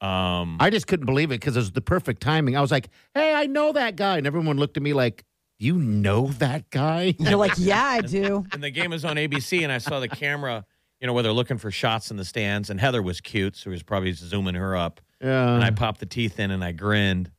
um, 0.00 0.56
I 0.60 0.70
just 0.70 0.86
couldn't 0.86 1.06
believe 1.06 1.32
it 1.32 1.40
because 1.40 1.56
it 1.56 1.58
was 1.60 1.72
the 1.72 1.80
perfect 1.80 2.22
timing. 2.22 2.56
I 2.56 2.60
was 2.60 2.70
like, 2.70 2.88
"Hey, 3.12 3.34
I 3.34 3.46
know 3.46 3.72
that 3.72 3.96
guy," 3.96 4.16
and 4.18 4.26
everyone 4.28 4.56
looked 4.56 4.76
at 4.76 4.82
me 4.84 4.92
like, 4.92 5.24
"You 5.58 5.74
know 5.74 6.28
that 6.38 6.70
guy?" 6.70 7.16
You're 7.18 7.36
like, 7.38 7.54
yeah, 7.58 7.82
I 7.82 8.02
do. 8.02 8.46
and 8.52 8.62
the 8.62 8.70
game 8.70 8.90
was 8.92 9.04
on 9.04 9.16
ABC, 9.16 9.62
and 9.64 9.72
I 9.72 9.78
saw 9.78 9.98
the 9.98 10.08
camera. 10.08 10.64
You 11.00 11.06
know, 11.08 11.12
where 11.12 11.24
they're 11.24 11.32
looking 11.32 11.58
for 11.58 11.70
shots 11.72 12.12
in 12.12 12.16
the 12.16 12.24
stands, 12.24 12.70
and 12.70 12.80
Heather 12.80 13.02
was 13.02 13.20
cute, 13.20 13.56
so 13.56 13.64
he 13.64 13.74
was 13.74 13.82
probably 13.82 14.12
zooming 14.12 14.54
her 14.54 14.76
up. 14.76 15.00
Yeah. 15.22 15.54
and 15.54 15.64
I 15.64 15.70
popped 15.70 16.00
the 16.00 16.06
teeth 16.06 16.38
in 16.38 16.50
and 16.50 16.62
I 16.64 16.72
grinned 16.72 17.30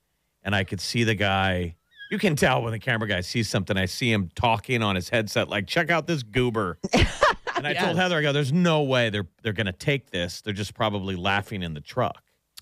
and 0.43 0.53
I 0.55 0.63
could 0.63 0.81
see 0.81 1.03
the 1.03 1.15
guy. 1.15 1.75
You 2.11 2.17
can 2.17 2.35
tell 2.35 2.63
when 2.63 2.71
the 2.71 2.79
camera 2.79 3.07
guy 3.07 3.21
sees 3.21 3.47
something. 3.49 3.77
I 3.77 3.85
see 3.85 4.11
him 4.11 4.29
talking 4.35 4.81
on 4.81 4.95
his 4.95 5.09
headset, 5.09 5.47
like, 5.47 5.67
check 5.67 5.89
out 5.91 6.07
this 6.07 6.23
goober. 6.23 6.79
and 7.55 7.67
I 7.67 7.73
told 7.73 7.97
Heather, 7.97 8.17
I 8.17 8.21
go, 8.21 8.33
there's 8.33 8.51
no 8.51 8.81
way 8.83 9.09
they're 9.11 9.27
they're 9.43 9.53
gonna 9.53 9.71
take 9.71 10.09
this. 10.09 10.41
They're 10.41 10.53
just 10.53 10.73
probably 10.73 11.15
laughing 11.15 11.61
in 11.63 11.73
the 11.73 11.81
truck. 11.81 12.21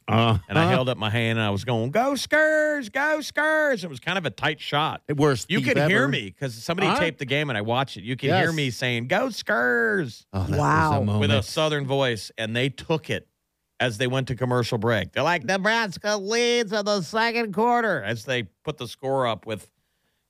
Uh, 0.10 0.38
And 0.48 0.58
I 0.58 0.66
held 0.66 0.88
up 0.88 0.98
my 0.98 1.10
hand 1.10 1.38
and 1.38 1.46
I 1.46 1.50
was 1.50 1.66
going, 1.66 1.92
Go 1.92 2.14
Skurs, 2.14 2.90
go 2.92 3.18
Skurs. 3.20 3.84
It 3.84 3.90
was 3.90 4.00
kind 4.00 4.18
of 4.18 4.26
a 4.26 4.30
tight 4.30 4.62
shot. 4.62 5.02
It 5.10 5.18
worst. 5.18 5.50
You 5.52 5.60
thief 5.60 5.74
can 5.74 5.90
hear 5.90 6.08
me 6.08 6.26
because 6.28 6.54
somebody 6.56 6.88
Huh? 6.88 7.00
taped 7.00 7.20
the 7.20 7.26
game 7.26 7.50
and 7.50 7.58
I 7.58 7.62
watched 7.62 7.98
it. 7.98 8.04
You 8.04 8.16
can 8.16 8.30
Yes. 8.30 8.44
hear 8.44 8.54
me 8.54 8.70
saying, 8.70 9.08
Go 9.08 9.28
Skurs 9.28 10.26
Oh, 10.32 10.46
Wow. 10.50 11.04
A 11.04 11.20
with 11.20 11.32
a 11.32 11.42
southern 11.44 11.86
voice, 11.86 12.32
and 12.38 12.56
they 12.56 12.70
took 12.70 13.10
it 13.10 13.28
as 13.80 13.98
they 13.98 14.08
went 14.08 14.28
to 14.30 14.36
commercial 14.36 14.78
break. 14.78 15.12
They're 15.14 15.24
like, 15.24 15.44
Nebraska 15.44 16.18
leads 16.18 16.72
in 16.74 16.86
the 16.86 17.02
second 17.02 17.54
quarter 17.54 18.02
as 18.04 18.26
they 18.26 18.44
put 18.64 18.78
the 18.78 18.88
score 18.88 19.28
up 19.28 19.46
with 19.46 19.70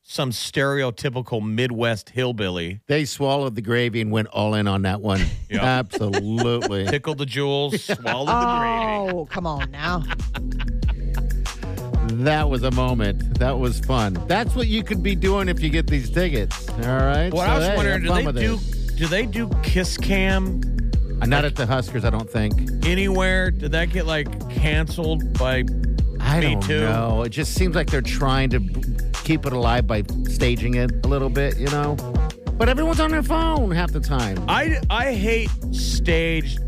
some 0.09 0.31
stereotypical 0.31 1.45
Midwest 1.45 2.09
hillbilly. 2.11 2.79
they 2.87 3.03
swallowed 3.03 3.55
the 3.55 3.61
gravy 3.61 3.99
and 3.99 4.09
went 4.11 4.27
all 4.29 4.53
in 4.53 4.67
on 4.67 4.83
that 4.83 5.01
one. 5.01 5.21
Yep. 5.49 5.61
Absolutely. 5.63 6.85
Tickled 6.89 7.17
the 7.19 7.25
jewels, 7.25 7.81
swallowed 7.85 8.27
the 8.27 8.33
oh, 8.35 8.59
gravy. 9.05 9.17
Oh, 9.17 9.25
come 9.29 9.47
on 9.47 9.71
now. 9.71 10.03
that 12.25 12.49
was 12.49 12.63
a 12.63 12.71
moment. 12.71 13.39
That 13.39 13.57
was 13.59 13.79
fun. 13.79 14.13
That's 14.27 14.55
what 14.55 14.67
you 14.67 14.83
could 14.83 15.01
be 15.03 15.15
doing 15.15 15.47
if 15.47 15.61
you 15.61 15.69
get 15.69 15.87
these 15.87 16.09
tickets. 16.09 16.67
All 16.69 16.77
right. 16.85 17.29
What 17.33 17.45
So, 17.45 17.51
I 17.51 17.57
was 17.57 17.67
hey, 17.67 17.75
wondering, 17.77 18.01
do 18.03 18.09
they 18.13 18.31
do 18.41 18.59
do 18.97 19.07
they 19.07 19.25
do 19.25 19.49
kiss 19.63 19.95
cam 19.97 20.61
Uh, 21.21 21.25
Not 21.25 21.45
at 21.45 21.55
the 21.55 21.65
Huskers, 21.65 22.05
I 22.05 22.09
don't 22.09 22.29
think. 22.29 22.53
anywhere? 22.85 23.51
Did 23.51 23.71
that 23.71 23.89
get 23.91 24.05
like 24.05 24.27
canceled 24.49 25.37
by 25.37 25.63
I 26.19 26.39
Me 26.39 26.53
don't 26.53 26.61
too. 26.63 26.81
know. 26.81 27.23
It 27.23 27.29
just 27.29 27.53
seems 27.53 27.75
like 27.75 27.89
they're 27.89 28.01
trying 28.01 28.49
to 28.51 28.59
b- 28.59 28.81
keep 29.23 29.45
it 29.45 29.53
alive 29.53 29.87
by 29.87 30.03
staging 30.25 30.75
it 30.75 30.91
a 31.05 31.07
little 31.07 31.29
bit, 31.29 31.57
you 31.57 31.67
know. 31.67 31.95
But 32.57 32.69
everyone's 32.69 32.99
on 32.99 33.11
their 33.11 33.23
phone 33.23 33.71
half 33.71 33.91
the 33.91 33.99
time. 33.99 34.37
I 34.47 34.79
I 34.89 35.13
hate 35.13 35.49
staged 35.71 36.59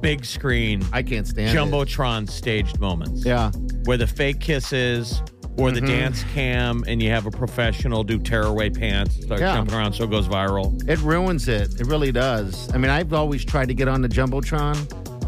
big 0.00 0.24
screen 0.24 0.82
I 0.92 1.02
can't 1.02 1.26
stand 1.26 1.56
it. 1.56 1.60
jumbotron 1.60 2.28
staged 2.28 2.78
moments. 2.80 3.24
Yeah. 3.24 3.50
where 3.84 3.96
the 3.98 4.06
fake 4.06 4.40
kisses 4.40 5.22
or 5.56 5.68
Mm-hmm. 5.68 5.74
the 5.74 5.80
dance 5.92 6.24
cam 6.34 6.84
and 6.86 7.02
you 7.02 7.10
have 7.10 7.26
a 7.26 7.30
professional 7.30 8.02
do 8.04 8.18
tearaway 8.18 8.70
pants 8.70 9.22
start 9.22 9.40
Yeah. 9.40 9.54
jumping 9.56 9.74
around 9.74 9.92
so 9.94 10.04
it 10.04 10.10
goes 10.10 10.26
viral. 10.28 10.80
It 10.88 10.98
ruins 11.00 11.48
it. 11.48 11.80
It 11.80 11.86
really 11.86 12.12
does. 12.12 12.72
I 12.74 12.78
mean, 12.78 12.90
I've 12.90 13.12
always 13.12 13.44
tried 13.44 13.68
to 13.68 13.74
get 13.74 13.88
on 13.88 14.00
the 14.02 14.08
jumbotron. 14.08 14.76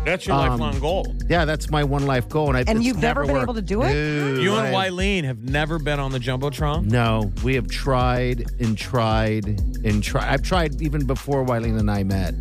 That's 0.05 0.27
your 0.27 0.35
Um, 0.35 0.49
lifelong 0.61 0.81
goal. 0.81 1.15
Yeah, 1.29 1.45
that's 1.45 1.71
my 1.71 1.85
one 1.85 2.07
life 2.07 2.29
goal, 2.29 2.49
and 2.49 2.57
I. 2.57 2.65
And 2.67 2.83
you've 2.83 2.99
never 2.99 3.23
been 3.25 3.35
worked. 3.35 3.43
able 3.45 3.55
to 3.55 3.63
do 3.63 3.83
it? 3.83 3.93
No, 3.95 4.41
You 4.41 4.55
and 4.57 4.75
Wyleen 4.75 5.23
have 5.25 5.39
never 5.45 5.79
been 5.79 6.01
on 6.01 6.11
the 6.11 6.19
Jumbotron? 6.19 6.91
No, 6.91 7.31
we 7.45 7.55
have 7.55 7.69
tried 7.69 8.47
and 8.59 8.77
tried 8.77 9.45
and 9.85 10.03
tried. 10.03 10.25
I've 10.29 10.43
tried 10.43 10.83
even 10.83 11.07
before 11.07 11.45
Wyleen 11.47 11.79
and 11.79 11.89
I 11.89 12.03
met 12.03 12.35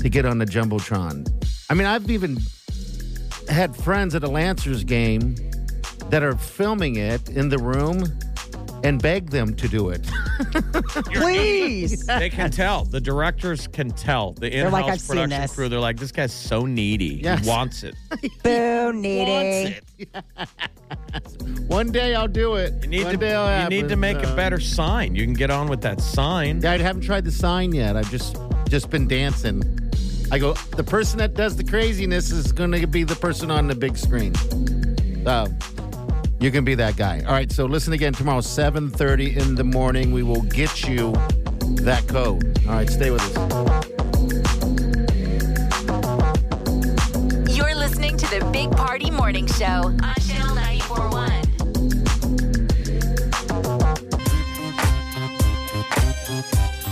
to 0.00 0.08
get 0.08 0.24
on 0.24 0.38
the 0.38 0.46
jumbotron. 0.46 1.28
I 1.68 1.74
mean, 1.74 1.86
I've 1.86 2.08
even 2.10 2.38
had 3.48 3.76
friends 3.76 4.14
at 4.14 4.24
a 4.24 4.28
Lancers 4.28 4.82
game 4.84 5.34
that 6.12 6.22
are 6.22 6.36
filming 6.36 6.96
it 6.96 7.30
in 7.30 7.48
the 7.48 7.56
room 7.56 8.04
and 8.84 9.00
beg 9.00 9.30
them 9.30 9.54
to 9.56 9.66
do 9.66 9.88
it. 9.88 10.06
Please. 11.06 12.04
They 12.04 12.28
can 12.28 12.50
tell. 12.50 12.84
The 12.84 13.00
directors 13.00 13.66
can 13.66 13.90
tell. 13.92 14.32
The 14.32 14.54
in-house 14.54 14.72
like, 14.72 14.84
"I've 14.84 15.00
seen 15.00 15.16
production 15.16 15.40
this." 15.40 15.54
crew, 15.54 15.68
they're 15.70 15.80
like, 15.80 15.96
this 15.98 16.12
guy's 16.12 16.32
so 16.34 16.66
needy. 16.66 17.20
Yes. 17.24 17.40
He 17.44 17.48
wants 17.48 17.82
it. 17.82 17.94
Boo, 18.42 18.92
needy. 18.92 19.78
One 21.68 21.90
day 21.90 22.14
I'll 22.14 22.28
do 22.28 22.56
it. 22.56 22.74
You 22.82 22.88
need 22.90 23.04
One 23.04 23.12
to 23.12 23.16
day 23.18 23.30
it'll 23.30 23.62
you 23.62 23.68
need 23.70 23.82
to 23.82 23.88
happen. 23.96 24.00
make 24.00 24.16
a 24.18 24.28
Uh, 24.28 24.36
better 24.36 24.60
sign. 24.60 25.14
You 25.14 25.24
can 25.24 25.32
get 25.32 25.50
on 25.50 25.68
with 25.68 25.80
that 25.80 26.02
sign. 26.02 26.60
Yeah, 26.60 26.72
I 26.72 26.78
haven't 26.78 27.02
tried 27.02 27.24
the 27.24 27.30
sign 27.32 27.72
yet. 27.72 27.96
I've 27.96 28.10
just 28.10 28.36
just 28.68 28.90
been 28.90 29.08
dancing. 29.08 29.62
I 30.30 30.38
go. 30.38 30.52
The 30.76 30.84
person 30.84 31.18
that 31.20 31.32
does 31.34 31.56
the 31.56 31.64
craziness 31.64 32.30
is 32.30 32.52
going 32.52 32.72
to 32.72 32.86
be 32.86 33.04
the 33.04 33.16
person 33.16 33.50
on 33.50 33.66
the 33.68 33.74
big 33.74 33.96
screen. 33.96 34.34
So 35.24 35.46
you 36.42 36.50
can 36.50 36.64
be 36.64 36.74
that 36.74 36.96
guy. 36.96 37.20
All 37.20 37.32
right. 37.32 37.52
So 37.52 37.66
listen 37.66 37.92
again 37.92 38.12
tomorrow, 38.12 38.40
seven 38.40 38.90
thirty 38.90 39.38
in 39.38 39.54
the 39.54 39.62
morning. 39.62 40.10
We 40.12 40.24
will 40.24 40.42
get 40.42 40.82
you 40.88 41.12
that 41.82 42.04
code. 42.08 42.58
All 42.66 42.74
right. 42.74 42.90
Stay 42.90 43.12
with 43.12 43.22
us. 43.22 43.36
You're 47.56 47.76
listening 47.76 48.16
to 48.16 48.26
the 48.26 48.44
Big 48.52 48.72
Party 48.72 49.08
Morning 49.10 49.46
Show 49.46 49.64
on 49.66 50.14
Channel 50.26 50.56
941. 50.56 51.30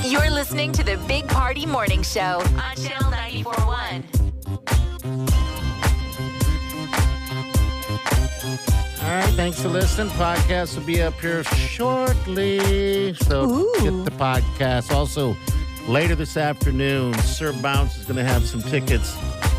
You're 0.05 0.31
listening 0.31 0.71
to 0.73 0.85
the 0.85 0.97
Big 1.09 1.27
Party 1.29 1.67
Morning 1.67 2.03
Show 2.03 2.41
on 2.41 2.77
Channel 2.77 3.11
941. 3.11 4.05
Right. 9.11 9.35
Thanks 9.35 9.61
for 9.61 9.68
listening. 9.68 10.09
Podcast 10.14 10.77
will 10.77 10.85
be 10.85 11.03
up 11.03 11.18
here 11.20 11.42
shortly. 11.44 13.14
So 13.14 13.44
Ooh. 13.51 13.75
get 13.81 14.05
the 14.05 14.11
podcast. 14.16 14.90
Also, 14.92 15.37
later 15.88 16.14
this 16.14 16.37
afternoon, 16.37 17.14
Sir 17.20 17.53
Bounce 17.55 17.96
is 17.99 18.05
going 18.05 18.16
to 18.16 18.25
have 18.25 18.44
some 18.44 18.62
tickets 18.62 19.12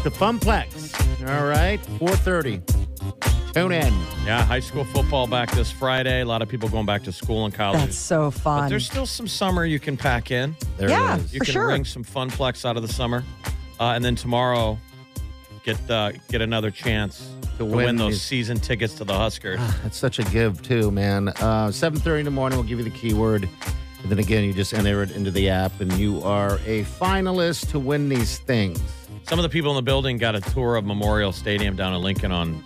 to 0.03 0.09
Funplex. 0.11 0.93
All 1.29 1.45
right. 1.47 1.79
Four 1.99 2.15
thirty. 2.15 2.61
Tune 3.53 3.73
in. 3.73 3.93
Yeah, 4.25 4.45
high 4.45 4.61
school 4.61 4.85
football 4.85 5.27
back 5.27 5.51
this 5.51 5.69
Friday. 5.71 6.21
A 6.21 6.25
lot 6.25 6.41
of 6.41 6.47
people 6.47 6.69
going 6.69 6.85
back 6.85 7.03
to 7.03 7.11
school 7.11 7.43
and 7.43 7.53
college. 7.53 7.81
That's 7.81 7.97
so 7.97 8.31
but 8.31 8.39
fun. 8.39 8.69
there's 8.69 8.85
still 8.85 9.05
some 9.05 9.27
summer 9.27 9.65
you 9.65 9.77
can 9.77 9.97
pack 9.97 10.31
in. 10.31 10.55
There 10.77 10.89
Yeah. 10.89 11.15
it 11.17 11.19
is. 11.25 11.33
You 11.33 11.39
For 11.39 11.45
can 11.45 11.53
sure. 11.53 11.67
wring 11.67 11.83
some 11.83 12.05
funplex 12.05 12.63
out 12.63 12.77
of 12.77 12.81
the 12.81 12.87
summer, 12.93 13.25
uh, 13.79 13.91
and 13.95 14.05
then 14.05 14.15
tomorrow 14.15 14.79
get 15.63 15.89
uh, 15.89 16.11
get 16.29 16.41
another 16.41 16.71
chance 16.71 17.31
to, 17.57 17.65
win, 17.65 17.75
win 17.85 17.95
those 17.97 18.13
these- 18.13 18.21
season 18.21 18.59
tickets 18.59 18.93
to 18.95 19.03
the 19.03 19.13
Huskers. 19.13 19.59
That's 19.83 19.97
such 19.97 20.19
a 20.19 20.23
give 20.25 20.61
too, 20.61 20.91
man. 20.91 21.29
Uh, 21.29 21.71
Seven 21.71 21.99
thirty 21.99 22.19
in 22.19 22.25
the 22.25 22.31
morning, 22.31 22.57
we'll 22.59 22.67
give 22.67 22.79
you 22.79 22.85
the 22.85 22.89
keyword, 22.97 23.43
and 24.01 24.11
then 24.11 24.19
again, 24.19 24.43
you 24.43 24.53
just 24.53 24.73
enter 24.73 25.03
it 25.03 25.11
into 25.11 25.31
the 25.31 25.49
app, 25.49 25.79
and 25.81 25.91
you 25.93 26.21
are 26.23 26.55
a 26.65 26.83
finalist 26.83 27.69
to 27.71 27.79
win 27.79 28.09
these 28.09 28.39
things. 28.39 28.79
Some 29.27 29.37
of 29.39 29.43
the 29.43 29.49
people 29.49 29.69
in 29.71 29.75
the 29.75 29.81
building 29.83 30.17
got 30.17 30.35
a 30.35 30.41
tour 30.41 30.75
of 30.75 30.85
Memorial 30.85 31.31
Stadium 31.31 31.75
down 31.75 31.93
in 31.93 32.01
Lincoln 32.01 32.31
on 32.31 32.63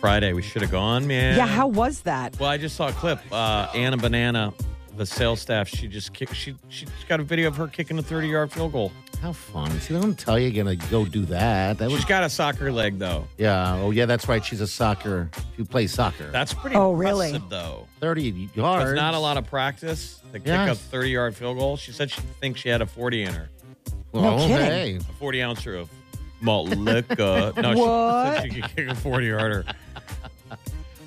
Friday. 0.00 0.32
We 0.32 0.42
should 0.42 0.62
have 0.62 0.70
gone, 0.70 1.06
man. 1.08 1.36
yeah, 1.36 1.46
how 1.46 1.66
was 1.66 2.02
that? 2.02 2.38
Well, 2.38 2.48
I 2.48 2.56
just 2.56 2.76
saw 2.76 2.88
a 2.88 2.92
clip. 2.92 3.18
Uh, 3.32 3.68
Anna 3.74 3.96
Banana, 3.96 4.54
the 4.96 5.04
sales 5.04 5.40
staff, 5.40 5.68
she 5.68 5.88
just 5.88 6.12
kicked. 6.14 6.36
She 6.36 6.54
she 6.68 6.86
got 7.08 7.18
a 7.18 7.24
video 7.24 7.48
of 7.48 7.56
her 7.56 7.66
kicking 7.66 7.98
a 7.98 8.02
thirty-yard 8.02 8.52
field 8.52 8.72
goal. 8.72 8.92
How 9.20 9.32
fun! 9.32 9.68
See, 9.80 9.94
they 9.94 10.00
don't 10.00 10.16
tell 10.16 10.38
you 10.38 10.48
you're 10.48 10.64
gonna 10.64 10.76
go 10.90 11.04
do 11.04 11.24
that. 11.26 11.78
That 11.78 11.86
was, 11.90 11.96
She's 12.00 12.04
got 12.08 12.22
a 12.22 12.30
soccer 12.30 12.70
leg 12.70 12.98
though. 13.00 13.26
yeah. 13.36 13.74
Oh, 13.74 13.90
yeah, 13.90 14.06
that's 14.06 14.28
right. 14.28 14.44
She's 14.44 14.60
a 14.60 14.66
soccer. 14.66 15.28
She 15.56 15.64
plays 15.64 15.92
soccer. 15.92 16.30
That's 16.30 16.54
pretty. 16.54 16.76
Oh, 16.76 16.92
really? 16.92 17.36
Though. 17.48 17.88
thirty 18.00 18.48
yards. 18.54 18.90
It's 18.92 18.96
not 18.96 19.14
a 19.14 19.18
lot 19.18 19.36
of 19.36 19.44
practice 19.46 20.20
to 20.32 20.38
kick 20.38 20.46
Yes. 20.46 20.76
a 20.76 20.80
30 20.80 21.10
yard 21.10 21.34
field 21.36 21.58
goal. 21.58 21.76
She 21.76 21.90
said 21.90 22.10
she 22.12 22.20
thinks 22.40 22.60
she 22.60 22.68
had 22.68 22.80
a 22.80 22.86
40 22.86 23.24
in 23.24 23.32
her. 23.34 23.48
No 24.14 24.34
Oh, 24.34 24.36
kidding. 24.46 24.56
hey. 24.56 24.96
A 24.96 25.00
40 25.00 25.42
ouncer 25.42 25.74
of 25.74 25.90
malt 26.40 26.68
liquor. 26.76 27.52
No, 27.56 27.74
she 27.74 27.80
What? 27.80 28.36
said 28.36 28.52
she 28.52 28.60
could 28.62 28.76
kick 28.76 28.88
a 28.88 28.94
40 28.94 29.30
harder. 29.32 29.64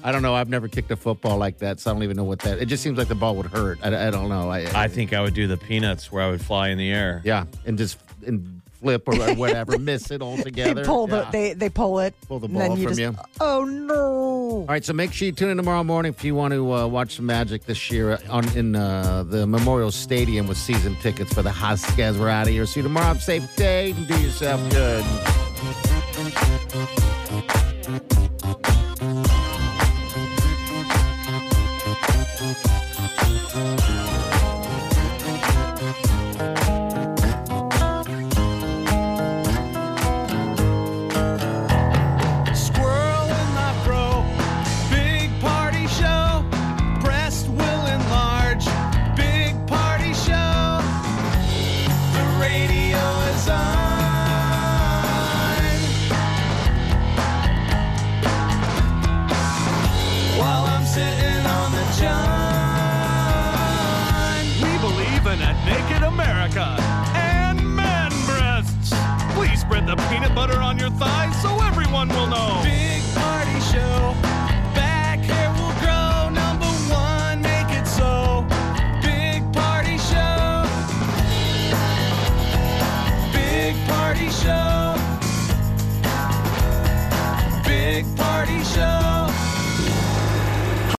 I 0.04 0.12
don't 0.12 0.22
know. 0.22 0.34
I've 0.36 0.49
never 0.49 0.68
kicked 0.68 0.91
a 0.91 0.95
football 0.95 1.38
like 1.38 1.60
that, 1.60 1.80
so 1.80 1.91
I 1.91 1.93
don't 1.93 2.04
even 2.04 2.18
know 2.18 2.24
what 2.24 2.39
that. 2.39 2.60
It 2.60 2.66
just 2.66 2.82
seems 2.84 2.97
like 2.97 3.08
the 3.08 3.16
ball 3.16 3.36
would 3.36 3.47
hurt. 3.47 3.80
I, 3.84 4.08
I 4.08 4.12
don't 4.12 4.30
know. 4.30 4.49
I, 4.49 4.66
I 4.74 4.88
think 4.88 5.14
I 5.14 5.22
would 5.22 5.34
do 5.34 5.47
the 5.47 5.58
peanuts 5.58 6.12
where 6.12 6.24
I 6.24 6.30
would 6.32 6.41
fly 6.43 6.70
in 6.70 6.78
the 6.78 6.91
air. 6.91 7.22
yeah, 7.24 7.45
and 7.66 7.78
just 7.78 7.97
and 8.26 8.62
flip 8.80 9.08
or 9.08 9.16
whatever, 9.36 9.78
miss 9.80 10.10
it 10.10 10.18
They 10.20 10.26
altogether. 10.26 10.84
pull 10.84 11.06
the 11.06 11.28
they 11.32 11.54
they 11.54 11.70
pull 11.70 11.99
it. 11.99 12.16
Pull 12.28 12.39
the 12.39 12.47
and 12.47 12.56
then 12.56 12.68
ball 12.70 12.78
you 12.80 12.84
from 12.88 12.97
just, 12.97 12.99
you. 12.99 13.16
Oh 13.39 13.64
no! 13.64 13.95
All 14.62 14.66
right, 14.68 14.84
so 14.84 14.93
make 14.93 15.14
sure 15.14 15.28
you 15.28 15.32
tune 15.32 15.49
in 15.52 15.58
tomorrow 15.58 15.84
morning 15.84 16.12
if 16.14 16.24
you 16.24 16.34
want 16.34 16.54
to 16.54 16.74
uh, 16.74 16.88
watch 16.88 17.16
some 17.18 17.26
magic 17.28 17.66
this 17.66 17.91
year 17.91 18.18
on 18.30 18.47
in 18.58 18.76
uh, 18.76 19.24
the 19.24 19.45
Memorial 19.45 19.91
Stadium 19.91 20.47
with 20.47 20.58
season 20.58 20.95
tickets 20.97 21.32
for 21.34 21.41
the 21.43 21.52
Huskies. 21.52 22.18
We're 22.18 22.30
out 22.30 22.47
of 22.47 22.54
here. 22.54 22.66
See 22.66 22.80
you 22.80 22.84
tomorrow. 22.84 23.06
Have 23.06 23.18
a 23.18 23.22
safe 23.22 23.56
day 23.56 23.91
and 23.91 24.08
do 24.08 24.20
yourself 24.20 24.60
good. 24.72 25.06